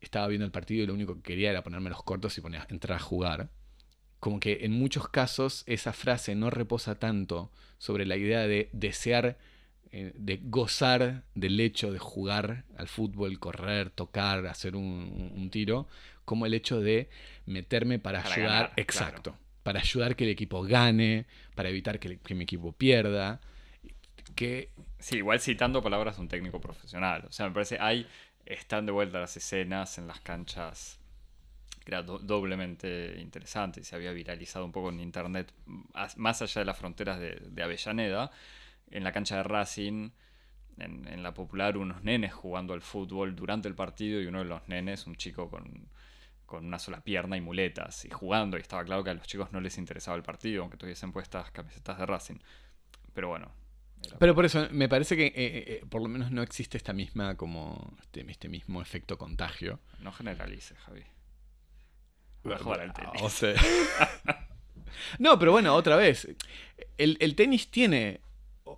estaba 0.00 0.28
viendo 0.28 0.44
el 0.44 0.52
partido 0.52 0.84
y 0.84 0.86
lo 0.86 0.94
único 0.94 1.16
que 1.16 1.22
quería 1.22 1.50
era 1.50 1.62
ponerme 1.62 1.90
los 1.90 2.02
cortos 2.02 2.36
y 2.38 2.40
poner, 2.40 2.62
entrar 2.68 2.96
a 2.96 3.02
jugar. 3.02 3.50
Como 4.20 4.40
que 4.40 4.60
en 4.62 4.72
muchos 4.72 5.08
casos 5.08 5.64
esa 5.66 5.92
frase 5.92 6.34
no 6.34 6.50
reposa 6.50 6.98
tanto 6.98 7.50
sobre 7.78 8.06
la 8.06 8.16
idea 8.16 8.46
de 8.46 8.70
desear, 8.72 9.38
eh, 9.90 10.12
de 10.16 10.40
gozar 10.42 11.24
del 11.34 11.60
hecho 11.60 11.92
de 11.92 11.98
jugar 11.98 12.64
al 12.76 12.88
fútbol, 12.88 13.38
correr, 13.38 13.90
tocar, 13.90 14.46
hacer 14.46 14.76
un, 14.76 15.48
tiro, 15.50 15.86
como 16.24 16.46
el 16.46 16.54
hecho 16.54 16.80
de 16.80 17.08
meterme 17.44 17.98
para, 17.98 18.22
Para 18.22 18.34
ayudar, 18.34 18.72
ganar, 18.76 18.86
claro. 18.86 19.38
Para 19.66 19.80
ayudar 19.80 20.14
que 20.16 20.24
el 20.24 20.30
equipo 20.30 20.62
gane, 20.62 21.26
para 21.56 21.68
evitar 21.70 21.98
que, 21.98 22.18
que 22.20 22.34
mi 22.36 22.44
equipo 22.44 22.72
pierda. 22.72 23.40
Que 24.36 24.70
Sí, 24.98 25.16
igual 25.18 25.40
citando 25.40 25.82
palabras 25.82 26.16
de 26.16 26.22
un 26.22 26.28
técnico 26.28 26.60
profesional. 26.60 27.24
O 27.28 27.32
sea, 27.32 27.46
me 27.48 27.52
parece, 27.54 27.78
hay, 27.80 28.06
están 28.44 28.86
de 28.86 28.92
vuelta 28.92 29.20
las 29.20 29.36
escenas 29.36 29.98
en 29.98 30.06
las 30.06 30.20
canchas 30.20 30.98
que 31.84 31.92
era 31.92 32.02
do- 32.02 32.18
doblemente 32.18 33.16
interesante 33.20 33.84
se 33.84 33.96
había 33.96 34.12
viralizado 34.12 34.64
un 34.66 34.72
poco 34.72 34.90
en 34.90 35.00
internet, 35.00 35.52
más 36.16 36.42
allá 36.42 36.60
de 36.60 36.64
las 36.66 36.78
fronteras 36.78 37.20
de, 37.20 37.62
Avellaneda, 37.62 38.30
en 38.90 39.04
la 39.04 39.12
cancha 39.12 39.36
de 39.38 39.44
Racing, 39.44 40.10
en 40.78 41.22
la 41.22 41.34
popular, 41.34 41.76
unos 41.78 42.04
nenes 42.04 42.34
jugando 42.34 42.74
al 42.74 42.82
fútbol 42.82 43.36
durante 43.36 43.68
el 43.68 43.74
partido 43.74 44.20
y 44.20 44.26
uno 44.26 44.40
de 44.40 44.46
los 44.46 44.68
nenes, 44.68 45.06
un 45.06 45.16
chico 45.16 45.50
con, 45.50 45.88
con 46.46 46.64
una 46.64 46.78
sola 46.78 47.00
pierna 47.02 47.36
y 47.36 47.40
muletas, 47.40 48.04
y 48.04 48.10
jugando, 48.10 48.56
y 48.56 48.60
estaba 48.60 48.84
claro 48.84 49.02
que 49.04 49.10
a 49.10 49.14
los 49.14 49.26
chicos 49.26 49.52
no 49.52 49.60
les 49.60 49.76
interesaba 49.78 50.16
el 50.16 50.22
partido, 50.22 50.62
aunque 50.62 50.76
tuviesen 50.76 51.12
puestas 51.12 51.50
camisetas 51.50 51.98
de 51.98 52.06
Racing. 52.06 52.36
Pero 53.12 53.28
bueno. 53.28 53.50
Pero 54.18 54.34
por 54.34 54.44
eso 54.44 54.68
me 54.70 54.88
parece 54.88 55.16
que 55.16 55.26
eh, 55.26 55.32
eh, 55.36 55.64
eh, 55.68 55.84
por 55.88 56.00
lo 56.02 56.08
menos 56.08 56.30
no 56.30 56.42
existe 56.42 56.76
esta 56.76 56.92
misma 56.92 57.36
como 57.36 57.96
este, 58.00 58.30
este 58.30 58.48
mismo 58.48 58.80
efecto 58.80 59.18
contagio. 59.18 59.80
no 60.00 60.12
generalices, 60.12 60.78
Javi. 60.78 61.02
Voy 62.44 62.52
a 62.54 62.58
jugar 62.58 62.80
al 62.80 62.92
tenis. 62.92 63.22
O 63.22 63.28
sea- 63.30 63.54
no, 65.18 65.38
pero 65.38 65.50
bueno, 65.52 65.74
otra 65.74 65.96
vez. 65.96 66.28
El, 66.98 67.16
el 67.20 67.34
tenis 67.34 67.70
tiene 67.70 68.20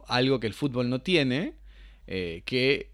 algo 0.07 0.41
que 0.41 0.47
el 0.47 0.55
fútbol 0.55 0.89
no 0.89 1.01
tiene, 1.03 1.55
eh, 2.07 2.43
que, 2.47 2.91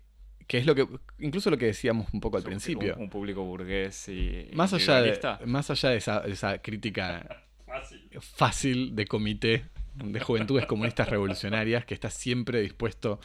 que 0.46 0.58
es 0.58 0.66
lo 0.66 0.74
que. 0.74 0.86
Incluso 1.18 1.50
lo 1.50 1.58
que 1.58 1.66
decíamos 1.66 2.12
un 2.12 2.20
poco 2.20 2.36
al 2.36 2.42
principio. 2.42 2.94
Un, 2.96 3.02
un 3.02 3.10
público 3.10 3.44
burgués 3.44 4.08
y. 4.08 4.50
Más 4.54 4.72
allá, 4.72 5.02
de, 5.02 5.18
más 5.46 5.70
allá 5.70 5.90
de 5.90 5.96
esa, 5.96 6.20
de 6.20 6.32
esa 6.32 6.58
crítica 6.58 7.44
Fácil. 7.66 8.08
fácil 8.20 8.96
de 8.96 9.06
comité 9.06 9.64
de 9.94 10.20
juventudes 10.20 10.66
comunistas 10.66 11.08
revolucionarias 11.08 11.84
que 11.84 11.94
está 11.94 12.10
siempre 12.10 12.60
dispuesto 12.60 13.20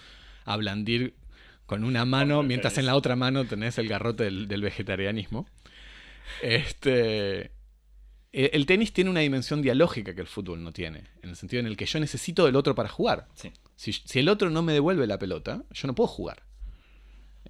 a 0.46 0.56
blandir 0.56 1.16
con 1.66 1.84
una 1.84 2.06
mano, 2.06 2.42
mientras 2.42 2.78
en 2.78 2.86
la 2.86 2.96
otra 2.96 3.16
mano 3.16 3.46
tenés 3.46 3.78
el 3.78 3.88
garrote 3.88 4.24
del, 4.24 4.48
del 4.48 4.62
vegetarianismo. 4.62 5.48
Este, 6.42 7.52
el, 8.32 8.50
el 8.54 8.66
tenis 8.66 8.94
tiene 8.94 9.10
una 9.10 9.20
dimensión 9.20 9.62
dialógica 9.62 10.16
que 10.16 10.22
el 10.22 10.28
fútbol 10.28 10.64
no 10.64 10.72
tiene, 10.72 11.06
en 11.22 11.32
el 11.32 11.36
sentido 11.36 11.60
en 11.60 11.68
el 11.68 11.78
que 11.78 11.86
yo 11.86 12.00
necesito 12.00 12.46
del 12.46 12.56
otro 12.56 12.76
para 12.76 12.90
jugar. 12.90 13.28
Sí. 13.36 13.52
Si, 13.76 13.94
si 13.94 14.20
el 14.20 14.30
otro 14.30 14.50
no 14.50 14.62
me 14.62 14.74
devuelve 14.74 15.06
la 15.08 15.20
pelota, 15.20 15.64
yo 15.72 15.88
no 15.88 15.96
puedo 15.96 16.08
jugar. 16.08 16.44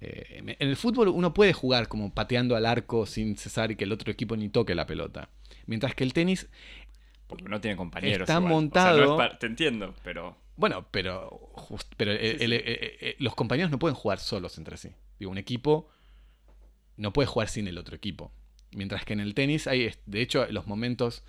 Eh, 0.02 0.56
en 0.58 0.68
el 0.68 0.76
fútbol 0.76 1.08
uno 1.08 1.34
puede 1.34 1.52
jugar 1.52 1.88
como 1.88 2.12
pateando 2.14 2.56
al 2.56 2.64
arco 2.66 3.04
sin 3.06 3.36
cesar 3.36 3.70
y 3.70 3.76
que 3.76 3.84
el 3.84 3.92
otro 3.92 4.10
equipo 4.10 4.36
ni 4.36 4.48
toque 4.48 4.74
la 4.74 4.86
pelota. 4.86 5.28
Mientras 5.66 5.94
que 5.94 6.04
el 6.04 6.12
tenis 6.14 6.48
Porque 7.26 7.44
no 7.44 7.60
tiene 7.60 7.76
compañeros. 7.76 8.20
Está 8.28 8.34
igual. 8.40 8.44
O 8.44 8.48
sea, 8.48 8.54
montado- 8.56 8.98
no 9.16 9.22
es 9.22 9.28
pa- 9.30 9.38
te 9.38 9.46
entiendo, 9.46 9.94
pero. 10.02 10.36
Bueno, 10.56 10.86
pero, 10.90 11.50
just- 11.52 11.92
pero 11.96 12.12
el- 12.12 12.38
Sí, 12.38 12.44
el- 12.44 12.50
sí. 12.50 12.56
eh, 12.56 12.98
eh, 13.00 13.16
los 13.18 13.34
compañeros 13.34 13.70
no 13.70 13.78
pueden 13.78 13.94
jugar 13.94 14.18
solos 14.18 14.58
entre 14.58 14.76
sí. 14.76 14.88
Digo, 15.18 15.30
un 15.30 15.38
equipo 15.38 15.88
no 16.96 17.12
puede 17.12 17.26
jugar 17.26 17.48
sin 17.48 17.68
el 17.68 17.78
otro 17.78 17.94
equipo. 17.96 18.32
Mientras 18.72 19.04
que 19.04 19.12
en 19.12 19.20
el 19.20 19.34
tenis 19.34 19.66
hay, 19.66 19.92
de 20.06 20.20
hecho, 20.22 20.46
los 20.50 20.66
momentos, 20.66 21.24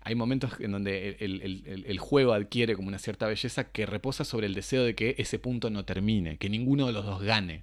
hay 0.00 0.14
momentos 0.14 0.58
en 0.60 0.72
donde 0.72 1.16
el 1.20 1.98
juego 1.98 2.32
adquiere 2.32 2.74
como 2.76 2.88
una 2.88 2.98
cierta 2.98 3.26
belleza 3.26 3.70
que 3.72 3.86
reposa 3.86 4.24
sobre 4.24 4.46
el 4.46 4.54
deseo 4.54 4.84
de 4.84 4.94
que 4.94 5.14
ese 5.18 5.38
punto 5.38 5.70
no 5.70 5.84
termine, 5.84 6.38
que 6.38 6.48
ninguno 6.50 6.86
de 6.86 6.92
los 6.92 7.04
dos 7.04 7.22
gane. 7.22 7.62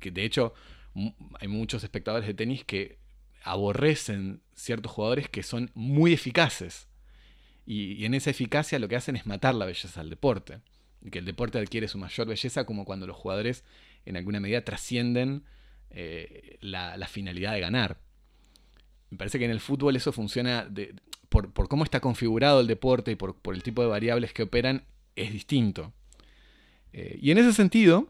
Que 0.00 0.10
de 0.10 0.24
hecho, 0.24 0.54
hay 1.38 1.48
muchos 1.48 1.84
espectadores 1.84 2.26
de 2.26 2.34
tenis 2.34 2.64
que 2.64 2.98
aborrecen 3.42 4.42
ciertos 4.54 4.90
jugadores 4.92 5.28
que 5.28 5.42
son 5.42 5.70
muy 5.74 6.12
eficaces. 6.12 6.88
Y, 7.64 8.04
en 8.04 8.14
esa 8.14 8.30
eficacia 8.30 8.78
lo 8.78 8.88
que 8.88 8.96
hacen 8.96 9.16
es 9.16 9.26
matar 9.26 9.54
la 9.54 9.66
belleza 9.66 10.00
al 10.00 10.10
deporte. 10.10 10.60
Y 11.02 11.10
que 11.10 11.18
el 11.18 11.24
deporte 11.24 11.58
adquiere 11.58 11.88
su 11.88 11.98
mayor 11.98 12.26
belleza 12.26 12.64
como 12.64 12.84
cuando 12.84 13.06
los 13.06 13.16
jugadores 13.16 13.64
en 14.04 14.16
alguna 14.16 14.40
medida 14.40 14.64
trascienden 14.64 15.44
eh, 15.90 16.58
la, 16.60 17.06
finalidad 17.08 17.52
de 17.52 17.60
ganar. 17.60 17.98
Me 19.10 19.18
parece 19.18 19.38
que 19.38 19.44
en 19.44 19.50
el 19.50 19.60
fútbol 19.60 19.96
eso 19.96 20.12
funciona 20.12 20.68
por, 21.28 21.52
por 21.52 21.68
cómo 21.68 21.84
está 21.84 22.00
configurado 22.00 22.60
el 22.60 22.66
deporte 22.66 23.12
y 23.12 23.16
por, 23.16 23.36
por 23.36 23.54
el 23.54 23.62
tipo 23.62 23.82
de 23.82 23.88
variables 23.88 24.32
que 24.32 24.42
operan, 24.42 24.84
es 25.14 25.32
distinto. 25.32 25.92
Eh, 26.92 27.18
y 27.20 27.30
en 27.30 27.38
ese 27.38 27.52
sentido, 27.52 28.08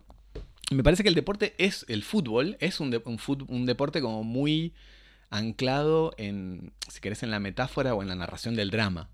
me 0.70 0.82
parece 0.82 1.02
que 1.02 1.08
el 1.08 1.14
deporte 1.14 1.54
es, 1.58 1.84
el 1.88 2.02
fútbol, 2.02 2.56
es 2.60 2.80
un, 2.80 2.94
un 3.04 3.18
un 3.48 3.66
deporte 3.66 4.00
como 4.00 4.24
muy 4.24 4.74
anclado 5.30 6.14
en, 6.18 6.72
si 6.88 7.00
querés, 7.00 7.22
en 7.22 7.30
la 7.30 7.40
metáfora 7.40 7.94
o 7.94 8.02
en 8.02 8.08
la 8.08 8.14
narración 8.14 8.54
del 8.54 8.70
drama. 8.70 9.10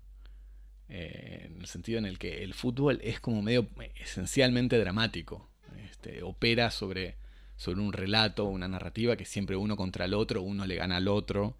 Eh, 0.89 1.43
en 1.45 1.61
el 1.61 1.65
sentido 1.65 1.97
en 1.97 2.05
el 2.05 2.19
que 2.19 2.43
el 2.43 2.53
fútbol 2.53 2.99
es 3.03 3.19
como 3.19 3.41
medio 3.41 3.67
esencialmente 3.95 4.77
dramático. 4.77 5.49
Este, 5.89 6.23
opera 6.23 6.71
sobre, 6.71 7.17
sobre 7.55 7.81
un 7.81 7.93
relato, 7.93 8.45
una 8.45 8.67
narrativa 8.67 9.15
que 9.15 9.25
siempre 9.25 9.55
uno 9.55 9.75
contra 9.75 10.05
el 10.05 10.13
otro, 10.13 10.41
uno 10.41 10.65
le 10.65 10.75
gana 10.75 10.97
al 10.97 11.07
otro. 11.07 11.57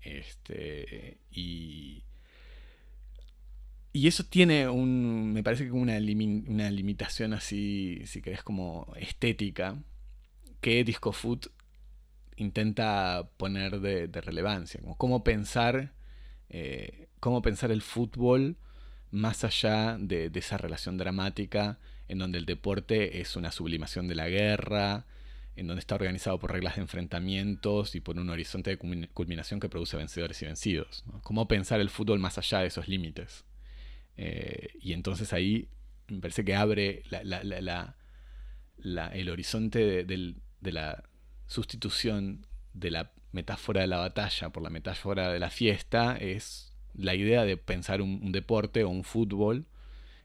Este, 0.00 1.18
y, 1.30 2.04
y 3.96 4.08
eso 4.08 4.24
tiene 4.24 4.68
un, 4.68 5.32
me 5.32 5.42
parece 5.42 5.64
que 5.64 5.70
una, 5.70 5.96
una 5.96 6.70
limitación 6.70 7.32
así, 7.32 8.02
si 8.04 8.20
querés, 8.20 8.42
como 8.42 8.92
estética, 8.96 9.82
que 10.60 10.84
Disco 10.84 11.12
Foot 11.12 11.46
intenta 12.36 13.30
poner 13.38 13.80
de, 13.80 14.06
relevancia. 14.20 14.80
Como 14.82 14.98
cómo 14.98 15.24
pensar, 15.24 15.94
eh, 16.50 17.08
cómo 17.20 17.40
pensar 17.40 17.70
el 17.70 17.80
fútbol 17.80 18.58
más 19.10 19.44
allá 19.44 19.96
de, 19.98 20.30
esa 20.34 20.58
relación 20.58 20.98
dramática 20.98 21.78
en 22.08 22.18
donde 22.18 22.36
el 22.36 22.44
deporte 22.44 23.22
es 23.22 23.34
una 23.34 23.50
sublimación 23.50 24.08
de 24.08 24.14
la 24.14 24.28
guerra, 24.28 25.06
en 25.56 25.68
donde 25.68 25.80
está 25.80 25.94
organizado 25.94 26.38
por 26.38 26.52
reglas 26.52 26.76
de 26.76 26.82
enfrentamientos 26.82 27.94
y 27.94 28.00
por 28.00 28.18
un 28.18 28.28
horizonte 28.28 28.68
de 28.68 28.78
culmin- 28.78 29.08
culminación 29.14 29.58
que 29.58 29.70
produce 29.70 29.96
vencedores 29.96 30.42
y 30.42 30.44
vencidos. 30.44 31.02
Cómo 31.22 31.48
pensar 31.48 31.80
el 31.80 31.88
fútbol 31.88 32.18
más 32.18 32.36
allá 32.36 32.58
de 32.58 32.66
esos 32.66 32.88
límites. 32.88 33.46
Eh, 34.16 34.68
y 34.80 34.92
entonces 34.92 35.32
ahí 35.32 35.68
me 36.08 36.20
parece 36.20 36.44
que 36.44 36.54
abre 36.54 37.02
el 39.12 39.28
horizonte 39.28 40.04
de, 40.04 40.72
la 40.72 41.04
sustitución 41.46 42.46
de 42.72 42.90
la 42.90 43.12
metáfora 43.32 43.82
de 43.82 43.86
la 43.86 43.98
batalla 43.98 44.50
por 44.50 44.62
la 44.62 44.70
metáfora 44.70 45.32
de 45.32 45.38
la 45.38 45.50
fiesta 45.50 46.16
es 46.16 46.72
la 46.94 47.14
idea 47.14 47.44
de 47.44 47.56
pensar 47.56 48.00
un, 48.00 48.20
un 48.22 48.32
deporte 48.32 48.84
o 48.84 48.88
un 48.88 49.04
fútbol 49.04 49.66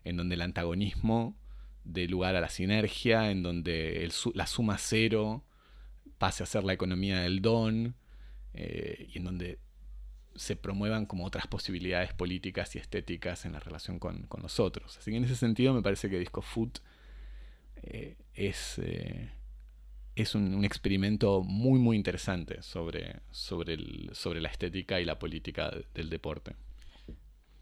en 0.03 0.17
donde 0.17 0.35
el 0.35 0.41
antagonismo 0.41 1.35
dé 1.83 2.07
lugar 2.07 2.35
a 2.35 2.41
la 2.41 2.49
sinergia, 2.49 3.31
en 3.31 3.43
donde 3.43 4.09
la 4.33 4.47
suma 4.47 4.77
cero 4.77 5.43
pase 6.17 6.43
a 6.43 6.45
ser 6.45 6.63
la 6.63 6.73
economía 6.73 7.19
del 7.21 7.41
don, 7.41 7.95
eh, 8.53 9.07
y 9.13 9.17
en 9.17 9.23
donde 9.23 9.59
se 10.35 10.55
promuevan 10.55 11.05
como 11.05 11.25
otras 11.25 11.47
posibilidades 11.47 12.13
políticas 12.13 12.75
y 12.75 12.79
estéticas 12.79 13.45
en 13.45 13.51
la 13.53 13.59
relación 13.59 13.99
con, 13.99 14.23
con 14.23 14.41
los 14.41 14.59
otros. 14.59 14.97
Así 14.97 15.11
que 15.11 15.17
en 15.17 15.23
ese 15.25 15.35
sentido 15.35 15.73
me 15.73 15.81
parece 15.81 16.09
que 16.09 16.17
Disco 16.19 16.41
Foot 16.41 16.79
eh, 17.83 18.15
es, 18.33 18.79
eh, 18.79 19.29
es 20.15 20.35
un, 20.35 20.53
un 20.53 20.63
experimento 20.65 21.41
muy 21.43 21.79
muy 21.79 21.97
interesante 21.97 22.61
sobre, 22.61 23.19
sobre, 23.31 23.73
el- 23.73 24.09
sobre 24.13 24.39
la 24.41 24.49
estética 24.49 24.99
y 25.01 25.05
la 25.05 25.19
política 25.19 25.69
de- 25.69 25.85
del 25.93 26.09
deporte. 26.09 26.55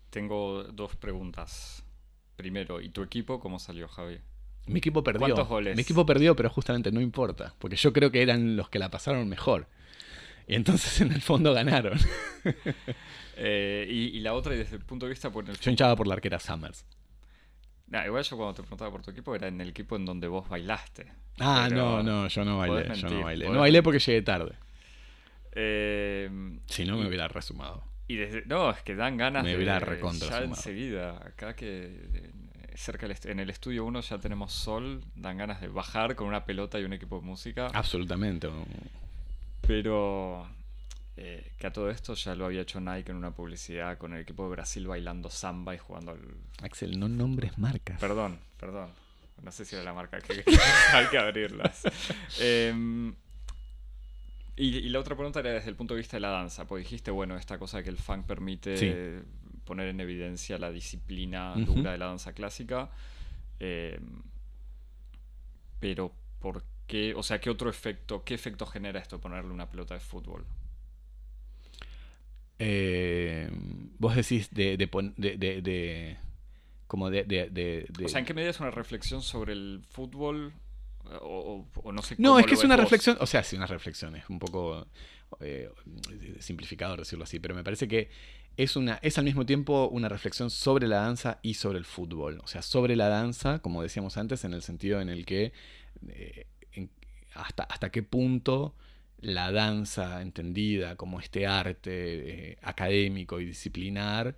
Tengo 0.10 0.64
dos 0.64 0.96
preguntas. 0.96 1.84
Primero, 2.36 2.82
¿y 2.82 2.90
tu 2.90 3.04
equipo 3.04 3.40
cómo 3.40 3.60
salió, 3.60 3.88
Javi? 3.88 4.18
Mi 4.66 4.80
equipo 4.80 5.04
perdió. 5.04 5.20
¿Cuántos 5.22 5.48
goles? 5.48 5.76
Mi 5.76 5.82
equipo 5.82 6.06
perdió, 6.06 6.36
pero 6.36 6.50
justamente 6.50 6.92
no 6.92 7.02
importa, 7.02 7.54
porque 7.60 7.76
yo 7.76 7.92
creo 7.94 8.12
que 8.12 8.22
eran 8.22 8.56
los 8.56 8.70
que 8.70 8.80
la 8.80 8.90
pasaron 8.90 9.28
mejor. 9.28 9.68
Y 10.50 10.56
entonces 10.56 11.00
en 11.02 11.12
el 11.14 11.22
fondo 11.22 11.54
ganaron. 11.54 11.98
Eh, 13.42 13.88
y, 13.90 14.18
y 14.18 14.20
la 14.20 14.34
otra, 14.34 14.54
y 14.54 14.58
desde 14.58 14.76
el 14.76 14.82
punto 14.84 15.06
de 15.06 15.12
vista 15.12 15.32
por 15.32 15.50
el 15.50 15.58
Yo 15.58 15.72
hinchaba 15.72 15.96
por 15.96 16.08
la 16.08 16.16
arquera 16.16 16.40
Summers. 16.42 16.84
Nah, 17.88 18.06
igual 18.06 18.22
yo 18.26 18.36
cuando 18.36 18.54
te 18.56 18.64
preguntaba 18.64 18.92
por 18.92 19.02
tu 19.02 19.12
equipo 19.12 19.34
era 19.34 19.48
en 19.48 19.62
el 19.62 19.70
equipo 19.70 19.96
en 19.96 20.04
donde 20.06 20.28
vos 20.28 20.50
bailaste. 20.50 21.06
Ah, 21.40 21.68
Pero- 21.70 22.04
no, 22.04 22.04
no, 22.04 22.28
yo 22.28 22.44
no 22.44 22.58
bailé. 22.58 22.94
Yo 22.96 23.08
no 23.10 23.22
bailé. 23.24 23.48
No 23.50 23.62
bailé 23.62 23.82
porque 23.82 24.00
llegué 24.00 24.22
tarde. 24.24 24.56
Eh, 25.54 26.30
Si 26.66 26.84
no, 26.84 26.98
me 26.98 27.08
hubiera 27.08 27.30
resumado. 27.30 27.84
Y 28.10 28.16
desde, 28.18 28.44
no, 28.46 28.72
es 28.72 28.82
que 28.84 28.94
dan 28.96 29.16
ganas 29.16 29.44
Me 29.44 29.52
de 29.52 29.56
hubiera 29.56 29.80
recontra 29.80 30.28
ya 30.30 30.44
enseguida, 30.44 31.12
acá 31.26 31.56
que 31.56 31.86
eh, 32.14 32.32
cerca 32.76 33.08
del 33.08 33.16
en 33.24 33.40
el 33.40 33.50
estudio 33.50 33.86
1 33.86 34.02
ya 34.02 34.18
tenemos 34.18 34.52
sol, 34.52 35.02
dan 35.16 35.38
ganas 35.38 35.62
de 35.62 35.70
bajar 35.70 36.16
con 36.16 36.28
una 36.28 36.44
pelota 36.44 36.78
y 36.78 36.84
un 36.84 36.92
equipo 36.92 37.20
de 37.22 37.26
música, 37.26 37.68
Absolutamente. 37.74 38.50
Pero 39.70 40.50
eh, 41.16 41.52
que 41.60 41.68
a 41.68 41.72
todo 41.72 41.92
esto 41.92 42.16
ya 42.16 42.34
lo 42.34 42.46
había 42.48 42.62
hecho 42.62 42.82
Nike 42.82 43.12
en 43.12 43.18
una 43.18 43.30
publicidad 43.36 44.00
con 44.00 44.14
el 44.16 44.22
equipo 44.22 44.44
de 44.46 44.50
Brasil 44.50 44.88
bailando 44.88 45.30
samba 45.30 45.76
y 45.76 45.78
jugando 45.78 46.14
al... 46.14 46.20
Axel, 46.64 47.00
no 47.00 47.08
nombres 47.08 47.56
marcas. 47.60 48.00
Perdón, 48.00 48.40
perdón, 48.60 48.90
no 49.44 49.52
sé 49.52 49.66
si 49.66 49.76
era 49.76 49.84
la 49.86 49.94
marca 49.94 50.20
que 50.22 50.44
hay 50.94 51.06
que 51.06 51.20
abrirlas. 51.20 51.84
Em, 52.40 53.14
y, 54.56 54.78
y 54.78 54.90
la 54.90 55.00
otra 55.00 55.16
pregunta 55.16 55.40
era 55.42 55.52
desde 55.52 55.70
el 55.70 55.76
punto 55.76 55.94
de 55.94 56.00
vista 56.00 56.18
de 56.18 56.22
la 56.22 56.30
danza, 56.30 56.66
porque 56.66 56.82
dijiste, 56.84 57.12
bueno, 57.12 57.38
esta 57.38 57.60
cosa 57.60 57.84
que 57.84 57.90
el 57.90 57.98
funk 57.98 58.26
permite 58.26 58.76
Sí. 58.76 59.28
poner 59.66 59.90
en 59.90 60.00
evidencia 60.00 60.58
la 60.58 60.72
disciplina 60.72 61.54
dura 61.58 61.92
de 61.92 61.98
la 62.00 62.08
danza 62.08 62.34
clásica. 62.34 62.90
eh, 63.60 64.00
pero, 65.80 66.12
¿por 66.40 66.64
qué? 66.64 66.79
O 67.16 67.24
sea, 67.24 67.40
¿qué 67.40 67.50
otro 67.50 67.70
efecto, 67.70 68.24
qué 68.24 68.34
efecto 68.34 68.66
genera 68.66 69.00
esto 69.00 69.20
ponerle 69.20 69.52
una 69.52 69.70
pelota 69.70 69.94
de 69.94 70.00
fútbol? 70.00 70.44
Eh, 72.58 73.50
vos 74.00 74.16
decís 74.16 74.50
de, 74.52 74.76
de, 74.76 74.88
de- 75.62 76.18
como 76.88 77.10
de, 77.10 77.86
O 78.04 78.10
sea, 78.10 78.20
¿en 78.20 78.26
qué 78.26 78.34
medida 78.34 78.50
es 78.50 78.60
una 78.60 78.72
reflexión 78.72 79.22
sobre 79.22 79.54
el 79.54 79.82
fútbol? 79.90 80.54
O, 81.22 81.66
o- 81.76 81.82
o 81.84 81.92
no 81.92 82.02
sé 82.02 82.18
No, 82.18 82.32
cómo 82.32 82.40
es 82.40 82.46
que 82.48 82.56
es 82.56 82.64
una 82.64 82.76
vos. 82.76 82.84
reflexión, 82.84 83.18
o 83.20 83.26
sea, 83.26 83.44
sí, 83.44 83.56
una 83.56 83.66
reflexión, 83.68 84.16
es 84.16 84.30
un 84.30 84.40
poco 84.40 84.86
eh, 85.40 85.70
simplificador 86.40 87.00
decirlo 87.00 87.24
así, 87.24 87.40
pero 87.40 87.56
me 87.56 87.64
parece 87.64 87.88
que 87.88 88.10
es, 88.58 88.76
una, 88.76 89.00
es 89.02 89.18
al 89.18 89.24
mismo 89.24 89.46
tiempo 89.46 89.88
una 89.90 90.10
reflexión 90.10 90.50
sobre 90.50 90.88
la 90.88 90.98
danza 90.98 91.40
y 91.42 91.54
sobre 91.54 91.78
el 91.78 91.86
fútbol. 91.86 92.42
O 92.44 92.48
sea, 92.48 92.62
sobre 92.62 92.96
la 92.98 93.08
danza, 93.08 93.60
como 93.60 93.82
decíamos 93.82 94.18
antes, 94.18 94.44
en 94.44 94.54
el 94.54 94.62
sentido 94.62 95.00
en 95.00 95.08
el 95.10 95.26
que 95.26 95.54
eh, 96.10 96.46
hasta, 97.42 97.64
hasta 97.64 97.92
qué 97.92 98.04
punto 98.04 98.76
la 99.22 99.52
danza 99.52 100.22
entendida 100.22 100.96
como 100.96 101.20
este 101.20 101.46
arte 101.48 102.52
eh, 102.54 102.58
académico 102.62 103.40
y 103.40 103.46
disciplinar, 103.46 104.36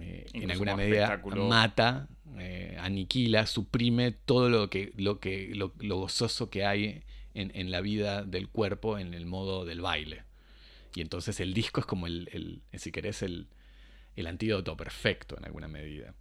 eh, 0.00 0.26
en 0.44 0.50
alguna 0.52 0.74
medida 0.76 1.08
mata, 1.48 2.08
eh, 2.38 2.76
aniquila, 2.80 3.46
suprime 3.46 4.12
todo 4.12 4.48
lo 4.48 4.70
que, 4.70 4.92
lo 4.96 5.20
que, 5.20 5.52
lo, 5.54 5.72
lo 5.80 5.96
gozoso 5.98 6.50
que 6.50 6.64
hay 6.64 7.02
en, 7.34 7.50
en 7.54 7.70
la 7.70 7.80
vida 7.80 8.22
del 8.24 8.48
cuerpo 8.48 8.98
en 8.98 9.14
el 9.14 9.26
modo 9.26 9.64
del 9.64 9.80
baile. 9.80 10.24
Y 10.94 11.00
entonces 11.02 11.40
el 11.40 11.54
disco 11.54 11.80
es 11.80 11.86
como 11.86 12.06
el, 12.06 12.28
el- 12.32 12.62
si 12.78 12.92
querés, 12.92 13.22
el, 13.22 13.48
el 14.16 14.26
antídoto 14.26 14.76
perfecto 14.76 15.36
en 15.38 15.44
alguna 15.46 15.68
medida. 15.68 16.14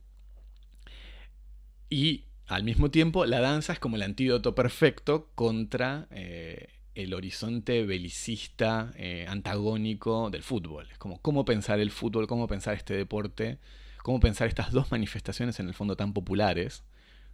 Y 1.90 2.24
al 2.50 2.64
mismo 2.64 2.90
tiempo, 2.92 3.26
la 3.26 3.40
danza 3.40 3.74
es 3.74 3.80
como 3.80 3.96
el 3.96 4.02
antídoto 4.02 4.56
perfecto 4.56 5.30
contra 5.36 6.08
eh, 6.12 6.68
el 6.96 7.14
horizonte 7.14 7.86
belicista, 7.86 8.92
eh, 8.98 9.26
antagónico 9.28 10.30
del 10.30 10.44
fútbol. 10.44 10.88
Es 10.92 10.98
como 10.98 11.22
cómo 11.22 11.46
pensar 11.46 11.80
el 11.80 11.92
fútbol, 11.92 12.28
cómo 12.28 12.48
pensar 12.48 12.74
este 12.76 12.94
deporte, 12.96 13.60
cómo 14.04 14.20
pensar 14.20 14.48
estas 14.48 14.72
dos 14.72 14.92
manifestaciones 14.92 15.60
en 15.60 15.68
el 15.68 15.74
fondo 15.74 15.96
tan 15.96 16.14
populares 16.14 16.84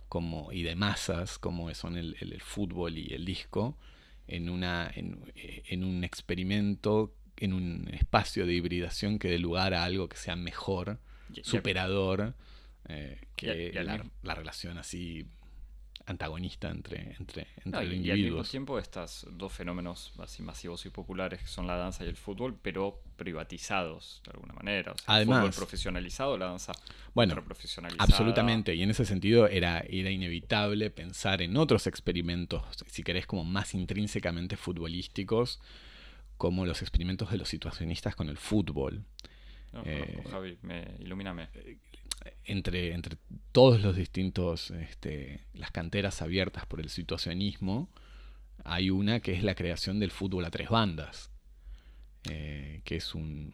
como, 0.09 0.51
y 0.51 0.63
de 0.63 0.75
masas 0.75 1.39
como 1.39 1.73
son 1.73 1.97
el, 1.97 2.15
el- 2.19 2.33
el 2.33 2.41
fútbol 2.41 2.97
y 2.97 3.13
el 3.13 3.25
disco, 3.25 3.77
en, 4.27 4.49
una, 4.49 4.91
en, 4.95 5.19
en 5.67 5.83
un 5.83 6.03
experimento, 6.03 7.13
en 7.37 7.53
un 7.53 7.87
espacio 7.93 8.45
de 8.45 8.53
hibridación 8.53 9.17
que 9.19 9.29
dé 9.29 9.39
lugar 9.39 9.73
a 9.73 9.83
algo 9.83 10.09
que 10.09 10.17
sea 10.17 10.35
mejor, 10.35 10.99
superador, 11.43 12.33
eh, 12.89 13.19
que 13.35 13.71
y 13.73 13.83
la, 14.23 14.35
relación 14.35 14.77
así 14.77 15.25
antagonista 16.07 16.69
entre, 16.69 17.15
entre, 17.19 17.47
entre 17.63 17.71
No, 17.71 17.81
y, 17.81 17.85
y 17.85 17.87
al 17.87 17.89
mismo 17.89 18.05
individuos. 18.13 18.51
tiempo 18.51 18.77
estos 18.77 19.25
dos 19.31 19.51
fenómenos 19.51 20.13
así 20.19 20.43
masivos 20.43 20.85
y 20.85 20.91
populares 20.91 21.41
que 21.41 21.47
son 21.47 21.65
la 21.65 21.77
danza 21.77 22.05
y 22.05 22.07
el 22.09 22.15
fútbol, 22.15 22.59
pero 22.61 23.01
privatizados 23.15 24.21
de 24.25 24.31
alguna 24.31 24.53
manera. 24.53 24.91
O 24.91 24.97
sea, 24.97 25.15
el 25.15 25.15
Además- 25.23 25.39
fútbol 25.39 25.53
profesionalizado, 25.55 26.37
la 26.37 26.45
danza 26.45 26.73
Bueno, 27.15 27.33
profesionalizada. 27.43 28.03
Absolutamente, 28.03 28.75
y 28.75 28.83
en 28.83 28.91
ese 28.91 29.03
sentido 29.05 29.47
era, 29.47 29.79
era 29.89 30.11
inevitable 30.11 30.91
pensar 30.91 31.41
en 31.41 31.57
otros 31.57 31.87
experimentos, 31.87 32.61
si 32.87 33.01
querés, 33.01 33.25
como 33.25 33.43
más 33.43 33.73
intrínsecamente 33.73 34.57
futbolísticos, 34.57 35.59
como 36.37 36.65
los 36.67 36.81
experimentos 36.83 37.31
de 37.31 37.37
los 37.37 37.49
situacionistas 37.49 38.15
con 38.15 38.29
el 38.29 38.37
fútbol. 38.37 39.05
No, 39.73 39.81
eh, 39.85 40.21
Javi, 40.29 40.57
me, 40.61 40.85
ilumíname. 40.99 41.49
Entre, 42.43 42.93
entre 42.93 43.17
todos 43.51 43.81
los 43.81 43.95
distintos, 43.95 44.71
este, 44.71 45.45
las 45.53 45.71
canteras 45.71 46.21
abiertas 46.21 46.65
por 46.65 46.79
el 46.79 46.89
situacionismo, 46.89 47.89
hay 48.63 48.89
una 48.89 49.19
que 49.19 49.33
es 49.33 49.43
la 49.43 49.55
creación 49.55 49.99
del 49.99 50.11
fútbol 50.11 50.45
a 50.45 50.51
tres 50.51 50.69
bandas, 50.69 51.31
eh, 52.29 52.81
que 52.83 52.95
es 52.97 53.13
un, 53.13 53.53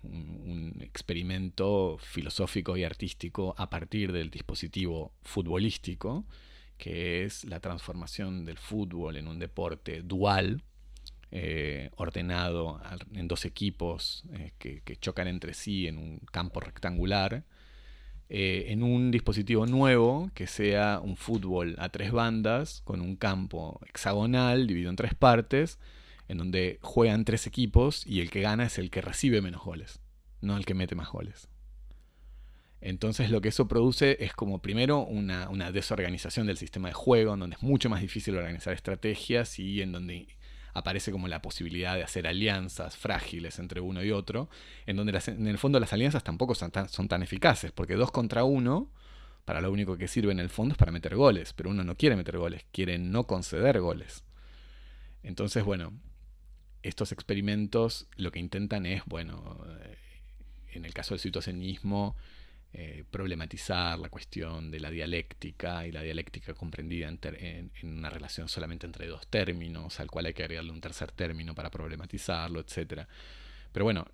experimento 0.80 1.98
filosófico 2.02 2.76
y 2.78 2.84
artístico 2.84 3.56
a 3.58 3.70
partir 3.70 4.12
del 4.12 4.30
dispositivo 4.30 5.14
futbolístico, 5.22 6.26
que 6.78 7.24
es 7.24 7.46
la 7.46 7.60
transformación 7.60 8.46
del 8.46 8.58
fútbol 8.58 9.18
en 9.18 9.28
un 9.28 9.40
deporte 9.40 10.02
dual, 10.02 10.64
eh, 11.32 11.90
ordenado 11.96 12.82
en 13.14 13.28
dos 13.28 13.46
equipos 13.46 14.24
eh, 14.34 14.52
que 14.60 14.96
chocan 14.98 15.28
entre 15.28 15.54
sí 15.54 15.88
en 15.88 15.98
un 15.98 16.20
campo 16.32 16.60
rectangular, 16.60 17.46
eh, 18.34 18.72
en 18.72 18.82
un 18.82 19.12
dispositivo 19.12 19.66
nuevo 19.66 20.32
que 20.34 20.48
sea 20.48 21.02
un 21.04 21.18
fútbol 21.18 21.76
a 21.80 21.90
tres 21.90 22.14
bandas 22.14 22.82
con 22.86 23.02
un 23.02 23.18
campo 23.18 23.82
hexagonal 23.86 24.68
dividido 24.68 24.90
en 24.90 24.96
tres 24.96 25.14
partes, 25.14 25.80
en 26.30 26.38
donde 26.38 26.80
juegan 26.82 27.26
tres 27.26 27.46
equipos 27.46 28.08
y 28.08 28.22
el 28.22 28.30
que 28.30 28.40
gana 28.40 28.68
es 28.68 28.78
el 28.78 28.90
que 28.90 29.02
recibe 29.02 29.42
menos 29.42 29.62
goles, 29.66 30.00
no 30.40 30.56
el 30.56 30.66
que 30.66 30.74
mete 30.74 30.96
más 30.96 31.10
goles. 31.10 31.50
Entonces 32.80 33.32
lo 33.32 33.42
que 33.42 33.50
eso 33.50 33.68
produce 33.68 34.24
es 34.24 34.32
como 34.32 34.62
primero 34.62 35.00
una, 35.00 35.50
una 35.50 35.74
desorganización 35.74 36.48
del 36.48 36.56
sistema 36.56 36.88
de 36.88 36.94
juego, 36.94 37.34
en 37.34 37.42
donde 37.42 37.58
es 37.58 37.62
mucho 37.62 37.90
más 37.90 38.00
difícil 38.00 38.38
organizar 38.38 38.74
estrategias 38.74 39.60
y 39.60 39.82
en 39.82 39.92
donde 39.92 40.30
aparece 40.74 41.12
como 41.12 41.28
la 41.28 41.42
posibilidad 41.42 41.96
de 41.96 42.04
hacer 42.04 42.28
alianzas 42.28 42.98
frágiles 42.98 43.60
entre 43.60 43.82
uno 43.82 44.04
y 44.04 44.12
otro, 44.12 44.50
en 44.86 44.96
donde 44.96 45.20
en 45.28 45.48
el 45.48 45.58
fondo 45.58 45.80
las 45.80 45.94
alianzas 45.94 46.24
tampoco 46.24 46.56
son 46.56 46.72
tan, 46.72 46.90
son 46.90 47.08
tan 47.08 47.24
eficaces, 47.24 47.72
porque 47.72 47.96
dos 47.96 48.12
contra 48.12 48.44
uno, 48.44 48.90
para 49.46 49.62
lo 49.62 49.72
único 49.72 49.98
que 49.98 50.08
sirve 50.08 50.32
en 50.32 50.40
el 50.40 50.50
fondo 50.50 50.74
es 50.74 50.78
para 50.78 50.92
meter 50.92 51.16
goles, 51.16 51.54
pero 51.54 51.70
uno 51.70 51.84
no 51.84 51.96
quiere 51.96 52.16
meter 52.16 52.38
goles, 52.38 52.66
quiere 52.72 52.98
no 52.98 53.26
conceder 53.26 53.80
goles. 53.82 54.24
Entonces, 55.24 55.64
bueno, 55.64 55.94
estos 56.84 57.12
experimentos 57.12 58.08
lo 58.16 58.32
que 58.32 58.40
intentan 58.40 58.86
es, 58.86 59.04
bueno, 59.06 59.66
eh, 59.82 59.98
en 60.74 60.86
el 60.86 60.94
caso 60.94 61.14
del 61.14 61.20
situacionismo, 61.20 62.16
eh, 62.74 63.04
problematizar 63.12 64.00
la 64.00 64.10
cuestión 64.10 64.72
de 64.72 64.80
la 64.80 64.90
dialéctica 64.90 65.86
y 65.86 65.92
la 65.92 66.02
dialéctica 66.02 66.54
comprendida 66.54 67.10
en, 67.10 67.72
una 67.84 68.10
relación 68.10 68.48
solamente 68.48 68.86
entre 68.86 69.08
dos 69.08 69.28
términos, 69.28 70.00
al 70.00 70.10
cual 70.10 70.28
hay 70.28 70.34
que 70.34 70.44
agregarle 70.44 70.72
un 70.72 70.80
tercer 70.80 71.12
término 71.12 71.54
para 71.54 71.70
problematizarlo, 71.70 72.62
etc. 72.62 73.08
Pero 73.74 73.84
bueno, 73.84 74.08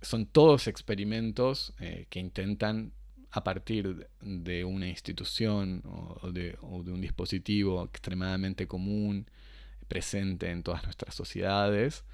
son 0.00 0.26
todos 0.26 0.68
experimentos 0.68 1.74
eh, 1.80 2.06
que 2.08 2.20
intentan 2.20 2.92
a 3.32 3.42
partir 3.42 4.08
de 4.20 4.64
una 4.64 4.88
institución 4.88 5.82
o 5.84 6.30
de 6.30 6.56
un 6.62 7.00
dispositivo 7.00 7.84
extremadamente 7.84 8.66
común, 8.66 9.26
presente 9.88 10.50
en 10.50 10.62
todas 10.62 10.84
nuestras 10.84 11.14
sociedades, 11.14 12.04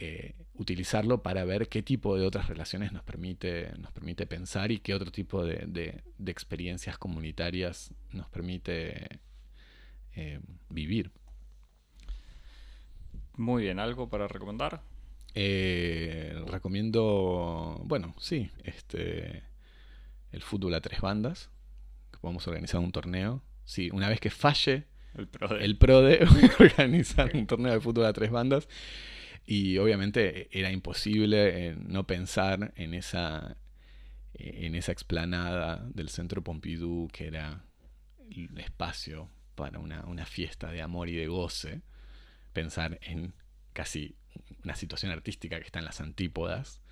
eh, 0.00 0.34
utilizarlo 0.54 1.22
para 1.22 1.44
ver 1.44 1.68
qué 1.68 1.82
tipo 1.82 2.16
de 2.16 2.24
otras 2.26 2.48
relaciones 2.48 2.92
nos 2.92 3.02
permite, 3.02 3.72
nos 3.78 3.90
permite 3.92 4.26
pensar 4.26 4.70
y 4.70 4.78
qué 4.78 4.94
otro 4.94 5.10
tipo 5.10 5.44
de, 5.44 5.64
de- 5.66 6.02
de 6.18 6.32
experiencias 6.32 6.98
comunitarias 6.98 7.92
nos 8.12 8.28
permite 8.28 9.20
eh, 10.14 10.40
vivir. 10.68 11.10
Muy 13.36 13.64
bien, 13.64 13.78
¿algo 13.78 14.08
para 14.08 14.26
recomendar? 14.28 14.82
Eh, 15.34 16.34
recomiendo, 16.46 17.80
bueno, 17.84 18.14
sí, 18.18 18.50
este, 18.64 19.42
el 20.32 20.42
fútbol 20.42 20.74
a 20.74 20.80
tres 20.80 21.00
bandas, 21.00 21.50
que 22.10 22.18
podemos 22.18 22.46
organizar 22.48 22.80
un 22.80 22.90
torneo. 22.92 23.42
Sí, 23.64 23.90
una 23.92 24.08
vez 24.08 24.18
que 24.20 24.30
falle 24.30 24.86
El 25.14 25.28
pro 25.28 25.48
de- 25.48 25.64
el 25.64 25.76
PRODE 25.78 26.20
organizar 26.58 27.30
un 27.34 27.46
torneo 27.46 27.72
de 27.72 27.80
fútbol 27.80 28.06
a 28.06 28.12
tres 28.12 28.30
bandas 28.30 28.68
y 29.50 29.78
obviamente 29.78 30.46
era 30.52 30.70
imposible 30.70 31.68
eh, 31.68 31.74
no 31.74 32.06
pensar 32.06 32.74
en 32.76 32.92
esa 32.92 33.56
en 34.34 34.74
esa 34.74 34.92
explanada 34.92 35.88
del 35.94 36.10
centro 36.10 36.44
Pompidou 36.44 37.08
que 37.08 37.28
era 37.28 37.64
el 38.30 38.58
espacio 38.58 39.30
para 39.54 39.78
una, 39.78 40.04
una 40.04 40.26
fiesta 40.26 40.70
de 40.70 40.82
amor 40.82 41.08
y 41.08 41.16
de 41.16 41.28
goce. 41.28 41.80
Pensar 42.52 42.98
en 43.00 43.32
casi 43.72 44.16
una 44.64 44.76
situación 44.76 45.12
artística 45.12 45.58
que 45.58 45.64
está 45.64 45.78
en 45.78 45.86
las 45.86 46.02
antípodas 46.02 46.82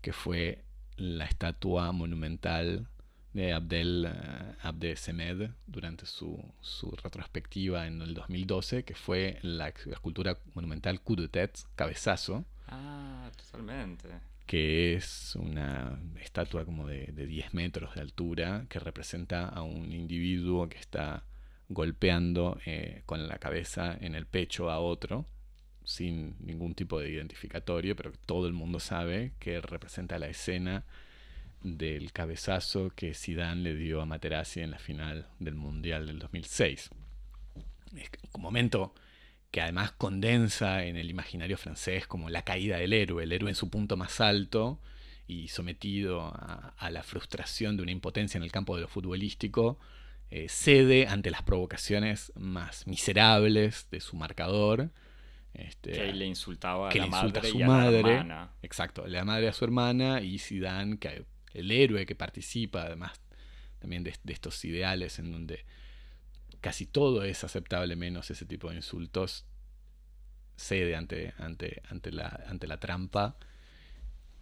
que 0.00 0.14
fue 0.14 0.64
la 0.96 1.26
estatua 1.26 1.92
monumental 1.92 2.88
de 3.32 3.52
Abdel 3.52 4.06
eh, 4.06 4.54
Abde 4.62 4.96
Semed 4.96 5.50
durante 5.66 6.06
su, 6.06 6.42
su 6.60 6.90
retrospectiva 6.90 7.86
en 7.86 8.00
el 8.02 8.14
2012, 8.14 8.84
que 8.84 8.94
fue 8.94 9.38
la 9.42 9.68
escultura 9.68 10.38
monumental 10.54 11.00
Coup 11.00 11.18
de 11.18 11.28
Tête, 11.28 11.60
Cabezazo, 11.76 12.44
Ah, 12.68 13.30
totalmente. 13.36 14.08
que 14.46 14.94
es 14.94 15.36
una 15.36 15.98
estatua 16.22 16.64
como 16.64 16.86
de, 16.86 17.06
de 17.12 17.26
10 17.26 17.54
metros 17.54 17.94
de 17.94 18.00
altura 18.00 18.66
que 18.68 18.78
representa 18.78 19.46
a 19.48 19.62
un 19.62 19.92
individuo 19.92 20.68
que 20.68 20.78
está 20.78 21.24
golpeando 21.68 22.58
eh, 22.64 23.02
con 23.06 23.28
la 23.28 23.38
cabeza 23.38 23.96
en 24.00 24.14
el 24.14 24.26
pecho 24.26 24.70
a 24.70 24.78
otro 24.80 25.26
sin 25.84 26.36
ningún 26.40 26.74
tipo 26.74 27.00
de 27.00 27.10
identificatorio, 27.10 27.96
pero 27.96 28.12
todo 28.26 28.46
el 28.46 28.52
mundo 28.52 28.80
sabe 28.80 29.32
que 29.38 29.60
representa 29.60 30.18
la 30.18 30.28
escena 30.28 30.84
del 31.62 32.12
cabezazo 32.12 32.90
que 32.94 33.14
Zidane 33.14 33.62
le 33.62 33.74
dio 33.74 34.00
a 34.00 34.06
Materazzi 34.06 34.60
en 34.60 34.70
la 34.70 34.78
final 34.78 35.28
del 35.38 35.54
Mundial 35.54 36.06
del 36.06 36.18
2006. 36.18 36.90
Es 37.96 38.10
un 38.32 38.42
momento 38.42 38.94
que 39.50 39.60
además 39.60 39.92
condensa 39.92 40.84
en 40.84 40.96
el 40.96 41.10
imaginario 41.10 41.56
francés 41.56 42.06
como 42.06 42.28
la 42.28 42.42
caída 42.42 42.76
del 42.76 42.92
héroe, 42.92 43.24
el 43.24 43.32
héroe 43.32 43.50
en 43.50 43.54
su 43.54 43.70
punto 43.70 43.96
más 43.96 44.20
alto 44.20 44.80
y 45.26 45.48
sometido 45.48 46.22
a, 46.22 46.90
la 46.90 47.02
frustración 47.02 47.76
de 47.76 47.82
una 47.82 47.92
impotencia 47.92 48.38
en 48.38 48.44
el 48.44 48.52
campo 48.52 48.76
de 48.76 48.82
lo 48.82 48.88
futbolístico, 48.88 49.78
eh, 50.30 50.48
cede 50.48 51.06
ante 51.06 51.30
las 51.30 51.42
provocaciones 51.42 52.32
más 52.34 52.86
miserables 52.86 53.88
de 53.90 54.00
su 54.00 54.16
marcador. 54.16 54.90
Este, 55.52 55.92
que 55.92 56.12
le 56.12 56.26
insultaba 56.26 56.90
a 56.90 56.94
la 56.94 57.06
madre 57.06 57.40
a 57.40 57.42
su 57.42 57.58
y 57.58 57.64
madre. 57.64 58.02
la 58.02 58.10
hermana. 58.10 58.52
Exacto, 58.62 59.06
la 59.06 59.24
madre 59.24 59.48
a 59.48 59.52
su 59.52 59.64
hermana 59.64 60.20
y 60.22 60.38
Zidane, 60.38 60.98
que 60.98 61.26
el 61.60 61.70
héroe 61.70 62.06
que 62.06 62.14
participa 62.14 62.82
además 62.82 63.20
también 63.78 64.04
de, 64.04 64.14
estos 64.26 64.64
ideales 64.64 65.18
en 65.18 65.32
donde 65.32 65.64
casi 66.60 66.86
todo 66.86 67.22
es 67.24 67.44
aceptable 67.44 67.96
menos 67.96 68.30
ese 68.30 68.44
tipo 68.44 68.70
de 68.70 68.76
insultos, 68.76 69.46
cede 70.56 70.96
ante, 70.96 71.34
ante, 71.38 71.82
ante, 71.88 72.12
la, 72.12 72.44
ante 72.48 72.66
la 72.66 72.80
trampa. 72.80 73.36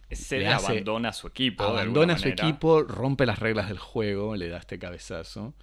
Cede, 0.09 0.47
abandona 0.47 1.09
a 1.09 1.13
su 1.13 1.27
equipo. 1.27 1.63
Abandona 1.63 2.13
a 2.13 2.17
su 2.17 2.29
equipo, 2.29 2.83
rompe 2.83 3.25
las 3.25 3.39
reglas 3.39 3.67
del 3.67 3.77
juego, 3.77 4.35
le 4.35 4.47
da 4.47 4.57
este 4.57 4.79
cabezazo 4.79 5.53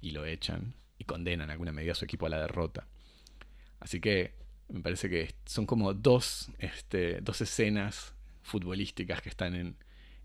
y 0.00 0.10
lo 0.10 0.24
echan 0.24 0.74
y 0.98 1.04
condenan 1.04 1.46
en 1.46 1.52
alguna 1.52 1.72
medida 1.72 1.92
a 1.92 1.96
su 1.96 2.04
equipo 2.04 2.26
a 2.26 2.28
la 2.28 2.40
derrota. 2.40 2.86
Así 3.80 4.00
que 4.00 4.34
me 4.68 4.80
parece 4.80 5.08
que 5.10 5.34
son 5.46 5.66
como 5.66 5.94
dos, 5.94 6.50
este, 6.58 7.20
dos 7.20 7.40
escenas 7.40 8.14
futbolísticas 8.42 9.20
que 9.22 9.30
están 9.30 9.54
en, 9.54 9.76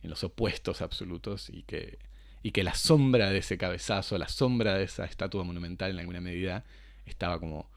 en 0.01 0.09
los 0.09 0.23
opuestos 0.23 0.81
absolutos 0.81 1.49
y 1.49 1.63
que, 1.63 1.99
y 2.41 2.51
que 2.51 2.63
la 2.63 2.73
sombra 2.73 3.29
de 3.29 3.39
ese 3.39 3.57
cabezazo, 3.57 4.17
la 4.17 4.29
sombra 4.29 4.75
de 4.75 4.83
esa 4.83 5.05
estatua 5.05 5.43
monumental 5.43 5.91
en 5.91 5.99
alguna 5.99 6.21
medida 6.21 6.63
estaba 7.05 7.39
como 7.39 7.69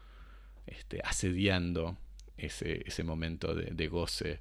este, 0.65 1.01
asediando 1.03 1.97
ese, 2.37 2.83
ese 2.85 3.03
momento 3.03 3.53
de, 3.53 3.87
goce 3.87 4.39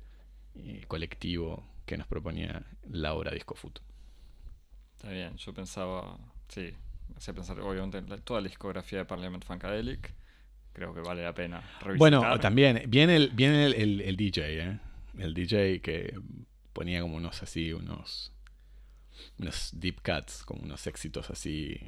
eh, 0.54 0.84
colectivo 0.86 1.66
que 1.86 1.96
nos 1.96 2.06
proponía 2.06 2.64
la 2.88 3.14
obra 3.14 3.32
Disco 3.32 3.54
Foot. 3.54 3.80
Está 4.96 5.10
bien, 5.10 5.36
yo 5.36 5.52
pensaba, 5.52 6.18
sí, 6.48 6.72
hacía 7.16 7.34
pensar 7.34 7.58
obviamente 7.60 7.98
en 7.98 8.06
toda 8.22 8.40
la 8.40 8.48
discografía 8.48 9.00
de 9.00 9.04
Parliament 9.04 9.44
Funkadelic. 9.44 10.14
Creo 10.72 10.94
que 10.94 11.00
vale 11.00 11.22
la 11.22 11.34
pena 11.34 11.60
revisitar. 11.80 11.98
Bueno, 11.98 12.40
también 12.40 12.84
viene 12.88 13.16
el, 13.16 13.30
viene 13.30 13.66
el, 13.66 14.00
el 14.00 14.16
DJ, 14.16 14.62
¿eh? 14.62 14.78
El 15.18 15.34
DJ 15.34 15.82
que 15.82 16.14
ponía 16.72 17.00
como 17.00 17.16
unos 17.16 17.42
así, 17.42 17.72
unos, 17.72 18.32
unos 19.38 19.70
deep 19.72 20.00
cuts, 20.02 20.42
como 20.44 20.62
unos 20.62 20.86
éxitos 20.86 21.30
así. 21.30 21.78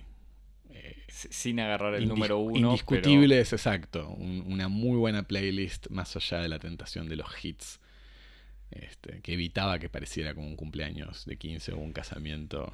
Eh, 0.71 1.05
Sin 1.09 1.61
agarrar 1.61 1.95
el 1.95 2.09
número 2.09 2.39
uno. 2.39 2.69
Indiscutibles, 2.69 3.53
exacto. 3.53 4.09
una 4.09 4.69
muy 4.69 4.97
buena 4.97 5.23
playlist 5.23 5.89
más 5.91 6.17
allá 6.17 6.39
de 6.39 6.49
la 6.49 6.59
tentación 6.59 7.09
de 7.09 7.17
los 7.17 7.45
hits. 7.45 7.81
Este, 8.71 9.21
que 9.21 9.35
evitaba 9.35 9.79
que 9.79 9.89
pareciera 9.89 10.35
como 10.35 10.49
un 10.49 10.57
cumpleaños 10.57 11.27
de 11.27 11.37
15 11.37 11.75
o 11.75 11.79
un 11.79 11.93
casamiento 11.93 12.73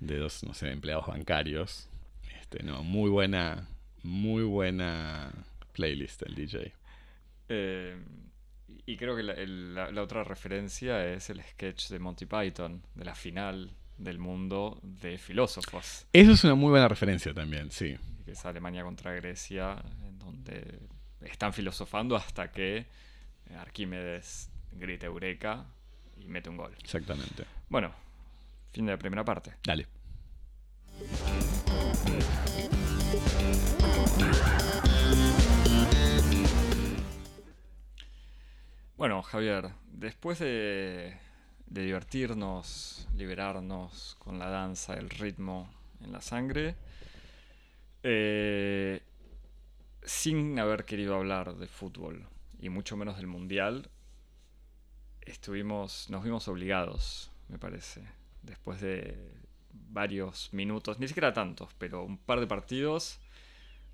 de 0.00 0.16
dos, 0.16 0.42
no 0.42 0.54
sé, 0.54 0.70
empleados 0.72 1.06
bancarios. 1.06 1.88
Este, 2.40 2.62
no, 2.62 2.82
muy 2.82 3.10
buena, 3.10 3.68
muy 4.02 4.42
buena 4.42 5.32
playlist 5.72 6.22
el 6.22 6.34
DJ. 6.34 6.72
Eh, 7.48 7.96
y 8.86 8.96
creo 8.96 9.16
que 9.16 9.22
la, 9.22 10.02
otra 10.02 10.24
referencia 10.24 11.04
es 11.06 11.30
el 11.30 11.42
sketch 11.42 11.88
de 11.88 11.98
Monty 11.98 12.26
Python, 12.26 12.82
de 12.94 13.04
la 13.04 13.14
final 13.14 13.70
del 13.96 14.18
mundo 14.18 14.78
de 14.82 15.18
filósofos. 15.18 16.06
Eso 16.12 16.32
es 16.32 16.44
una 16.44 16.54
muy 16.54 16.70
buena 16.70 16.88
referencia 16.88 17.34
también, 17.34 17.70
sí. 17.70 17.96
Que 18.24 18.32
es 18.32 18.44
Alemania 18.44 18.82
contra 18.84 19.12
Grecia, 19.12 19.82
en 20.06 20.18
donde 20.18 20.80
están 21.20 21.52
filosofando 21.52 22.16
hasta 22.16 22.50
que 22.50 22.86
Arquímedes 23.56 24.50
grita 24.72 25.06
Eureka 25.06 25.66
y 26.16 26.28
mete 26.28 26.50
un 26.50 26.56
gol. 26.56 26.74
Exactamente. 26.82 27.44
Bueno, 27.68 27.92
fin 28.72 28.86
de 28.86 28.92
la 28.92 28.98
primera 28.98 29.24
parte. 29.24 29.54
Dale. 29.64 29.86
Bueno, 38.98 39.22
Javier, 39.22 39.70
después 39.92 40.40
de, 40.40 41.16
divertirnos, 41.68 43.06
liberarnos 43.14 44.16
con 44.18 44.40
la 44.40 44.48
danza, 44.48 44.94
el 44.94 45.08
ritmo 45.08 45.70
en 46.00 46.10
la 46.10 46.20
sangre, 46.20 46.74
eh, 48.02 49.00
sin 50.02 50.58
haber 50.58 50.84
querido 50.84 51.14
hablar 51.14 51.54
de 51.54 51.68
fútbol 51.68 52.26
y 52.58 52.70
mucho 52.70 52.96
menos 52.96 53.18
del 53.18 53.28
mundial, 53.28 53.88
estuvimos, 55.20 56.10
nos 56.10 56.24
vimos 56.24 56.48
obligados, 56.48 57.30
me 57.46 57.60
parece, 57.60 58.02
después 58.42 58.80
de 58.80 59.16
varios 59.70 60.52
minutos, 60.52 60.98
ni 60.98 61.06
siquiera 61.06 61.32
tantos, 61.32 61.72
pero 61.78 62.02
un 62.02 62.18
par 62.18 62.40
de 62.40 62.48
partidos, 62.48 63.20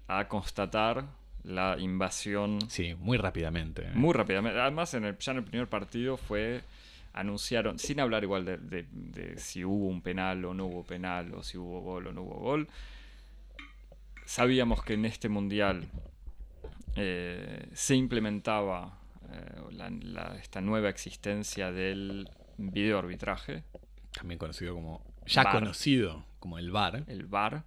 a 0.08 0.28
constatar 0.28 1.04
la 1.44 1.76
invasión. 1.78 2.58
Sí, 2.68 2.94
muy 2.98 3.18
rápidamente. 3.18 3.82
¿eh? 3.82 3.90
Muy 3.94 4.12
rápidamente. 4.12 4.58
Además, 4.58 4.94
en 4.94 5.04
el, 5.04 5.18
ya 5.18 5.32
en 5.32 5.38
el 5.38 5.44
primer 5.44 5.68
partido 5.68 6.16
fue. 6.16 6.62
Anunciaron, 7.12 7.78
sin 7.78 8.00
hablar 8.00 8.24
igual 8.24 8.44
de, 8.44 9.34
si 9.36 9.64
hubo 9.64 9.86
un 9.86 10.02
penal 10.02 10.44
o 10.44 10.52
no 10.52 10.66
hubo 10.66 10.82
penal, 10.82 11.32
o 11.34 11.44
si 11.44 11.56
hubo 11.56 11.80
gol 11.80 12.08
o 12.08 12.12
no 12.12 12.22
hubo 12.22 12.40
gol. 12.40 12.68
Sabíamos 14.24 14.82
que 14.82 14.94
en 14.94 15.04
este 15.04 15.28
mundial 15.28 15.84
eh, 16.96 17.68
se 17.72 17.94
implementaba 17.94 18.98
eh, 19.30 20.36
esta 20.40 20.60
nueva 20.60 20.88
existencia 20.88 21.70
del 21.70 22.28
video 22.56 22.98
arbitraje. 22.98 23.62
También 24.10 24.38
conocido 24.38 24.74
como. 24.74 25.04
Ya 25.26 25.52
conocido 25.52 26.24
como 26.40 26.58
el 26.58 26.72
VAR. 26.72 27.04
El 27.06 27.26
VAR. 27.26 27.62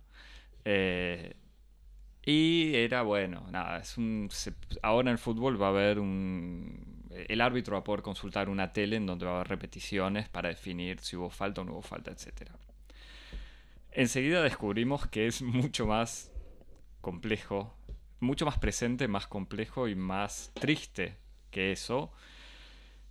Y 2.28 2.76
era 2.76 3.04
bueno, 3.04 3.48
nada, 3.52 3.78
es 3.78 3.98
un, 3.98 4.30
ahora 4.84 5.08
en 5.08 5.14
el 5.14 5.18
fútbol 5.18 5.62
va 5.62 5.68
a 5.68 5.70
haber 5.70 5.98
un... 5.98 7.08
El 7.10 7.40
árbitro 7.40 7.76
va 7.76 7.80
a 7.80 7.84
poder 7.86 8.02
consultar 8.02 8.50
una 8.50 8.74
tele 8.74 8.98
en 8.98 9.06
donde 9.06 9.26
va 9.26 9.32
a 9.32 9.36
haber 9.36 9.48
repeticiones 9.48 10.28
para 10.28 10.50
definir 10.50 11.00
si 11.00 11.16
hubo 11.16 11.30
falta 11.30 11.62
o 11.62 11.64
no 11.64 11.72
hubo 11.72 11.82
falta, 11.82 12.12
etc. 12.12 12.52
Enseguida 13.94 14.44
descubrimos 14.44 15.08
que 15.08 15.28
es 15.28 15.42
mucho 15.42 15.88
más 15.88 16.30
complejo, 17.00 17.74
mucho 18.20 18.46
más 18.46 18.60
presente, 18.60 19.08
más 19.08 19.26
complejo 19.26 19.88
y 19.88 19.96
más 19.96 20.52
triste 20.54 21.16
que 21.50 21.72
eso. 21.72 22.12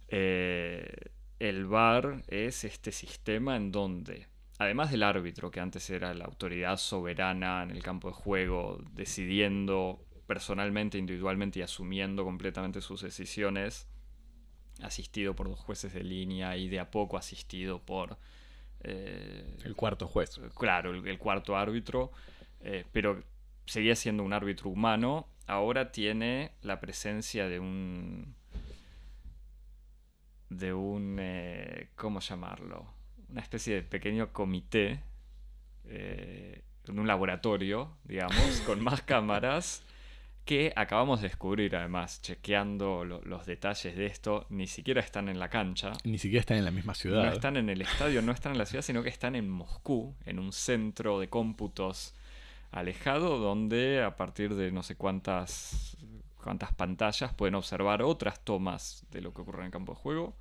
Eh, 0.08 0.94
el 1.38 1.64
VAR 1.64 2.22
es 2.28 2.64
este 2.64 2.92
sistema 2.92 3.56
en 3.56 3.72
donde 3.72 4.26
además 4.58 4.90
del 4.90 5.02
árbitro, 5.02 5.50
que 5.50 5.60
antes 5.60 5.88
era 5.90 6.14
la 6.14 6.24
autoridad 6.24 6.76
soberana 6.76 7.62
en 7.62 7.70
el 7.70 7.82
campo 7.82 8.08
de 8.08 8.14
juego, 8.14 8.78
decidiendo 8.92 10.04
personalmente, 10.26 10.98
individualmente 10.98 11.60
y 11.60 11.62
asumiendo 11.62 12.24
completamente 12.24 12.80
sus 12.80 13.02
decisiones, 13.02 13.86
asistido 14.82 15.34
por 15.34 15.48
dos 15.48 15.60
jueces 15.60 15.92
de 15.94 16.04
línea 16.04 16.56
y 16.56 16.68
de 16.68 16.80
a 16.80 16.90
poco 16.90 17.16
asistido 17.16 17.80
por... 17.80 18.18
Eh, 18.80 19.56
el 19.64 19.74
cuarto 19.74 20.06
juez. 20.06 20.38
Claro, 20.56 20.94
el, 20.94 21.18
cuarto 21.18 21.56
árbitro, 21.56 22.12
eh, 22.60 22.84
pero 22.92 23.22
seguía 23.64 23.96
siendo 23.96 24.22
un 24.22 24.32
árbitro 24.32 24.70
humano, 24.70 25.28
ahora 25.46 25.92
tiene 25.92 26.52
la 26.62 26.80
presencia 26.80 27.48
de 27.48 27.58
un... 27.58 28.34
de 30.50 30.72
un... 30.72 31.16
Eh, 31.20 31.88
¿cómo 31.96 32.20
llamarlo? 32.20 32.95
Una 33.28 33.40
especie 33.40 33.74
de 33.76 33.82
pequeño 33.82 34.32
comité 34.32 35.00
eh, 35.84 36.62
en 36.86 36.98
un 36.98 37.06
laboratorio, 37.06 37.96
digamos, 38.04 38.60
con 38.66 38.80
más 38.82 39.02
cámaras 39.02 39.82
que 40.46 40.72
acabamos 40.76 41.20
de 41.20 41.28
descubrir 41.28 41.74
además, 41.74 42.22
chequeando 42.22 43.04
los 43.04 43.46
detalles 43.46 43.96
de 43.96 44.06
esto, 44.06 44.46
ni 44.48 44.68
siquiera 44.68 45.00
están 45.00 45.28
en 45.28 45.40
la 45.40 45.50
cancha. 45.50 45.92
Ni 46.04 46.18
siquiera 46.18 46.40
están 46.40 46.58
en 46.58 46.64
la 46.64 46.70
misma 46.70 46.94
ciudad. 46.94 47.24
No 47.24 47.32
están 47.32 47.56
en 47.56 47.68
el 47.68 47.82
estadio, 47.82 48.22
no 48.22 48.30
están 48.30 48.52
en 48.52 48.58
la 48.58 48.66
ciudad, 48.66 48.82
sino 48.82 49.02
que 49.02 49.08
están 49.08 49.34
en 49.34 49.50
Moscú, 49.50 50.14
en 50.24 50.38
un 50.38 50.52
centro 50.52 51.18
de 51.18 51.28
cómputos 51.28 52.14
alejado, 52.70 53.38
donde 53.38 54.04
a 54.04 54.16
partir 54.16 54.54
de 54.54 54.70
no 54.70 54.84
sé 54.84 54.94
cuántas, 54.94 55.96
cuántas 56.40 56.72
pantallas 56.72 57.34
pueden 57.34 57.56
observar 57.56 58.02
otras 58.02 58.44
tomas 58.44 59.04
de 59.10 59.22
lo 59.22 59.34
que 59.34 59.40
ocurre 59.40 59.62
en 59.62 59.66
el 59.66 59.72
campo 59.72 59.94
de 59.94 59.98
juego. 59.98 60.36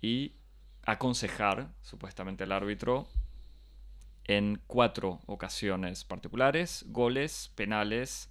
Y 0.00 0.34
aconsejar, 0.88 1.68
supuestamente, 1.82 2.44
al 2.44 2.52
árbitro 2.52 3.08
en 4.24 4.58
cuatro 4.66 5.20
ocasiones 5.26 6.04
particulares, 6.04 6.86
goles, 6.88 7.52
penales, 7.54 8.30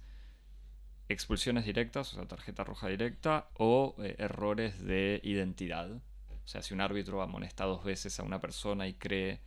expulsiones 1.08 1.64
directas, 1.64 2.12
o 2.12 2.16
sea, 2.16 2.26
tarjeta 2.26 2.64
roja 2.64 2.88
directa, 2.88 3.48
o 3.54 3.94
eh, 3.98 4.16
errores 4.18 4.82
de 4.84 5.20
identidad. 5.22 5.88
O 5.88 6.48
sea, 6.48 6.60
si 6.62 6.74
un 6.74 6.80
árbitro 6.80 7.22
amonesta 7.22 7.64
dos 7.64 7.84
veces 7.84 8.18
a 8.18 8.24
una 8.24 8.40
persona 8.40 8.88
y 8.88 8.94
cree 8.94 9.40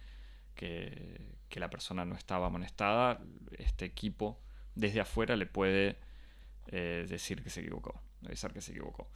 que, 0.55 1.35
la 1.55 1.69
persona 1.69 2.05
no 2.05 2.15
estaba 2.15 2.47
amonestada, 2.47 3.19
este 3.57 3.83
equipo 3.83 4.39
desde 4.73 5.01
afuera 5.01 5.35
le 5.35 5.47
puede 5.47 5.97
eh, 6.67 7.05
decir 7.09 7.43
que 7.43 7.49
se 7.49 7.59
equivocó, 7.59 8.01
avisar 8.25 8.53
que 8.53 8.61
se 8.61 8.71
equivocó. 8.71 9.09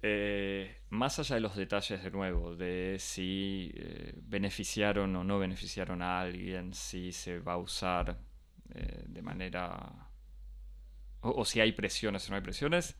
Eh, 0.00 0.80
más 0.90 1.18
allá 1.18 1.34
de 1.34 1.40
los 1.40 1.56
detalles 1.56 2.02
de 2.02 2.10
nuevo, 2.10 2.54
de 2.54 2.96
si 2.98 3.72
eh, 3.74 4.14
beneficiaron 4.16 5.14
o 5.16 5.24
no 5.24 5.38
beneficiaron 5.38 6.02
a 6.02 6.20
alguien, 6.20 6.72
si 6.72 7.12
se 7.12 7.40
va 7.40 7.54
a 7.54 7.58
usar 7.58 8.18
eh, 8.74 9.04
de 9.06 9.22
manera... 9.22 10.08
O, 11.20 11.44
si 11.44 11.60
hay 11.60 11.72
presiones 11.72 12.28
o 12.28 12.30
no 12.30 12.36
hay 12.36 12.42
presiones, 12.42 12.96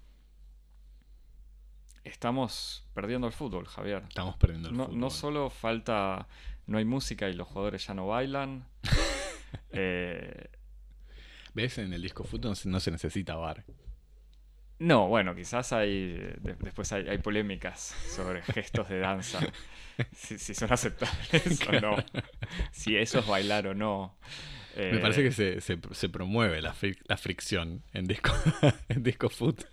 estamos 2.03 2.85
perdiendo 2.95 3.29
el 3.29 3.33
fútbol, 3.33 3.67
Javier. 3.67 4.03
Estamos 4.09 4.37
perdiendo 4.37 4.71
el 4.71 4.77
no, 4.77 4.87
fútbol. 4.87 4.99
No 4.99 5.11
solo 5.11 5.51
falta, 5.51 6.27
no 6.67 6.79
hay 6.79 6.85
música 6.85 7.29
y 7.29 7.35
los 7.35 7.47
jugadores 7.47 7.87
ya 7.87 7.95
no 7.95 8.09
bailan. 8.09 8.67
¿Ves? 9.71 11.79
En 11.79 11.93
el 11.93 12.03
disco 12.03 12.25
fútbol 12.25 12.57
no 12.65 12.81
se 12.81 12.91
necesita 12.91 13.37
bar. 13.37 13.65
No, 14.79 15.09
bueno, 15.09 15.35
quizás 15.35 15.73
hay 15.73 16.35
después 16.41 16.93
hay, 16.93 17.19
polémicas 17.19 17.97
sobre 18.09 18.43
gestos 18.43 18.89
de 18.89 19.01
danza, 19.01 19.41
si, 20.13 20.55
son 20.55 20.73
aceptables 20.73 21.67
o 21.69 21.73
no, 21.81 21.97
si 22.71 22.97
eso 22.97 23.19
es 23.19 23.27
bailar 23.27 23.67
o 23.67 23.75
no. 23.75 24.17
Me 24.77 24.99
parece 24.99 25.25
que 25.25 25.33
se, 25.33 25.61
se, 25.61 26.09
promueve 26.09 26.63
la, 26.63 26.73
la, 27.09 27.17
fricción 27.17 27.83
en 27.93 28.07
disco, 28.07 28.31
en 28.89 29.03
disco 29.03 29.29
foot. 29.29 29.65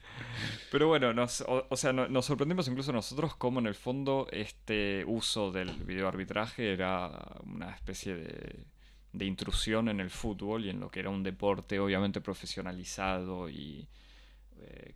Pero 0.72 0.88
bueno, 0.88 1.14
nos, 1.14 1.44
o, 1.48 1.78
sea, 1.78 1.94
nos 1.94 2.26
sorprendimos 2.26 2.68
incluso 2.68 2.92
nosotros 2.92 3.36
cómo 3.36 3.60
en 3.60 3.68
el 3.68 3.76
fondo 3.76 4.28
este 4.32 5.04
uso 5.06 5.52
del 5.52 5.70
videoarbitraje 5.84 6.74
era 6.74 7.12
una 7.44 7.70
especie 7.70 8.16
de, 8.16 8.66
de 9.14 9.26
intrusión 9.26 9.90
en 9.90 10.00
el 10.00 10.10
fútbol 10.10 10.66
y 10.66 10.70
en 10.70 10.80
lo 10.80 10.90
que 10.90 11.02
era 11.02 11.12
un 11.12 11.22
deporte 11.22 11.80
obviamente 11.80 12.20
profesionalizado 12.20 13.48
y 13.48 13.88
eh, 13.88 13.88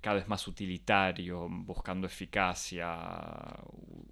cada 0.01 0.16
vez 0.18 0.28
más 0.28 0.47
utilitario, 0.47 1.47
buscando 1.49 2.07
eficacia, 2.07 2.97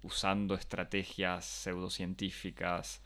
usando 0.02 0.54
estrategias 0.54 1.44
pseudocientíficas, 1.44 3.02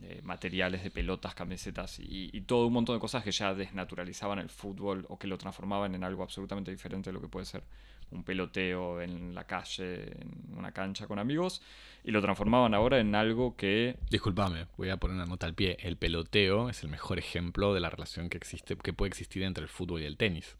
eh, 0.00 0.20
materiales 0.22 0.82
de 0.82 0.90
pelotas, 0.90 1.34
camisetas 1.34 1.98
y, 2.00 2.40
todo 2.42 2.66
un 2.66 2.72
montón 2.72 2.96
de 2.96 3.00
cosas 3.00 3.22
que 3.22 3.30
ya 3.30 3.54
desnaturalizaban 3.54 4.38
el 4.38 4.48
fútbol 4.48 5.04
o 5.10 5.18
que 5.18 5.26
lo 5.26 5.36
transformaban 5.36 5.94
en 5.94 6.02
algo 6.02 6.22
absolutamente 6.22 6.70
diferente 6.70 7.10
de 7.10 7.14
lo 7.14 7.20
que 7.20 7.28
puede 7.28 7.44
ser 7.44 7.62
un 8.10 8.24
peloteo 8.24 9.02
en 9.02 9.34
la 9.34 9.44
calle, 9.44 10.12
en 10.20 10.56
una 10.56 10.72
cancha 10.72 11.06
con 11.06 11.18
amigos, 11.18 11.62
y 12.04 12.10
lo 12.10 12.22
transformaban 12.22 12.74
ahora 12.74 13.00
en 13.00 13.14
algo 13.14 13.54
que... 13.54 13.96
Disculpame, 14.10 14.66
voy 14.76 14.88
a 14.88 14.96
poner 14.96 15.16
una 15.16 15.26
nota 15.26 15.46
al 15.46 15.54
pie. 15.54 15.76
El 15.80 15.96
peloteo 15.96 16.70
es 16.70 16.82
el 16.82 16.88
mejor 16.88 17.18
ejemplo 17.18 17.74
de 17.74 17.80
la 17.80 17.90
relación 17.90 18.28
que 18.28 18.38
existe, 18.38 18.76
que 18.76 18.92
puede 18.92 19.08
existir 19.08 19.42
entre 19.42 19.62
el 19.62 19.68
fútbol 19.68 20.02
y 20.02 20.06
el 20.06 20.16
tenis 20.16 20.56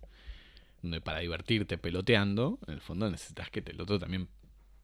donde 0.83 1.01
para 1.01 1.21
divertirte 1.21 1.79
peloteando, 1.79 2.59
en 2.67 2.75
el 2.75 2.81
fondo 2.81 3.11
necesitas 3.11 3.51
que 3.51 3.63
el 3.65 3.81
otro 3.81 3.99
también 3.99 4.29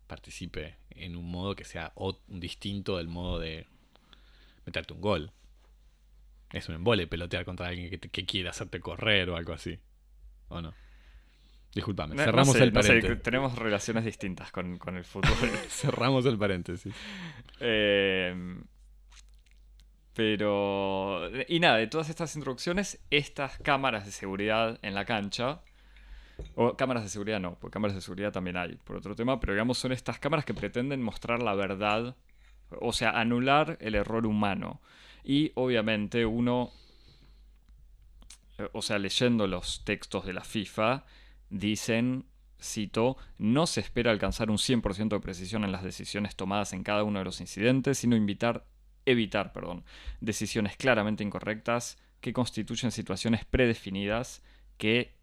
participe 0.06 0.76
en 0.90 1.16
un 1.16 1.30
modo 1.30 1.54
que 1.54 1.64
sea 1.64 1.92
distinto 2.28 2.96
del 2.96 3.08
modo 3.08 3.38
de 3.38 3.66
meterte 4.64 4.94
un 4.94 5.00
gol. 5.00 5.32
Es 6.50 6.68
un 6.68 6.76
embole 6.76 7.06
pelotear 7.06 7.44
contra 7.44 7.68
alguien 7.68 7.90
que, 7.90 7.98
que 7.98 8.24
quiera 8.24 8.50
hacerte 8.50 8.80
correr 8.80 9.28
o 9.28 9.36
algo 9.36 9.52
así. 9.52 9.78
¿O 10.48 10.60
no? 10.60 10.72
Disculpame, 11.74 12.16
cerramos 12.16 12.56
el 12.56 12.72
paréntesis. 12.72 13.22
tenemos 13.22 13.56
relaciones 13.58 14.04
distintas 14.04 14.50
con, 14.50 14.78
el 14.96 15.04
fútbol. 15.04 15.48
cerramos 15.68 16.24
el 16.24 16.38
paréntesis. 16.38 16.94
Eh, 17.60 18.34
pero. 20.14 21.30
Y 21.46 21.60
nada, 21.60 21.76
de 21.76 21.86
todas 21.86 22.08
estas 22.08 22.34
introducciones, 22.36 23.04
estas 23.10 23.58
cámaras 23.58 24.06
de 24.06 24.12
seguridad 24.12 24.78
en 24.82 24.94
la 24.94 25.04
cancha 25.04 25.60
o 26.54 26.76
cámaras 26.76 27.02
de 27.02 27.08
seguridad 27.08 27.40
no, 27.40 27.56
porque 27.58 27.74
cámaras 27.74 27.94
de 27.94 28.02
seguridad 28.02 28.32
también 28.32 28.56
hay, 28.56 28.76
por 28.76 28.96
otro 28.96 29.14
tema, 29.14 29.40
pero 29.40 29.52
digamos 29.52 29.78
son 29.78 29.92
estas 29.92 30.18
cámaras 30.18 30.44
que 30.44 30.54
pretenden 30.54 31.02
mostrar 31.02 31.42
la 31.42 31.54
verdad, 31.54 32.16
o 32.80 32.92
sea, 32.92 33.10
anular 33.10 33.78
el 33.80 33.94
error 33.94 34.26
humano. 34.26 34.80
Y 35.24 35.52
obviamente 35.54 36.26
uno, 36.26 36.70
o 38.72 38.82
sea, 38.82 38.98
leyendo 38.98 39.46
los 39.46 39.84
textos 39.84 40.24
de 40.24 40.32
la 40.32 40.44
FIFA, 40.44 41.04
dicen, 41.50 42.24
cito, 42.60 43.16
no 43.38 43.66
se 43.66 43.80
espera 43.80 44.10
alcanzar 44.10 44.50
un 44.50 44.58
100% 44.58 45.08
de 45.08 45.20
precisión 45.20 45.64
en 45.64 45.72
las 45.72 45.82
decisiones 45.82 46.36
tomadas 46.36 46.72
en 46.72 46.82
cada 46.82 47.04
uno 47.04 47.18
de 47.18 47.24
los 47.24 47.40
incidentes, 47.40 47.98
sino 47.98 48.16
invitar, 48.16 48.66
evitar 49.06 49.52
perdón, 49.52 49.84
decisiones 50.20 50.76
claramente 50.76 51.24
incorrectas 51.24 51.98
que 52.20 52.32
constituyen 52.32 52.90
situaciones 52.90 53.44
predefinidas 53.44 54.42
que 54.76 55.17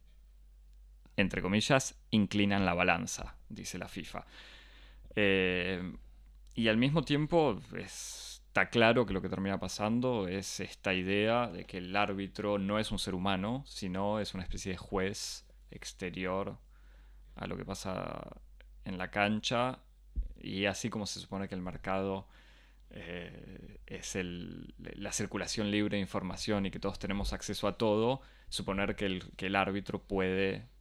entre 1.17 1.41
comillas, 1.41 1.97
inclinan 2.11 2.65
la 2.65 2.73
balanza, 2.73 3.35
dice 3.49 3.77
la 3.77 3.87
FIFA. 3.87 4.25
Eh, 5.15 5.93
y 6.55 6.67
al 6.67 6.77
mismo 6.77 7.03
tiempo 7.03 7.61
está 7.75 8.69
claro 8.69 9.05
que 9.05 9.13
lo 9.13 9.21
que 9.21 9.29
termina 9.29 9.59
pasando 9.59 10.27
es 10.27 10.59
esta 10.59 10.93
idea 10.93 11.47
de 11.47 11.65
que 11.65 11.77
el 11.77 11.95
árbitro 11.95 12.57
no 12.57 12.79
es 12.79 12.91
un 12.91 12.99
ser 12.99 13.15
humano, 13.15 13.63
sino 13.65 14.19
es 14.19 14.33
una 14.33 14.43
especie 14.43 14.71
de 14.71 14.77
juez 14.77 15.45
exterior 15.71 16.57
a 17.35 17.47
lo 17.47 17.57
que 17.57 17.65
pasa 17.65 18.41
en 18.83 18.97
la 18.97 19.09
cancha. 19.09 19.79
Y 20.39 20.65
así 20.65 20.89
como 20.89 21.05
se 21.05 21.19
supone 21.19 21.47
que 21.47 21.55
el 21.55 21.61
mercado 21.61 22.27
eh, 22.91 23.79
es 23.85 24.17
la 24.95 25.11
circulación 25.11 25.71
libre 25.71 25.97
de 25.97 26.01
información 26.01 26.65
y 26.65 26.71
que 26.71 26.79
todos 26.79 26.99
tenemos 26.99 27.33
acceso 27.33 27.67
a 27.67 27.77
todo, 27.77 28.21
suponer 28.49 28.95
que 28.95 29.21
el 29.37 29.55
árbitro 29.55 30.01
puede 30.03 30.74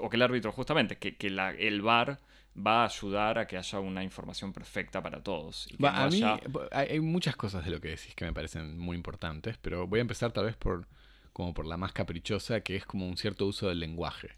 o 0.00 0.08
que 0.08 0.16
el 0.16 0.22
árbitro 0.22 0.52
justamente, 0.52 0.96
que, 0.96 1.16
el 1.26 1.82
VAR 1.82 2.18
va 2.54 2.82
a 2.82 2.86
ayudar 2.86 3.38
a 3.38 3.46
que 3.46 3.56
haya 3.56 3.80
una 3.80 4.04
información 4.04 4.52
perfecta 4.52 5.02
para 5.02 5.22
todos. 5.22 5.68
a 5.82 6.08
mí 6.08 6.22
hay 6.70 7.00
muchas 7.00 7.36
cosas 7.36 7.64
de 7.64 7.70
lo 7.70 7.80
que 7.80 7.88
decís 7.88 8.14
que 8.14 8.24
me 8.24 8.32
parecen 8.32 8.78
muy 8.78 8.96
importantes, 8.96 9.56
pero 9.60 9.86
voy 9.86 10.00
a 10.00 10.02
empezar 10.02 10.32
tal 10.32 10.46
vez 10.46 10.56
por 10.56 10.86
como 11.32 11.54
por 11.54 11.66
la 11.66 11.76
más 11.76 11.92
caprichosa, 11.92 12.60
que 12.60 12.76
es 12.76 12.84
como 12.84 13.08
un 13.08 13.16
cierto 13.16 13.46
uso 13.46 13.68
del 13.68 13.80
lenguaje. 13.80 14.30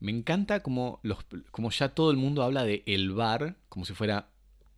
Me 0.00 0.12
encanta 0.12 0.60
como, 0.60 1.00
los, 1.02 1.18
como 1.50 1.70
ya 1.70 1.90
todo 1.90 2.10
el 2.10 2.16
mundo 2.16 2.42
habla 2.42 2.64
de 2.64 2.82
el 2.86 3.12
VAR 3.12 3.56
como 3.68 3.84
si 3.84 3.94
fuera 3.94 4.28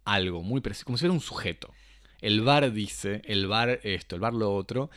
algo 0.05 0.43
muy 0.43 0.61
preciso, 0.61 0.85
como 0.85 0.99
si 0.99 1.03
fuera 1.03 1.15
un 1.15 1.21
sujeto. 1.21 1.73
El 2.21 2.43
VAR 2.43 2.73
dice, 2.73 3.23
el 3.25 3.47
VAR 3.47 3.81
esto, 3.83 4.17
el 4.17 4.21
VAR 4.21 4.35
lo 4.35 4.55
otro, 4.55 4.91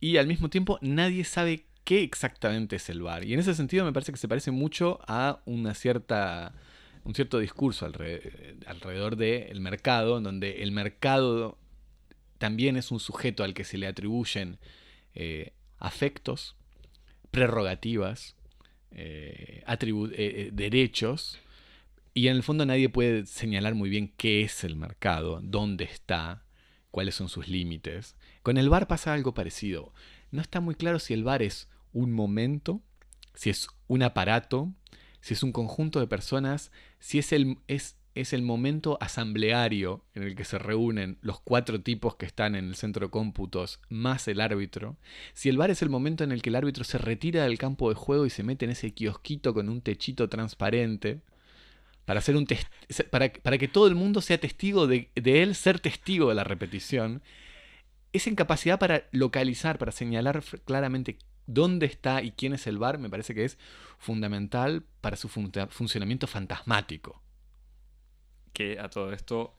y 0.00 0.16
al 0.16 0.26
mismo 0.26 0.50
tiempo 0.50 0.78
nadie 0.82 1.24
sabe 1.24 1.64
qué 1.86 2.02
exactamente 2.02 2.76
es 2.76 2.90
el 2.90 3.00
bar. 3.00 3.24
Y 3.24 3.32
en 3.32 3.38
ese 3.38 3.54
sentido 3.54 3.84
me 3.84 3.92
parece 3.92 4.10
que 4.10 4.18
se 4.18 4.26
parece 4.26 4.50
mucho 4.50 4.98
a 5.06 5.40
una 5.46 5.72
cierta, 5.72 6.52
un 7.04 7.14
cierto 7.14 7.38
discurso 7.38 7.86
alrededor, 7.86 9.16
del 9.16 9.60
mercado, 9.60 10.20
donde 10.20 10.62
el 10.62 10.72
mercado 10.72 11.58
también 12.38 12.76
es 12.76 12.90
un 12.90 12.98
sujeto 12.98 13.44
al 13.44 13.54
que 13.54 13.62
se 13.62 13.78
le 13.78 13.86
atribuyen 13.86 14.58
eh, 15.14 15.52
afectos, 15.78 16.56
prerrogativas, 17.30 18.34
eh, 18.90 19.62
eh, 19.68 20.50
derechos, 20.52 21.38
y 22.14 22.26
en 22.26 22.36
el 22.36 22.42
fondo 22.42 22.66
nadie 22.66 22.88
puede 22.88 23.26
señalar 23.26 23.76
muy 23.76 23.90
bien 23.90 24.12
qué 24.16 24.42
es 24.42 24.64
el 24.64 24.74
mercado, 24.74 25.38
dónde 25.40 25.84
está, 25.84 26.42
cuáles 26.90 27.14
son 27.14 27.28
sus 27.28 27.46
límites. 27.46 28.16
Con 28.42 28.56
el 28.56 28.70
bar 28.70 28.88
pasa 28.88 29.14
algo 29.14 29.34
parecido. 29.34 29.92
No 30.32 30.40
está 30.40 30.60
muy 30.60 30.74
claro 30.74 30.98
si 30.98 31.14
el 31.14 31.22
bar 31.22 31.42
es 31.42 31.68
un 31.96 32.12
momento, 32.12 32.82
si 33.34 33.48
es 33.48 33.68
un 33.88 34.02
aparato, 34.02 34.70
si 35.22 35.32
es 35.32 35.42
un 35.42 35.50
conjunto 35.50 35.98
de 35.98 36.06
personas, 36.06 36.70
si 36.98 37.18
es 37.18 37.32
el, 37.32 37.56
es, 37.68 37.96
es 38.14 38.34
el 38.34 38.42
momento 38.42 38.98
asambleario 39.00 40.04
en 40.14 40.22
el 40.22 40.36
que 40.36 40.44
se 40.44 40.58
reúnen 40.58 41.16
los 41.22 41.40
cuatro 41.40 41.80
tipos 41.80 42.16
que 42.16 42.26
están 42.26 42.54
en 42.54 42.66
el 42.66 42.74
centro 42.76 43.06
de 43.06 43.10
cómputos 43.10 43.80
más 43.88 44.28
el 44.28 44.42
árbitro, 44.42 44.98
si 45.32 45.48
el 45.48 45.56
bar 45.56 45.70
es 45.70 45.80
el 45.80 45.88
momento 45.88 46.22
en 46.22 46.32
el 46.32 46.42
que 46.42 46.50
el 46.50 46.56
árbitro 46.56 46.84
se 46.84 46.98
retira 46.98 47.44
del 47.44 47.56
campo 47.56 47.88
de 47.88 47.94
juego 47.94 48.26
y 48.26 48.30
se 48.30 48.42
mete 48.42 48.66
en 48.66 48.72
ese 48.72 48.92
kiosquito 48.92 49.54
con 49.54 49.70
un 49.70 49.80
techito 49.80 50.28
transparente, 50.28 51.22
para, 52.04 52.18
hacer 52.18 52.36
un 52.36 52.46
para, 53.10 53.32
para, 53.32 53.58
que 53.58 53.68
todo 53.68 53.86
el 53.88 53.94
mundo 53.94 54.20
sea 54.20 54.38
testigo 54.38 54.86
de, 54.86 55.10
de 55.14 55.42
él 55.42 55.54
ser 55.54 55.80
testigo 55.80 56.28
de 56.28 56.34
la 56.34 56.44
repetición, 56.44 57.22
esa 58.12 58.30
incapacidad 58.30 58.78
para 58.78 59.04
localizar, 59.12 59.78
para 59.78 59.92
señalar 59.92 60.44
claramente 60.64 61.18
dónde 61.46 61.86
está 61.86 62.22
y 62.22 62.32
quién 62.32 62.52
es 62.52 62.66
el 62.66 62.78
bar 62.78 62.98
me 62.98 63.10
parece 63.10 63.34
que 63.34 63.44
es 63.44 63.58
fundamental 63.98 64.84
para 65.00 65.16
su 65.16 65.28
funcionamiento 65.28 66.26
fantasmático. 66.26 67.22
Que 68.52 68.78
a 68.78 68.88
todo 68.88 69.12
esto 69.12 69.54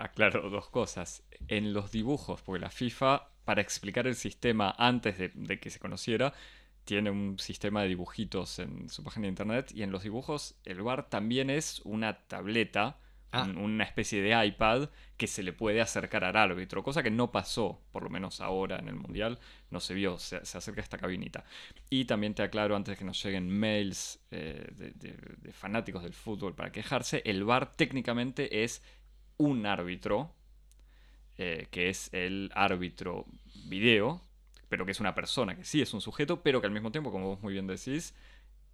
aclaro 0.00 0.50
dos 0.50 0.68
cosas. 0.68 1.22
En 1.48 1.72
los 1.72 1.92
dibujos, 1.92 2.42
porque 2.42 2.60
la 2.60 2.70
FIFA, 2.70 3.28
para 3.44 3.60
explicar 3.60 4.06
el 4.06 4.14
sistema 4.14 4.74
antes 4.78 5.18
de, 5.18 5.60
que 5.60 5.70
se 5.70 5.78
conociera, 5.78 6.32
tiene 6.84 7.10
un 7.10 7.38
sistema 7.38 7.82
de 7.82 7.88
dibujitos 7.88 8.58
en 8.58 8.88
su 8.88 9.04
página 9.04 9.24
de 9.24 9.30
internet 9.30 9.72
y 9.74 9.82
en 9.82 9.92
los 9.92 10.02
dibujos 10.02 10.56
el 10.64 10.82
bar 10.82 11.08
también 11.08 11.50
es 11.50 11.80
una 11.84 12.26
tableta 12.26 12.98
Ah. 13.32 13.48
una 13.56 13.84
especie 13.84 14.20
de 14.22 14.44
iPad 14.46 14.88
que 15.16 15.28
se 15.28 15.44
le 15.44 15.52
puede 15.52 15.80
acercar 15.80 16.24
al 16.24 16.36
árbitro, 16.36 16.82
cosa 16.82 17.02
que 17.02 17.12
no 17.12 17.30
pasó, 17.30 17.80
por 17.92 18.02
lo 18.02 18.10
menos 18.10 18.40
ahora 18.40 18.78
en 18.78 18.88
el 18.88 18.96
Mundial, 18.96 19.38
no 19.70 19.78
se 19.78 19.94
vio, 19.94 20.18
se, 20.18 20.38
acerca 20.38 20.80
a 20.80 20.84
esta 20.84 20.98
cabinita. 20.98 21.44
Y 21.90 22.06
también 22.06 22.34
te 22.34 22.42
aclaro, 22.42 22.74
antes 22.74 22.92
de 22.92 22.98
que 22.98 23.04
nos 23.04 23.22
lleguen 23.22 23.48
mails 23.48 24.18
eh, 24.32 24.66
de, 24.74 25.52
fanáticos 25.52 26.02
del 26.02 26.12
fútbol 26.12 26.56
para 26.56 26.72
quejarse, 26.72 27.22
el 27.24 27.44
VAR 27.44 27.76
técnicamente 27.76 28.64
es 28.64 28.82
un 29.36 29.64
árbitro, 29.64 30.34
eh, 31.38 31.68
que 31.70 31.88
es 31.88 32.12
el 32.12 32.50
árbitro 32.54 33.26
video, 33.66 34.20
pero 34.68 34.84
que 34.84 34.90
es 34.90 34.98
una 34.98 35.14
persona, 35.14 35.54
que 35.54 35.64
sí 35.64 35.80
es 35.80 35.94
un 35.94 36.00
sujeto, 36.00 36.42
pero 36.42 36.60
que 36.60 36.66
al 36.66 36.72
mismo 36.72 36.90
tiempo, 36.90 37.12
como 37.12 37.28
vos 37.28 37.42
muy 37.42 37.52
bien 37.52 37.68
decís, 37.68 38.12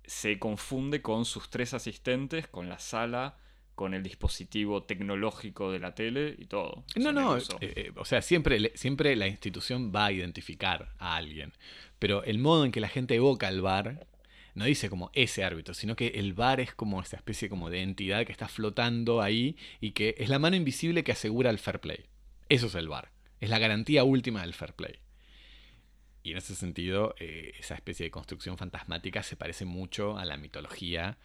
se 0.05 0.39
confunde 0.39 1.03
con 1.03 1.27
sus 1.27 1.51
tres 1.51 1.75
asistentes, 1.75 2.49
con 2.49 2.71
la 2.71 2.79
sala, 2.79 3.37
con 3.77 3.93
el 3.95 4.03
dispositivo 4.03 4.83
tecnológico 4.83 5.71
de 5.71 5.79
la 5.79 5.95
tele 5.95 6.35
y 6.39 6.47
todo. 6.47 6.85
No, 6.97 7.13
no, 7.13 7.37
eh, 7.37 7.43
eh, 7.61 7.93
o 7.95 8.07
sea, 8.07 8.23
siempre, 8.23 8.73
siempre 8.75 9.15
la 9.15 9.29
institución 9.29 9.93
va 9.95 10.07
a 10.07 10.13
identificar 10.13 10.95
a 10.99 11.15
alguien, 11.15 11.53
pero 11.99 12.25
el 12.25 12.39
modo 12.39 12.65
en 12.65 12.73
que 12.73 12.81
la 12.81 12.89
gente 12.89 13.15
evoca 13.15 13.49
al 13.49 13.61
bar 13.61 14.07
no 14.55 14.65
dice 14.65 14.89
como 14.89 15.11
ese 15.13 15.45
árbitro, 15.45 15.75
sino 15.75 15.95
que 15.95 16.09
el 16.09 16.33
bar 16.33 16.59
es 16.61 16.75
como 16.75 17.03
esa 17.03 17.17
especie 17.17 17.51
como 17.51 17.69
de 17.69 17.83
entidad 17.83 18.25
que 18.25 18.33
está 18.33 18.49
flotando 18.49 19.21
ahí 19.21 19.57
y 19.79 19.91
que 19.91 20.15
es 20.17 20.31
la 20.31 20.39
mano 20.39 20.57
invisible 20.57 21.05
que 21.05 21.13
asegura 21.13 21.51
el 21.51 21.59
fair 21.59 21.79
play. 21.79 22.07
Eso 22.49 22.69
es 22.69 22.75
el 22.75 22.89
bar, 22.89 23.13
es 23.41 23.51
la 23.51 23.59
garantía 23.59 24.05
última 24.05 24.41
del 24.41 24.55
fair 24.55 24.73
play. 24.73 25.01
Y 26.23 26.31
en 26.31 26.39
ese 26.39 26.55
sentido, 26.55 27.15
eh, 27.21 27.53
esa 27.61 27.75
especie 27.75 28.05
de 28.05 28.11
construcción 28.11 28.57
fantasmática 28.57 29.23
se 29.23 29.37
parece 29.37 29.67
mucho 29.67 30.17
a 30.17 30.25
la 30.25 30.39
mitología 30.39 31.19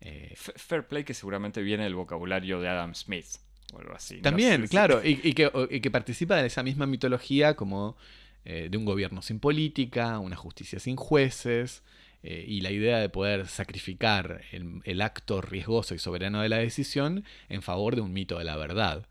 eh, 0.00 0.34
fair 0.36 0.86
play 0.86 1.04
que 1.04 1.14
seguramente 1.14 1.62
viene 1.62 1.84
del 1.84 1.94
vocabulario 1.94 2.60
de 2.60 2.68
Adam 2.68 2.94
Smith 2.94 3.26
o 3.72 3.78
algo 3.78 3.94
así. 3.94 4.20
También, 4.20 4.66
claro, 4.68 5.00
y, 5.02 5.32
que, 5.32 5.90
participa 5.90 6.36
de 6.36 6.46
esa 6.46 6.62
misma 6.62 6.86
mitología 6.86 7.56
como 7.56 7.96
eh, 8.44 8.68
de 8.70 8.76
un 8.76 8.84
gobierno 8.84 9.22
sin 9.22 9.40
política, 9.40 10.18
una 10.18 10.36
justicia 10.36 10.78
sin 10.78 10.96
jueces, 10.96 11.82
eh, 12.22 12.44
y 12.46 12.60
la 12.60 12.70
idea 12.70 12.98
de 12.98 13.08
poder 13.08 13.48
sacrificar 13.48 14.42
el, 14.52 15.00
acto 15.00 15.40
riesgoso 15.40 15.94
y 15.94 15.98
soberano 15.98 16.42
de 16.42 16.48
la 16.48 16.58
decisión 16.58 17.24
en 17.48 17.62
favor 17.62 17.96
de 17.96 18.02
un 18.02 18.12
mito 18.12 18.38
de 18.38 18.44
la 18.44 18.56
verdad. 18.56 19.06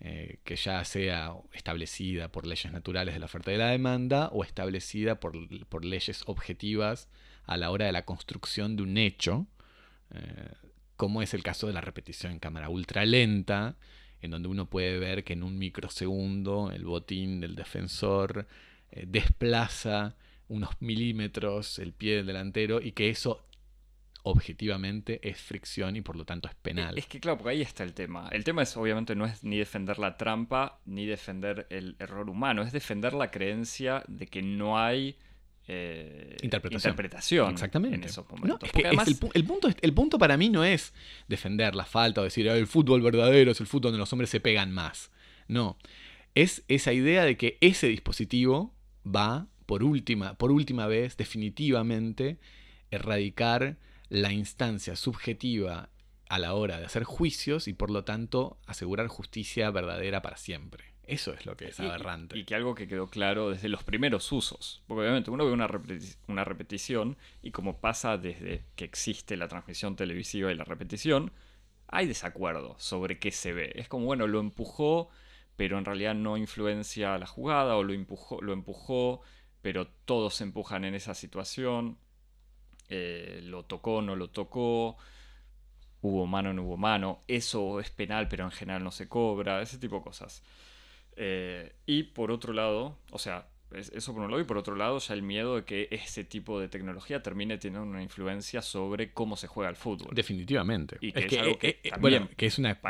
que 0.00 0.56
ya 0.56 0.82
sea 0.84 1.34
establecida 1.52 2.28
por 2.28 2.46
leyes 2.46 2.72
naturales 2.72 3.12
de 3.12 3.20
la 3.20 3.26
oferta 3.26 3.50
y 3.50 3.54
de 3.54 3.58
la 3.58 3.70
demanda 3.70 4.28
o 4.32 4.44
establecida 4.44 5.20
por, 5.20 5.34
por 5.68 5.84
leyes 5.84 6.22
objetivas 6.26 7.08
a 7.44 7.58
la 7.58 7.70
hora 7.70 7.84
de 7.84 7.92
la 7.92 8.06
construcción 8.06 8.76
de 8.76 8.82
un 8.82 8.96
hecho 8.96 9.46
eh, 10.14 10.52
como 10.96 11.22
es 11.22 11.34
el 11.34 11.42
caso 11.42 11.66
de 11.66 11.72
la 11.72 11.80
repetición 11.80 12.32
en 12.32 12.38
cámara 12.38 12.68
ultra 12.68 13.04
lenta, 13.04 13.76
en 14.20 14.30
donde 14.30 14.48
uno 14.48 14.66
puede 14.66 14.98
ver 14.98 15.24
que 15.24 15.32
en 15.32 15.42
un 15.42 15.58
microsegundo 15.58 16.70
el 16.72 16.84
botín 16.84 17.40
del 17.40 17.56
defensor 17.56 18.46
eh, 18.90 19.04
desplaza 19.06 20.16
unos 20.48 20.70
milímetros 20.80 21.78
el 21.78 21.92
pie 21.92 22.16
del 22.16 22.26
delantero 22.26 22.80
y 22.80 22.92
que 22.92 23.08
eso 23.08 23.46
objetivamente 24.22 25.26
es 25.26 25.40
fricción 25.40 25.96
y 25.96 26.02
por 26.02 26.16
lo 26.16 26.24
tanto 26.24 26.48
es 26.48 26.54
penal. 26.56 26.98
Es 26.98 27.06
que 27.06 27.20
claro, 27.20 27.38
porque 27.38 27.52
ahí 27.52 27.62
está 27.62 27.84
el 27.84 27.94
tema. 27.94 28.28
El 28.30 28.44
tema 28.44 28.62
es 28.62 28.76
obviamente 28.76 29.14
no 29.14 29.24
es 29.24 29.42
ni 29.44 29.58
defender 29.58 29.98
la 29.98 30.16
trampa 30.16 30.80
ni 30.84 31.06
defender 31.06 31.66
el 31.70 31.96
error 31.98 32.28
humano, 32.28 32.62
es 32.62 32.72
defender 32.72 33.14
la 33.14 33.30
creencia 33.30 34.02
de 34.08 34.26
que 34.26 34.42
no 34.42 34.78
hay 34.78 35.16
eh, 35.72 36.36
interpretación. 36.42 37.52
Exactamente. 37.52 37.96
en 37.96 38.04
esos 38.04 38.28
momentos. 38.28 38.68
el, 39.34 39.44
punto, 39.44 39.68
el 39.80 39.94
punto 39.94 40.18
para 40.18 40.36
mí 40.36 40.48
no 40.48 40.64
es 40.64 40.92
defender 41.28 41.76
la 41.76 41.84
falta 41.84 42.20
o 42.20 42.24
decir 42.24 42.48
el 42.48 42.66
fútbol 42.66 43.02
verdadero 43.02 43.52
es 43.52 43.60
el 43.60 43.68
fútbol 43.68 43.92
donde 43.92 43.98
los 43.98 44.12
hombres 44.12 44.30
se 44.30 44.40
pegan 44.40 44.72
más. 44.72 45.12
No. 45.46 45.78
Es 46.34 46.64
esa 46.66 46.92
idea 46.92 47.24
de 47.24 47.36
que 47.36 47.56
ese 47.60 47.86
dispositivo 47.86 48.74
va, 49.06 49.46
por 49.66 49.84
última, 49.84 50.34
por 50.34 50.50
última 50.50 50.88
vez, 50.88 51.16
definitivamente, 51.16 52.38
erradicar 52.90 53.76
la 54.08 54.32
instancia 54.32 54.96
subjetiva 54.96 55.90
a 56.28 56.38
la 56.40 56.54
hora 56.54 56.80
de 56.80 56.86
hacer 56.86 57.04
juicios 57.04 57.68
y 57.68 57.74
por 57.74 57.90
lo 57.90 58.02
tanto 58.02 58.58
asegurar 58.66 59.06
justicia 59.06 59.70
verdadera 59.70 60.20
para 60.20 60.36
siempre. 60.36 60.89
Eso 61.04 61.32
es 61.32 61.44
lo 61.46 61.56
que 61.56 61.68
es 61.68 61.80
aberrante. 61.80 62.38
Y, 62.38 62.44
que 62.44 62.54
algo 62.54 62.74
que 62.74 62.86
quedó 62.86 63.08
claro 63.08 63.50
desde 63.50 63.68
los 63.68 63.82
primeros 63.82 64.30
usos. 64.30 64.82
Porque 64.86 65.02
obviamente 65.02 65.30
uno 65.30 65.44
ve 65.44 65.52
una, 65.52 65.68
una 66.28 66.44
repetición 66.44 67.16
y 67.42 67.50
como 67.50 67.80
pasa 67.80 68.16
desde 68.16 68.64
que 68.76 68.84
existe 68.84 69.36
la 69.36 69.48
transmisión 69.48 69.96
televisiva 69.96 70.52
y 70.52 70.54
la 70.54 70.64
repetición, 70.64 71.32
hay 71.88 72.06
desacuerdo 72.06 72.76
sobre 72.78 73.18
qué 73.18 73.32
se 73.32 73.52
ve. 73.52 73.72
Es 73.74 73.88
como, 73.88 74.06
bueno, 74.06 74.28
lo 74.28 74.38
empujó, 74.38 75.10
pero 75.56 75.78
en 75.78 75.84
realidad 75.84 76.14
no 76.14 76.36
influencia 76.36 77.18
la 77.18 77.26
jugada, 77.26 77.76
o 77.76 77.82
lo 77.82 77.92
empujó, 77.92 78.40
lo 78.40 78.52
empujó 78.52 79.22
pero 79.62 79.86
todos 80.04 80.34
se 80.34 80.44
empujan 80.44 80.84
en 80.84 80.94
esa 80.94 81.14
situación. 81.14 81.98
Eh, 82.88 83.40
lo 83.44 83.64
tocó, 83.64 84.02
no 84.02 84.16
lo 84.16 84.30
tocó. 84.30 84.96
Hubo 86.02 86.26
mano, 86.26 86.52
no 86.54 86.62
hubo 86.62 86.76
mano. 86.76 87.20
Eso 87.28 87.80
es 87.80 87.90
penal, 87.90 88.28
pero 88.28 88.44
en 88.44 88.50
general 88.50 88.82
no 88.82 88.90
se 88.90 89.08
cobra. 89.08 89.60
Ese 89.60 89.78
tipo 89.78 89.96
de 89.96 90.02
cosas. 90.02 90.42
Eh, 91.22 91.74
y 91.84 92.04
por 92.04 92.30
otro 92.30 92.54
lado, 92.54 92.98
o 93.10 93.18
sea, 93.18 93.46
eso 93.72 94.14
por 94.14 94.22
un 94.22 94.30
lado, 94.30 94.40
y 94.40 94.46
por 94.46 94.56
otro 94.56 94.74
lado, 94.74 94.98
ya 94.98 95.12
el 95.12 95.20
miedo 95.20 95.56
de 95.56 95.64
que 95.64 95.86
ese 95.90 96.24
tipo 96.24 96.58
de 96.58 96.68
tecnología 96.68 97.22
termine 97.22 97.58
teniendo 97.58 97.86
una 97.86 98.02
influencia 98.02 98.62
sobre 98.62 99.12
cómo 99.12 99.36
se 99.36 99.46
juega 99.46 99.68
el 99.68 99.76
fútbol. 99.76 100.14
Definitivamente. 100.14 100.96
Y 101.02 101.12
que 101.12 101.26
es, 101.26 101.38
algo 101.38 101.58
que, 101.58 101.68
eh, 101.68 101.80
eh, 101.84 102.28
que 102.38 102.46
es 102.46 102.58
una, 102.58 102.80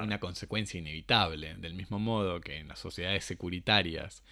una 0.00 0.20
consecuencia 0.20 0.78
inevitable. 0.78 1.56
Del 1.56 1.74
mismo 1.74 1.98
modo 1.98 2.40
que 2.40 2.58
en 2.58 2.68
las 2.68 2.78
sociedades 2.78 3.24
securitarias 3.24 4.22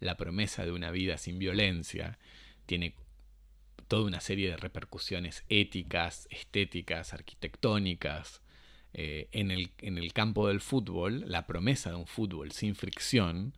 la 0.00 0.18
promesa 0.18 0.66
de 0.66 0.72
una 0.72 0.90
vida 0.90 1.16
sin 1.16 1.38
violencia 1.38 2.18
tiene 2.66 2.94
toda 3.88 4.04
una 4.04 4.20
serie 4.20 4.50
de 4.50 4.58
repercusiones 4.58 5.44
éticas, 5.48 6.28
estéticas, 6.30 7.14
arquitectónicas, 7.14 8.42
eh, 8.94 9.28
en, 9.32 9.50
el, 9.50 9.72
en, 9.78 9.98
el, 9.98 10.12
campo 10.12 10.46
del 10.46 10.60
fútbol, 10.60 11.24
la 11.26 11.46
promesa 11.46 11.90
de 11.90 11.96
un 11.96 12.06
fútbol 12.06 12.52
sin 12.52 12.76
fricción 12.76 13.52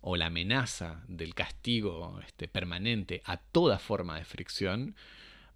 o 0.00 0.16
la 0.16 0.26
amenaza 0.26 1.04
del 1.08 1.34
castigo 1.34 2.18
este, 2.26 2.48
permanente 2.48 3.20
a 3.26 3.36
toda 3.36 3.78
forma 3.78 4.18
de 4.18 4.24
fricción 4.24 4.96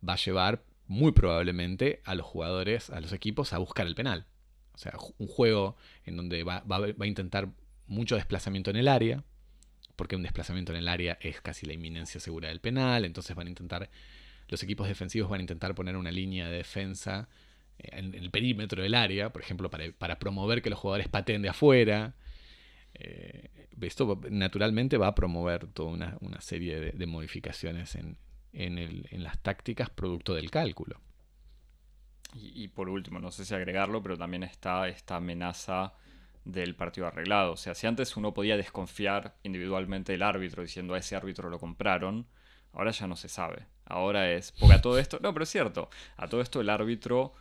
va 0.07 0.15
a 0.15 0.17
llevar 0.17 0.63
muy 0.87 1.13
probablemente 1.13 2.03
a 2.05 2.15
los 2.15 2.27
jugadores, 2.27 2.91
a 2.91 3.01
los 3.01 3.13
equipos 3.13 3.55
a 3.55 3.59
buscar 3.59 3.87
el 3.87 3.95
penal. 3.95 4.27
O 4.75 4.79
sea, 4.79 4.93
un 5.17 5.29
juego 5.29 5.77
en 6.05 6.17
donde 6.19 6.45
va, 6.45 6.61
va 6.61 6.95
a 6.99 7.07
intentar 7.07 7.49
mucho 7.87 8.17
desplazamiento 8.17 8.71
en 8.71 8.77
el 8.77 8.89
área, 8.89 9.25
porque 9.97 10.17
un 10.17 10.23
desplazamiento 10.23 10.73
en 10.73 10.79
el 10.79 10.89
área 10.89 11.17
es 11.21 11.41
casi 11.41 11.65
la 11.65 11.73
inminencia 11.73 12.21
segura 12.21 12.49
del 12.49 12.61
penal, 12.61 13.07
entonces 13.07 13.35
van 13.35 13.47
a 13.47 13.51
intentar, 13.51 13.89
los 14.49 14.63
equipos 14.63 14.89
defensivos 14.89 15.31
van 15.31 15.41
a 15.41 15.43
intentar 15.43 15.75
poner 15.75 15.97
una 15.97 16.11
línea 16.11 16.49
de 16.49 16.57
defensa 16.59 17.29
en 17.79 18.15
el 18.15 18.31
perímetro 18.31 18.83
del 18.83 18.95
área, 18.95 19.33
por 19.33 19.43
ejemplo, 19.43 19.71
para, 19.71 20.19
promover 20.19 20.63
que 20.63 20.71
los 20.71 20.79
jugadores 20.79 21.09
pateen 21.09 21.43
de 21.43 21.49
afuera. 21.49 22.15
Eh, 22.95 23.69
esto 23.81 24.21
naturalmente 24.31 24.97
va 24.97 25.09
a 25.09 25.15
promover 25.15 25.67
toda 25.67 25.91
una, 26.21 26.41
serie 26.41 26.93
de, 26.93 27.07
modificaciones 27.07 27.97
en, 27.97 28.17
las 29.23 29.39
tácticas 29.41 29.91
producto 29.91 30.35
del 30.35 30.51
cálculo. 30.51 31.01
Y, 32.35 32.69
por 32.69 32.89
último, 32.89 33.19
no 33.19 33.31
sé 33.31 33.45
si 33.45 33.55
agregarlo, 33.55 34.03
pero 34.03 34.17
también 34.17 34.43
está 34.43 34.89
esta 34.89 35.17
amenaza 35.17 35.93
del 36.45 36.75
partido 36.75 37.07
arreglado. 37.07 37.53
O 37.53 37.57
sea, 37.57 37.75
si 37.75 37.87
antes 37.87 38.17
uno 38.17 38.33
podía 38.33 38.57
desconfiar 38.57 39.37
individualmente 39.43 40.13
del 40.13 40.23
árbitro 40.23 40.63
diciendo 40.63 40.95
a 40.95 40.99
ese 40.99 41.15
árbitro 41.15 41.51
lo 41.51 41.59
compraron, 41.59 42.27
ahora 42.73 42.91
ya 42.91 43.07
no 43.07 43.17
se 43.17 43.29
sabe. 43.29 43.67
Ahora 43.85 44.31
es, 44.31 44.53
porque 44.53 44.75
a 44.75 44.81
todo 44.81 44.99
esto, 44.99 45.19
no, 45.21 45.33
pero 45.35 45.43
es 45.43 45.51
cierto, 45.51 45.91
a 46.17 46.29
todo 46.29 46.41
esto 46.41 46.61
el 46.61 46.71
árbitro 46.71 47.35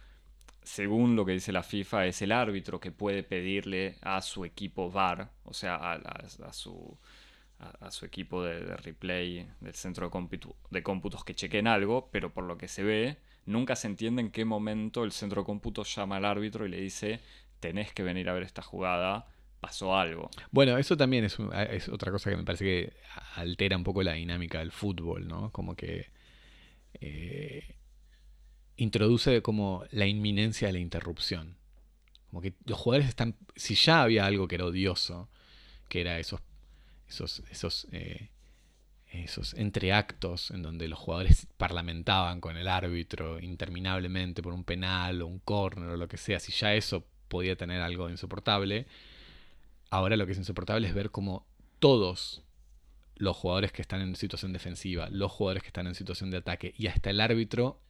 según 0.63 1.15
lo 1.15 1.25
que 1.25 1.33
dice 1.33 1.51
la 1.51 1.63
FIFA, 1.63 2.07
es 2.07 2.21
el 2.21 2.31
árbitro 2.31 2.79
que 2.79 2.91
puede 2.91 3.23
pedirle 3.23 3.95
a 4.01 4.21
su 4.21 4.45
equipo 4.45 4.91
VAR, 4.91 5.31
o 5.43 5.53
sea, 5.53 5.75
a, 5.75 6.53
su, 6.53 6.97
a, 7.59 7.91
su 7.91 8.05
equipo 8.05 8.43
de, 8.43 8.59
replay 8.77 9.47
del 9.59 9.73
centro 9.73 10.11
de, 10.69 10.83
cómputos 10.83 11.23
que 11.23 11.35
chequen 11.35 11.67
algo, 11.67 12.09
pero 12.11 12.31
por 12.33 12.43
lo 12.43 12.57
que 12.57 12.67
se 12.67 12.83
ve, 12.83 13.17
nunca 13.45 13.75
se 13.75 13.87
entiende 13.87 14.21
en 14.21 14.31
qué 14.31 14.45
momento 14.45 15.03
el 15.03 15.11
centro 15.11 15.41
de 15.41 15.45
cómputos 15.45 15.93
llama 15.95 16.17
al 16.17 16.25
árbitro 16.25 16.65
y 16.65 16.69
le 16.69 16.79
dice, 16.79 17.21
tenés 17.59 17.91
que 17.93 18.03
venir 18.03 18.29
a 18.29 18.33
ver 18.33 18.43
esta 18.43 18.61
jugada, 18.61 19.27
pasó 19.59 19.97
algo. 19.97 20.29
Bueno, 20.51 20.77
eso 20.77 20.95
también 20.95 21.25
es, 21.25 21.37
es 21.71 21.89
otra 21.89 22.11
cosa 22.11 22.29
que 22.29 22.37
me 22.37 22.43
parece 22.43 22.65
que 22.65 22.93
altera 23.35 23.77
un 23.77 23.83
poco 23.83 24.03
la 24.03 24.13
dinámica 24.13 24.59
del 24.59 24.71
fútbol, 24.71 25.27
¿no? 25.27 25.51
Como 25.51 25.75
que... 25.75 26.09
Eh, 26.99 27.75
introduce 28.81 29.41
como 29.41 29.83
la 29.91 30.07
inminencia 30.07 30.67
de 30.67 30.73
la 30.73 30.79
interrupción. 30.79 31.55
Como 32.29 32.41
que 32.41 32.53
los 32.65 32.79
jugadores 32.79 33.09
están. 33.09 33.35
Si 33.55 33.75
ya 33.75 34.01
había 34.01 34.25
algo 34.25 34.47
que 34.47 34.55
era 34.55 34.65
odioso, 34.65 35.29
que 35.87 36.01
era 36.01 36.19
esos. 36.19 36.41
esos. 37.07 37.43
esos. 37.51 37.87
Eh, 37.91 38.29
esos 39.11 39.53
entreactos 39.55 40.51
en 40.51 40.61
donde 40.61 40.87
los 40.87 40.97
jugadores 40.97 41.45
parlamentaban 41.57 42.39
con 42.39 42.55
el 42.55 42.69
árbitro 42.69 43.41
interminablemente 43.41 44.41
por 44.41 44.53
un 44.53 44.63
penal 44.63 45.21
o 45.21 45.27
un 45.27 45.39
córner 45.39 45.89
o 45.89 45.97
lo 45.97 46.07
que 46.07 46.15
sea, 46.15 46.39
si 46.39 46.53
ya 46.53 46.73
eso 46.75 47.05
podía 47.27 47.57
tener 47.57 47.81
algo 47.81 48.09
insoportable. 48.09 48.87
Ahora 49.89 50.15
lo 50.15 50.25
que 50.25 50.31
es 50.31 50.37
insoportable 50.37 50.87
es 50.87 50.93
ver 50.93 51.11
cómo 51.11 51.45
todos 51.79 52.41
los 53.17 53.35
jugadores 53.35 53.73
que 53.73 53.81
están 53.81 53.99
en 53.99 54.15
situación 54.15 54.53
defensiva, 54.53 55.09
los 55.09 55.29
jugadores 55.29 55.63
que 55.63 55.67
están 55.67 55.87
en 55.87 55.95
situación 55.95 56.31
de 56.31 56.37
ataque 56.37 56.73
y 56.77 56.87
hasta 56.87 57.09
el 57.09 57.19
árbitro 57.19 57.81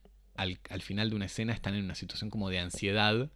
al, 0.42 0.82
final 0.82 1.10
de 1.10 1.16
una 1.16 1.26
escena 1.26 1.54
están 1.54 1.76
en 1.76 1.86
una 1.86 1.96
situación 1.96 2.30
como 2.30 2.50
de 2.50 2.60
ansiedad 2.60 3.30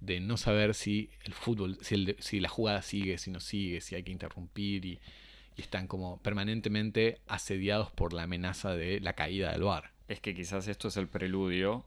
de 0.00 0.20
no 0.20 0.36
saber 0.36 0.74
si 0.74 1.10
el 1.24 1.34
fútbol, 1.34 1.78
si, 1.82 2.16
si 2.20 2.40
la 2.40 2.48
jugada 2.48 2.82
sigue, 2.82 3.18
si 3.18 3.30
no 3.30 3.40
sigue, 3.40 3.80
si 3.80 3.94
hay 3.94 4.02
que 4.02 4.12
interrumpir 4.12 4.84
y, 4.84 5.00
y, 5.56 5.60
están 5.60 5.86
como 5.86 6.18
permanentemente 6.22 7.20
asediados 7.26 7.90
por 7.90 8.12
la 8.12 8.22
amenaza 8.22 8.74
de 8.74 9.00
la 9.00 9.12
caída 9.12 9.52
del 9.52 9.62
bar. 9.62 9.92
Es 10.08 10.20
que 10.20 10.34
quizás 10.34 10.68
esto 10.68 10.88
es 10.88 10.96
el 10.96 11.08
preludio 11.08 11.84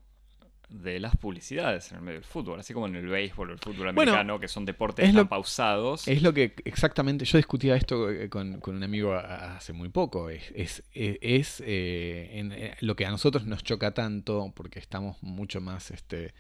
de 0.70 1.00
las 1.00 1.16
publicidades 1.16 1.92
en 1.92 1.98
el 1.98 2.04
medio 2.04 2.20
del 2.20 2.28
fútbol, 2.28 2.60
así 2.60 2.74
como 2.74 2.88
en 2.88 2.96
el 2.96 3.08
béisbol 3.08 3.52
o 3.52 3.54
el 3.54 3.60
fútbol 3.60 3.90
americano, 3.90 4.40
que 4.40 4.48
son 4.48 4.66
deportes 4.66 5.14
tan 5.14 5.28
pausados. 5.28 6.08
Es 6.08 6.22
lo 6.22 6.34
que 6.34 6.56
exactamente, 6.66 7.26
yo 7.26 7.38
discutía 7.38 7.76
esto 7.76 8.10
eh, 8.10 8.30
con, 8.30 8.60
un 8.66 8.84
amigo 8.84 9.14
hace 9.14 9.74
muy 9.74 9.90
poco, 9.90 10.30
es, 10.30 10.52
es, 10.56 10.84
es, 10.94 11.62
eh, 11.66 12.30
en, 12.34 12.52
eh, 12.52 12.76
lo 12.80 12.96
que 12.96 13.06
a 13.06 13.12
nosotros 13.12 13.46
nos 13.46 13.64
choca 13.64 13.94
tanto, 13.94 14.52
porque 14.56 14.80
estamos 14.80 15.22
mucho 15.22 15.62
más, 15.62 15.92
este, 15.92 16.34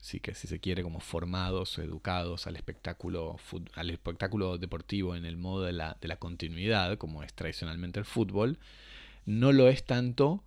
sí 0.00 0.20
que 0.20 0.34
si 0.34 0.46
se 0.46 0.58
quiere, 0.58 0.82
como 0.82 1.00
formados 1.00 1.78
o 1.78 1.82
educados 1.82 2.46
al 2.46 2.56
espectáculo, 2.56 3.36
al 3.74 3.90
espectáculo 3.90 4.58
deportivo 4.58 5.14
en 5.14 5.24
el 5.24 5.36
modo 5.36 5.64
de 5.64 5.72
la, 5.72 5.96
de 6.00 6.08
la 6.08 6.16
continuidad, 6.16 6.96
como 6.98 7.22
es 7.22 7.34
tradicionalmente 7.34 7.98
el 7.98 8.06
fútbol, 8.06 8.58
no 9.26 9.52
lo 9.52 9.68
es 9.68 9.84
tanto 9.84 10.42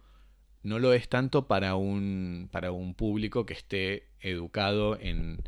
no 0.63 0.79
lo 0.79 0.93
es 0.93 1.09
tanto 1.09 1.47
para 1.47 1.75
un, 1.75 2.49
para 2.51 2.71
un 2.71 2.93
público 2.93 3.45
que 3.45 3.53
esté 3.53 4.07
educado 4.21 4.97
en, 4.99 5.41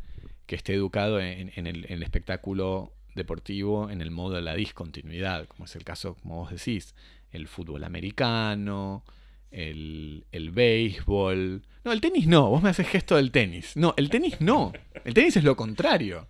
que 0.46 0.56
esté 0.56 0.74
educado 0.74 1.20
en, 1.20 1.50
el, 1.66 2.02
espectáculo 2.02 2.92
deportivo 3.14 3.90
en 3.90 4.00
el 4.00 4.10
modo 4.10 4.36
de 4.36 4.42
la 4.42 4.54
discontinuidad, 4.54 5.46
como 5.46 5.66
es 5.66 5.76
el 5.76 5.84
caso, 5.84 6.14
como 6.16 6.36
vos 6.36 6.50
decís, 6.50 6.94
el 7.30 7.46
fútbol 7.46 7.84
americano, 7.84 9.04
el, 9.50 10.24
el 10.32 10.50
béisbol. 10.50 11.62
No, 11.84 11.92
el 11.92 12.00
tenis 12.00 12.26
no, 12.26 12.48
vos 12.48 12.62
me 12.62 12.70
haces 12.70 12.88
gesto 12.88 13.16
del 13.16 13.30
tenis. 13.30 13.76
No, 13.76 13.94
el 13.96 14.08
tenis 14.08 14.40
no. 14.40 14.72
El 15.04 15.14
tenis 15.14 15.36
es 15.36 15.44
lo 15.44 15.56
contrario. 15.56 16.28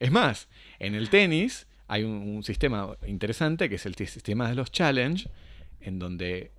Es 0.00 0.10
más, 0.10 0.48
en 0.78 0.94
el 0.94 1.10
tenis 1.10 1.66
hay 1.86 2.02
un, 2.02 2.12
un 2.12 2.42
sistema 2.42 2.96
interesante 3.06 3.68
que 3.68 3.76
es 3.76 3.86
el 3.86 3.94
sistema 3.94 4.48
de 4.48 4.56
los 4.56 4.72
challenge, 4.72 5.28
en 5.80 5.98
donde 5.98 6.50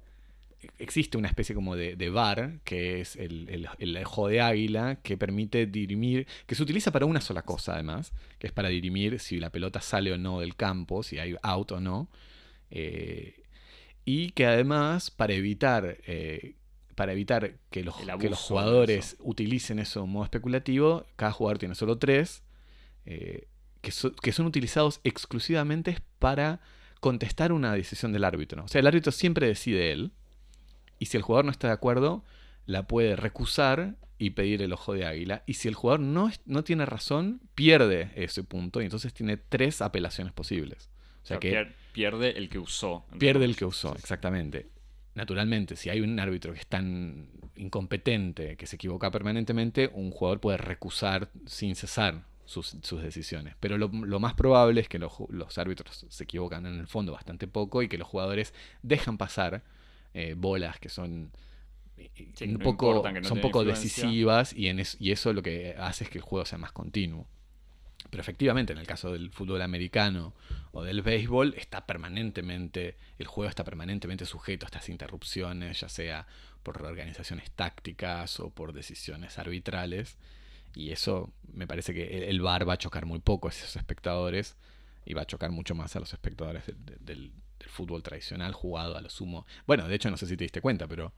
existe 0.79 1.17
una 1.17 1.27
especie 1.27 1.55
como 1.55 1.75
de, 1.75 1.95
de 1.95 2.09
bar, 2.09 2.59
que 2.63 3.01
es 3.01 3.15
el, 3.15 3.49
el, 3.49 3.67
el, 3.79 3.97
ojo 4.05 4.27
de 4.27 4.41
águila, 4.41 4.99
que 5.01 5.17
permite 5.17 5.65
dirimir, 5.65 6.27
que 6.45 6.55
se 6.55 6.63
utiliza 6.63 6.91
para 6.91 7.05
una 7.05 7.21
sola 7.21 7.43
cosa 7.43 7.73
además, 7.73 8.13
que 8.39 8.47
es 8.47 8.53
para 8.53 8.69
dirimir 8.69 9.19
si 9.19 9.39
la 9.39 9.49
pelota 9.49 9.81
sale 9.81 10.11
o 10.11 10.17
no 10.17 10.39
del 10.39 10.55
campo, 10.55 11.03
si 11.03 11.19
hay 11.19 11.35
out 11.41 11.71
o 11.71 11.79
no. 11.79 12.09
Eh, 12.71 13.43
y 14.05 14.31
que 14.31 14.45
además, 14.45 15.11
para 15.11 15.33
evitar, 15.33 15.97
eh, 16.05 16.55
para 16.95 17.13
evitar 17.13 17.55
que 17.71 17.83
los, 17.83 17.95
que 18.19 18.29
los 18.29 18.39
jugadores 18.39 19.17
utilicen 19.19 19.79
eso 19.79 20.03
en 20.03 20.09
modo 20.09 20.25
especulativo, 20.25 21.05
cada 21.15 21.31
jugador 21.31 21.57
tiene 21.57 21.75
solo 21.75 21.97
tres, 21.97 22.43
eh, 23.05 23.47
que, 23.81 23.91
que 24.21 24.31
son 24.31 24.45
utilizados 24.45 25.01
exclusivamente 25.03 25.97
para 26.19 26.61
contestar 26.99 27.51
una 27.51 27.73
decisión 27.73 28.13
del 28.13 28.23
árbitro. 28.23 28.63
O 28.63 28.67
sea, 28.67 28.79
el 28.79 28.87
árbitro 28.87 29.11
siempre 29.11 29.47
decide 29.47 29.91
él, 29.91 30.11
y 30.99 31.05
si 31.05 31.17
el 31.17 31.23
jugador 31.23 31.45
no 31.45 31.51
está 31.51 31.67
de 31.67 31.73
acuerdo, 31.73 32.23
la 32.65 32.87
puede 32.87 33.15
recusar 33.15 33.95
y 34.17 34.31
pedir 34.31 34.61
el 34.61 34.73
ojo 34.73 34.93
de 34.93 35.05
águila. 35.05 35.43
Y 35.45 35.55
si 35.55 35.67
el 35.67 35.75
jugador 35.75 35.99
no, 35.99 36.31
no 36.45 36.63
tiene 36.63 36.85
razón, 36.85 37.41
pierde 37.53 38.11
ese 38.15 38.43
punto 38.43 38.81
y 38.81 38.85
entonces 38.85 39.13
tiene 39.13 39.37
tres 39.37 39.81
apelaciones 39.81 40.33
posibles. 40.33 40.89
O 41.23 41.27
sea, 41.27 41.39
que 41.39 41.73
pierde 41.91 42.37
el 42.37 42.49
que 42.49 42.59
usó. 42.59 43.05
Pierde 43.17 43.45
el 43.45 43.55
que 43.55 43.65
usó, 43.65 43.95
exactamente. 43.95 44.69
Naturalmente, 45.15 45.75
si 45.75 45.89
hay 45.89 46.01
un 46.01 46.19
árbitro 46.19 46.53
que 46.53 46.59
es 46.59 46.67
tan 46.67 47.29
incompetente, 47.55 48.57
que 48.57 48.67
se 48.67 48.75
equivoca 48.75 49.11
permanentemente, 49.11 49.89
un 49.93 50.11
jugador 50.11 50.39
puede 50.39 50.57
recusar 50.57 51.29
sin 51.45 51.75
cesar 51.75 52.25
sus, 52.45 52.77
decisiones. 53.01 53.55
Pero 53.59 53.77
lo, 53.77 53.89
más 53.89 54.33
probable 54.33 54.81
es 54.81 54.89
que 54.89 54.99
los, 54.99 55.13
los 55.29 55.57
árbitros 55.57 56.05
se 56.07 56.23
equivocan 56.23 56.65
en 56.65 56.79
el 56.79 56.87
fondo 56.87 57.11
bastante 57.11 57.47
poco 57.47 57.81
y 57.81 57.87
que 57.87 57.97
los 57.97 58.07
jugadores 58.07 58.53
dejan 58.83 59.17
pasar 59.17 59.63
eh, 60.15 60.33
bolas 60.35 60.79
que 60.79 60.87
son 60.87 61.31
un 62.41 62.59
poco, 62.59 63.03
son 63.23 63.41
poco 63.41 63.65
decisivas 63.65 64.53
y, 64.53 64.69
en 64.69 64.81
y 64.99 65.11
eso 65.11 65.33
lo 65.33 65.41
que 65.41 65.75
hace 65.77 66.05
es 66.05 66.09
que 66.09 66.19
el 66.19 66.23
juego 66.23 66.45
sea 66.45 66.57
más 66.57 66.71
continuo. 66.71 67.27
Pero 68.09 68.21
efectivamente, 68.21 68.71
en 68.71 68.79
el 68.79 68.87
caso 68.87 69.11
del 69.11 69.29
fútbol 69.29 69.61
americano 69.61 70.33
o 70.71 70.83
del 70.83 71.01
béisbol, 71.01 71.53
está 71.57 71.85
permanentemente, 71.85 72.95
el 73.19 73.27
juego 73.27 73.49
está 73.49 73.65
permanentemente 73.65 74.25
sujeto 74.25 74.65
a 74.65 74.67
estas 74.67 74.87
interrupciones, 74.87 75.81
ya 75.81 75.89
sea 75.89 76.27
por 76.63 76.81
organizaciones 76.81 77.51
tácticas 77.51 78.39
o 78.39 78.51
por 78.51 78.71
decisiones 78.71 79.37
arbitrales. 79.37 80.17
Y 80.75 80.91
eso 80.91 81.33
me 81.51 81.67
parece 81.67 81.93
que 81.93 82.29
el 82.29 82.41
VAR 82.41 82.67
va 82.67 82.73
a 82.73 82.77
chocar 82.77 83.05
muy 83.05 83.19
poco 83.19 83.49
a 83.49 83.51
esos 83.51 83.75
espectadores 83.75 84.55
y 85.05 85.13
va 85.13 85.23
a 85.23 85.25
chocar 85.25 85.51
mucho 85.51 85.75
más 85.75 85.95
a 85.95 85.99
los 85.99 86.13
espectadores 86.13 86.63
del, 87.01 87.31
fútbol 87.69 88.03
tradicional 88.03 88.53
jugado 88.53 88.97
a 88.97 89.01
lo 89.01 89.09
sumo. 89.09 89.45
Bueno, 89.67 89.87
de 89.87 89.95
hecho 89.95 90.09
no 90.09 90.17
sé 90.17 90.27
si 90.27 90.37
te 90.37 90.43
diste 90.43 90.61
cuenta, 90.61 90.87
pero 90.87 91.13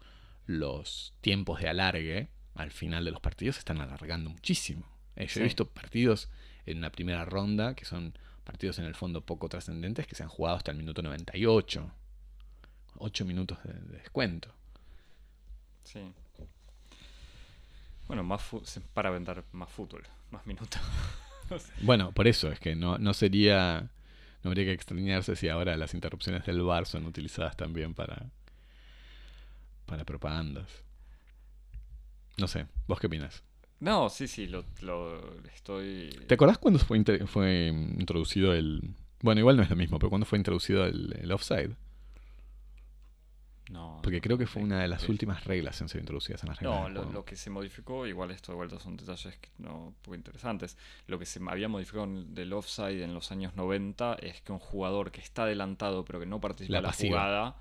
los 0.45 1.13
tiempos 1.21 1.59
de 1.59 1.69
alargue 1.69 2.29
al 2.55 2.71
final 2.71 3.05
de 3.05 3.11
los 3.11 3.21
partidos 3.21 3.55
se 3.55 3.59
están 3.59 3.81
alargando 3.81 4.29
muchísimo. 4.29 4.85
Eh, 5.15 5.27
yo 5.27 5.41
he 5.41 5.43
visto 5.43 5.67
partidos 5.67 6.29
en 6.65 6.77
una 6.77 6.91
primera 6.91 7.25
ronda 7.25 7.75
que 7.75 7.85
son 7.85 8.17
partidos 8.43 8.79
en 8.79 8.85
el 8.85 8.95
fondo 8.95 9.21
poco 9.21 9.49
trascendentes 9.49 10.07
que 10.07 10.15
se 10.15 10.23
han 10.23 10.29
jugado 10.29 10.57
hasta 10.57 10.71
el 10.71 10.77
minuto 10.77 11.01
98. 11.01 11.91
8 12.99 13.25
minutos 13.25 13.57
de, 13.63 13.73
descuento. 13.97 14.53
Sí. 15.83 15.99
Bueno, 18.07 18.23
más 18.23 18.41
para 18.93 19.09
vender 19.09 19.43
más 19.51 19.69
fútbol, 19.69 20.03
más 20.31 20.45
minutos. 20.47 20.81
bueno, 21.81 22.11
por 22.11 22.27
eso 22.27 22.51
es 22.51 22.59
que 22.59 22.75
no, 22.75 22.97
no 22.97 23.13
sería 23.13 23.89
no 24.43 24.49
habría 24.49 24.65
que 24.65 24.73
extrañarse 24.73 25.35
si 25.35 25.49
ahora 25.49 25.77
las 25.77 25.93
interrupciones 25.93 26.45
del 26.45 26.61
bar 26.61 26.85
son 26.85 27.05
utilizadas 27.05 27.57
también 27.57 27.93
para, 27.93 28.29
para 29.85 30.05
propagandas. 30.05 30.67
No 32.37 32.47
sé, 32.47 32.67
¿vos 32.87 32.99
qué 32.99 33.07
opinas? 33.07 33.43
No, 33.79 34.09
sí, 34.09 34.27
sí, 34.27 34.47
lo, 34.47 34.63
estoy... 35.53 36.09
¿Te 36.27 36.35
acordás 36.35 36.57
cuándo 36.57 36.79
fue, 36.79 37.03
fue 37.27 37.67
introducido 37.67 38.53
el... 38.53 38.95
Bueno, 39.21 39.39
igual 39.39 39.57
no 39.57 39.63
es 39.63 39.69
lo 39.69 39.75
mismo, 39.75 39.99
pero 39.99 40.09
¿cuándo 40.09 40.25
fue 40.25 40.37
introducido 40.37 40.85
el, 40.85 41.15
el 41.19 41.31
offside? 41.31 41.75
No. 43.69 43.99
Porque 44.01 44.21
creo 44.21 44.37
que 44.37 44.47
fue 44.47 44.61
una 44.61 44.81
de 44.81 44.87
las 44.87 45.07
últimas 45.09 45.43
reglas 45.43 45.79
en 45.81 45.89
ser 45.89 45.99
introducidas 46.01 46.43
en 46.43 46.49
las 46.49 46.59
reglas. 46.59 46.91
No, 46.91 47.11
lo, 47.11 47.25
que 47.25 47.35
se 47.35 47.49
modificó, 47.49 48.07
igual 48.07 48.31
esto 48.31 48.51
de 48.51 48.55
vuelta 48.55 48.79
son 48.79 48.95
detalles 48.95 49.37
que 49.37 49.49
no 49.57 49.93
poco 50.01 50.15
interesantes. 50.15 50.77
Lo 51.07 51.19
que 51.19 51.25
se 51.25 51.39
había 51.47 51.67
modificado 51.67 52.07
del 52.07 52.53
offside 52.53 53.03
en 53.03 53.13
los 53.13 53.31
años 53.31 53.55
90 53.55 54.17
es 54.21 54.41
que 54.41 54.51
un 54.51 54.59
jugador 54.59 55.11
que 55.11 55.21
está 55.21 55.43
adelantado 55.43 56.05
pero 56.05 56.19
que 56.19 56.25
no 56.25 56.39
participa 56.39 56.77
en 56.77 56.83
la 56.83 56.93
jugada. 56.93 57.55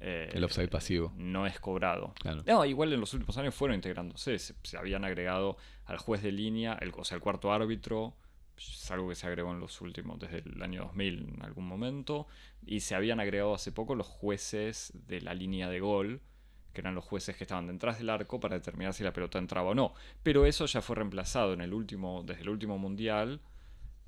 Eh, 0.00 0.30
el 0.32 0.42
offside 0.42 0.68
pasivo. 0.68 1.12
No 1.16 1.46
es 1.46 1.60
cobrado. 1.60 2.14
No, 2.46 2.64
igual 2.64 2.92
en 2.92 3.00
los 3.00 3.14
últimos 3.14 3.36
años 3.38 3.54
fueron 3.54 3.76
integrándose. 3.76 4.38
Se, 4.38 4.54
se 4.62 4.76
habían 4.76 5.04
agregado 5.04 5.56
al 5.84 5.98
juez 5.98 6.22
de 6.22 6.32
línea, 6.32 6.76
el, 6.80 6.92
o 6.96 7.04
sea, 7.04 7.16
el 7.16 7.22
cuarto 7.22 7.52
árbitro, 7.52 8.14
es 8.56 8.90
algo 8.90 9.08
que 9.08 9.14
se 9.14 9.26
agregó 9.26 9.52
en 9.52 9.60
los 9.60 9.80
últimos, 9.80 10.18
desde 10.18 10.38
el 10.38 10.62
año 10.62 10.82
2000 10.82 11.34
en 11.36 11.42
algún 11.42 11.66
momento, 11.66 12.26
y 12.64 12.80
se 12.80 12.94
habían 12.94 13.20
agregado 13.20 13.54
hace 13.54 13.72
poco 13.72 13.94
los 13.94 14.06
jueces 14.06 14.92
de 15.06 15.20
la 15.20 15.34
línea 15.34 15.68
de 15.68 15.80
gol, 15.80 16.20
que 16.72 16.80
eran 16.80 16.94
los 16.94 17.04
jueces 17.04 17.36
que 17.36 17.44
estaban 17.44 17.66
detrás 17.66 17.98
del 17.98 18.10
arco 18.10 18.40
para 18.40 18.56
determinar 18.56 18.94
si 18.94 19.04
la 19.04 19.12
pelota 19.12 19.38
entraba 19.38 19.70
o 19.70 19.74
no. 19.74 19.94
Pero 20.22 20.46
eso 20.46 20.66
ya 20.66 20.80
fue 20.80 20.96
reemplazado 20.96 21.52
en 21.52 21.60
el 21.60 21.74
último, 21.74 22.22
desde 22.26 22.42
el 22.42 22.48
último 22.48 22.78
mundial 22.78 23.40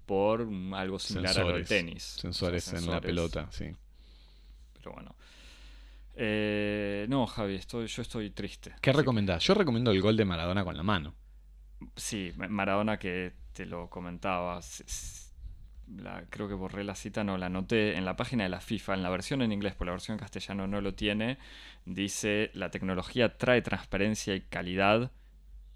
por 0.07 0.49
algo 0.72 0.99
similar 0.99 1.38
a 1.38 1.45
lo 1.45 1.53
del 1.55 1.66
tenis. 1.66 2.03
Sensores, 2.03 2.72
en 2.72 2.86
la 2.86 3.01
pelota, 3.01 3.49
sí. 3.51 3.66
Pero 4.74 4.92
bueno. 4.92 5.14
Eh, 6.16 7.07
no, 7.09 7.26
Javi, 7.26 7.57
estoy, 7.57 7.86
yo 7.86 8.03
estoy 8.03 8.30
triste. 8.30 8.74
¿Qué 8.80 8.92
recomendás? 8.92 9.42
Yo 9.45 9.55
recomiendo 9.55 9.90
el 9.90 10.01
gol 10.01 10.16
de 10.16 10.24
Maradona 10.24 10.64
con 10.64 10.76
la 10.76 10.82
mano. 10.82 11.14
Sí, 11.97 12.32
Maradona 12.36 12.99
que 12.99 13.32
te 13.55 13.65
lo 13.65 13.89
comentaba. 13.89 14.61
Creo 16.31 16.49
que 16.49 16.55
borré 16.55 16.85
la 16.85 16.95
cita, 16.95 17.25
no 17.25 17.39
la 17.39 17.47
anoté 17.47 17.97
en 17.97 18.05
la 18.05 18.17
página 18.17 18.45
de 18.45 18.51
la 18.51 18.61
FIFA, 18.61 18.95
en 18.95 19.03
la 19.03 19.11
versión 19.11 19.43
en 19.43 19.53
inglés, 19.53 19.75
por 19.75 19.87
la 19.87 19.93
versión 19.93 20.17
en 20.17 20.21
castellano 20.21 20.67
no 20.67 20.81
lo 20.81 20.95
tiene. 20.95 21.39
Dice: 21.87 22.51
La 22.55 22.71
tecnología 22.71 23.39
trae 23.39 23.63
transparencia 23.63 24.35
y 24.35 24.43
calidad 24.43 25.13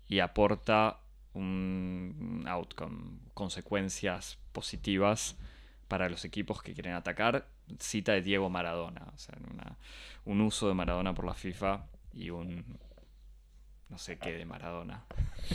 y 0.07 0.20
aporta 0.20 1.01
un 1.35 2.45
outcome, 2.49 3.20
consecuencias 3.35 4.39
positivas 4.53 5.37
para 5.87 6.09
los 6.09 6.24
equipos 6.24 6.62
que 6.62 6.74
quieren 6.74 6.95
atacar. 6.95 7.49
Cita 7.79 8.12
de 8.12 8.22
Diego 8.22 8.49
Maradona, 8.49 9.12
o 9.14 9.18
sea, 9.18 9.37
un 10.24 10.41
uso 10.41 10.68
de 10.68 10.74
Maradona 10.74 11.12
por 11.14 11.26
la 11.26 11.35
FIFA 11.35 11.87
y 12.14 12.31
un 12.31 12.79
no 13.91 13.99
sé 13.99 14.18
qué 14.18 14.32
de 14.32 14.45
Maradona. 14.45 15.03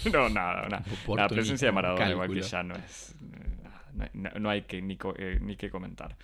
no, 0.14 0.30
nada, 0.30 0.68
nada. 0.70 0.84
La 1.16 1.28
presencia 1.28 1.68
de 1.68 1.72
Maradona 1.72 2.10
igual 2.12 2.28
que 2.34 2.42
ya 2.42 2.64
no 2.64 2.76
es... 2.76 3.16
No, 4.14 4.30
no- 4.40 4.50
hay 4.50 4.64
que 4.64 4.82
ni, 4.82 4.98
co- 4.98 5.14
eh, 5.18 5.38
ni 5.42 5.56
que 5.56 5.70
comentar. 5.70 6.16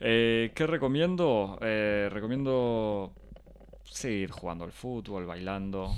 Eh, 0.00 0.50
¿Qué 0.54 0.66
recomiendo? 0.66 1.58
Eh, 1.60 2.08
recomiendo 2.10 3.12
seguir 3.84 4.30
jugando 4.30 4.64
al 4.64 4.72
fútbol, 4.72 5.26
bailando, 5.26 5.94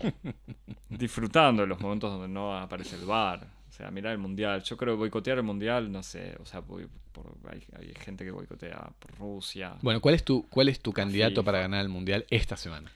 disfrutando 0.88 1.62
de 1.62 1.68
los 1.68 1.80
momentos 1.80 2.10
donde 2.12 2.28
no 2.28 2.56
aparece 2.56 2.96
el 2.96 3.04
bar. 3.06 3.46
O 3.68 3.72
sea, 3.72 3.90
mirar 3.90 4.12
el 4.12 4.18
mundial. 4.18 4.62
Yo 4.62 4.76
creo 4.76 4.94
que 4.94 4.98
boicotear 4.98 5.38
el 5.38 5.42
mundial, 5.44 5.90
no 5.90 6.02
sé. 6.02 6.36
O 6.40 6.46
sea, 6.46 6.60
voy 6.60 6.86
por- 7.12 7.34
hay, 7.50 7.64
hay 7.78 7.92
gente 7.98 8.24
que 8.24 8.30
boicotea 8.30 8.90
por 8.98 9.18
Rusia. 9.18 9.74
Bueno, 9.82 10.00
¿cuál 10.00 10.14
es 10.14 10.24
tu, 10.24 10.46
cuál 10.48 10.68
es 10.68 10.80
tu 10.80 10.92
candidato 10.92 11.36
FIFA. 11.40 11.44
para 11.44 11.58
ganar 11.60 11.80
el 11.80 11.88
mundial 11.88 12.24
esta 12.30 12.56
semana? 12.56 12.90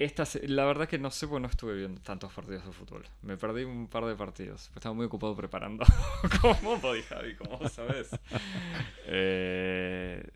Esta, 0.00 0.24
la 0.44 0.64
verdad 0.64 0.88
que 0.88 0.98
no 0.98 1.10
sé 1.10 1.28
porque 1.28 1.42
no 1.42 1.48
estuve 1.48 1.76
viendo 1.76 2.00
tantos 2.00 2.32
partidos 2.32 2.64
de 2.64 2.72
fútbol. 2.72 3.04
Me 3.20 3.36
perdí 3.36 3.64
un 3.64 3.86
par 3.86 4.06
de 4.06 4.16
partidos. 4.16 4.70
Estaba 4.74 4.94
muy 4.94 5.04
ocupado 5.04 5.36
preparando. 5.36 5.84
¿Cómo 6.40 6.80
podí, 6.80 7.02
Javi? 7.02 7.36
¿Cómo 7.36 7.58
vos 7.58 7.70
sabés? 7.70 8.08
Eh, 9.04 10.26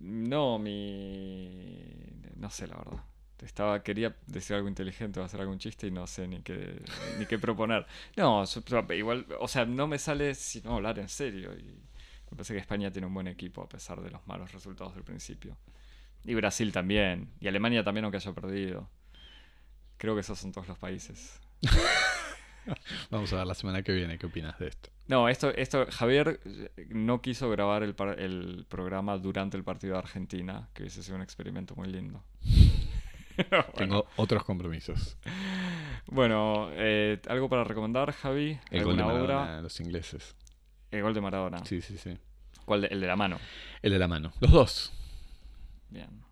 no, 0.00 0.58
mi... 0.58 1.78
No 2.34 2.50
sé, 2.50 2.66
la 2.66 2.78
verdad. 2.78 3.04
Estaba, 3.42 3.80
quería 3.84 4.16
decir 4.26 4.56
algo 4.56 4.66
inteligente 4.66 5.20
o 5.20 5.22
hacer 5.22 5.40
algún 5.40 5.60
chiste 5.60 5.86
y 5.86 5.92
no 5.92 6.04
sé 6.08 6.26
ni 6.26 6.42
qué, 6.42 6.82
ni 7.16 7.26
qué 7.26 7.38
proponer. 7.38 7.86
No, 8.16 8.42
igual, 8.90 9.24
o 9.38 9.46
sea, 9.46 9.64
no 9.66 9.86
me 9.86 10.00
sale 10.00 10.34
sino 10.34 10.74
hablar 10.74 10.98
en 10.98 11.08
serio. 11.08 11.52
Y 11.56 11.62
me 11.62 12.30
parece 12.30 12.54
que 12.54 12.58
España 12.58 12.90
tiene 12.90 13.06
un 13.06 13.14
buen 13.14 13.28
equipo 13.28 13.62
a 13.62 13.68
pesar 13.68 14.00
de 14.00 14.10
los 14.10 14.26
malos 14.26 14.50
resultados 14.50 14.96
del 14.96 15.04
principio. 15.04 15.56
Y 16.24 16.34
Brasil 16.34 16.72
también. 16.72 17.30
Y 17.40 17.48
Alemania 17.48 17.82
también, 17.84 18.04
aunque 18.04 18.18
haya 18.18 18.32
perdido. 18.32 18.88
Creo 19.96 20.14
que 20.14 20.20
esos 20.20 20.38
son 20.38 20.52
todos 20.52 20.68
los 20.68 20.78
países. 20.78 21.40
Vamos 23.10 23.32
a 23.32 23.36
ver 23.36 23.46
la 23.46 23.54
semana 23.54 23.82
que 23.82 23.92
viene 23.92 24.18
qué 24.18 24.26
opinas 24.26 24.58
de 24.58 24.68
esto. 24.68 24.90
No, 25.08 25.28
esto, 25.28 25.50
esto, 25.50 25.86
Javier 25.90 26.40
eh, 26.44 26.86
no 26.90 27.20
quiso 27.20 27.50
grabar 27.50 27.82
el, 27.82 27.94
el 28.18 28.64
programa 28.68 29.18
durante 29.18 29.56
el 29.56 29.64
partido 29.64 29.94
de 29.94 29.98
Argentina, 30.00 30.68
que 30.74 30.82
hubiese 30.84 31.02
sido 31.02 31.16
un 31.16 31.22
experimento 31.22 31.74
muy 31.74 31.88
lindo. 31.88 32.22
Bueno. 33.48 33.64
Tengo 33.74 34.06
otros 34.16 34.44
compromisos. 34.44 35.16
Bueno, 36.08 36.68
eh, 36.72 37.18
¿algo 37.26 37.48
para 37.48 37.64
recomendar, 37.64 38.12
Javi? 38.12 38.58
El 38.70 38.84
gol 38.84 38.96
de 38.96 39.02
¿Alguna 39.02 39.04
Maradona 39.06 39.42
obra? 39.52 39.62
los 39.62 39.80
ingleses. 39.80 40.36
El 40.90 41.00
gol 41.02 41.14
de 41.14 41.20
Maradona. 41.22 41.64
Sí, 41.64 41.80
sí, 41.80 41.96
sí. 41.96 42.18
¿Cuál 42.66 42.82
de- 42.82 42.88
el 42.88 43.00
de 43.00 43.06
la 43.06 43.16
mano. 43.16 43.38
El 43.80 43.92
de 43.92 43.98
la 43.98 44.08
mano. 44.08 44.32
Los 44.40 44.50
dos. 44.50 44.92
Bien. 45.90 46.24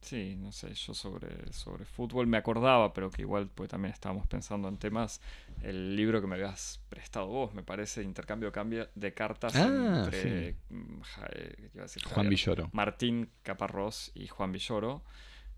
Sí, 0.00 0.34
no 0.36 0.50
sé, 0.50 0.72
yo 0.72 0.94
sobre, 0.94 1.52
sobre 1.52 1.84
fútbol 1.84 2.26
me 2.26 2.38
acordaba, 2.38 2.90
pero 2.94 3.10
que 3.10 3.20
igual 3.20 3.50
pues 3.54 3.68
también 3.68 3.92
estábamos 3.92 4.26
pensando 4.26 4.66
en 4.68 4.78
temas. 4.78 5.20
El 5.62 5.94
libro 5.94 6.22
que 6.22 6.26
me 6.26 6.36
habías 6.36 6.80
prestado 6.88 7.26
vos, 7.26 7.52
me 7.52 7.62
parece, 7.62 8.02
Intercambio 8.02 8.50
cambio 8.50 8.88
de 8.94 9.12
cartas 9.12 9.54
Ah, 9.56 9.66
entre 10.06 10.56
mm, 10.70 11.00
Ja- 11.02 11.28
eh, 11.32 11.70
iba 11.74 11.82
a 11.82 11.86
decir 11.86 12.02
Juan 12.04 12.14
Javier, 12.14 12.30
Villoro. 12.30 12.70
Martín 12.72 13.30
Caparrós 13.42 14.10
y 14.14 14.26
Juan 14.26 14.52
Villoro, 14.52 15.02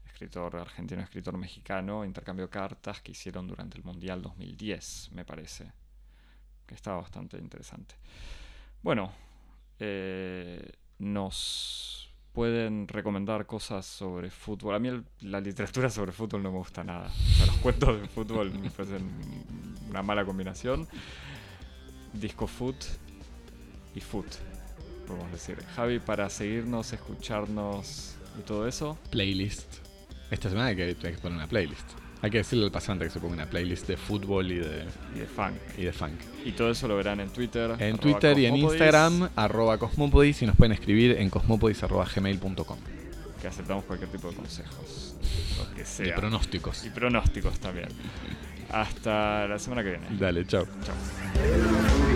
escritor 0.07 0.57
argentino, 0.57 1.03
escritor 1.03 1.39
mexicano, 1.39 2.05
intercambio 2.05 2.47
de 2.47 2.51
cartas 2.51 3.01
que 3.01 3.13
hicieron 3.13 3.47
durante 3.47 3.79
el 3.79 3.85
Mundial 3.85 4.23
2010, 4.23 5.11
me 5.13 5.25
parece. 5.25 5.71
Que 6.67 6.75
estaba 6.75 7.01
bastante 7.01 7.39
interesante. 7.39 7.95
Bueno, 8.83 9.13
eh, 9.79 10.73
nos 10.99 12.02
pueden 12.33 12.89
recomendar 12.89 13.47
cosas 13.47 13.87
sobre 13.87 14.31
fútbol. 14.31 14.75
A 14.75 14.79
mí 14.79 14.91
la 15.21 15.41
literatura 15.41 15.91
sobre 15.91 16.13
fútbol 16.13 16.43
no 16.43 16.53
me 16.53 16.59
gusta 16.59 16.83
nada. 16.83 17.09
O 17.09 17.35
sea, 17.37 17.47
los 17.47 17.57
cuentos 17.63 18.01
de 18.01 18.09
fútbol 18.09 18.53
me 18.59 18.71
parecen 18.71 19.11
una 19.89 20.03
mala 20.03 20.25
combinación. 20.25 20.89
Disco 22.13 22.47
foot 22.47 22.77
y 23.95 24.01
foot, 24.01 24.27
podemos 25.07 25.31
decir. 25.33 25.57
Javi, 25.77 25.99
para 25.99 26.29
seguirnos, 26.29 26.93
escucharnos 26.93 28.17
y 28.39 28.43
todo 28.43 28.67
eso, 28.67 28.99
Playlist. 29.11 29.83
Esta 30.31 30.49
semana 30.49 30.75
que, 30.75 30.85
hay 30.85 30.95
que 30.95 31.19
poner 31.19 31.37
una 31.37 31.47
playlist. 31.47 32.02
Hay 32.23 32.31
que 32.31 32.39
decirle 32.39 32.65
al 32.65 32.71
pasante 32.71 33.05
que 33.05 33.11
se 33.11 33.19
ponga 33.19 33.35
una 33.35 33.47
playlist 33.47 33.89
de 33.89 33.97
fútbol 33.97 34.53
y 34.53 34.59
de, 34.59 34.85
y 35.15 35.19
de 35.19 35.27
funk. 35.27 35.55
y 35.77 35.83
de 35.83 35.93
funk. 35.93 36.13
Y 36.45 36.53
todo 36.53 36.71
eso 36.71 36.87
lo 36.87 36.97
verán 36.97 37.19
en 37.19 37.29
Twitter. 37.31 37.75
En 37.81 37.99
Twitter 37.99 38.39
y 38.39 38.47
en 38.47 38.57
Instagram, 38.57 39.29
arroba 39.35 39.77
cosmopodis 39.77 40.41
y 40.43 40.47
nos 40.47 40.55
pueden 40.57 40.73
escribir 40.73 41.17
en 41.19 41.29
cosmopodis.gmail.com. 41.31 42.79
Que 43.41 43.49
aceptamos 43.49 43.85
cualquier 43.85 44.09
tipo 44.09 44.31
de 44.31 44.37
consejos. 44.37 45.17
Lo 45.59 45.75
que 45.75 45.85
sea. 45.85 46.15
pronósticos. 46.15 46.85
y 46.87 46.91
pronósticos 46.91 47.59
también. 47.59 47.89
Hasta 48.71 49.49
la 49.49 49.59
semana 49.59 49.83
que 49.83 49.91
viene. 49.91 50.07
Dale, 50.19 50.47
chao. 50.47 50.65
Chao. 50.85 52.12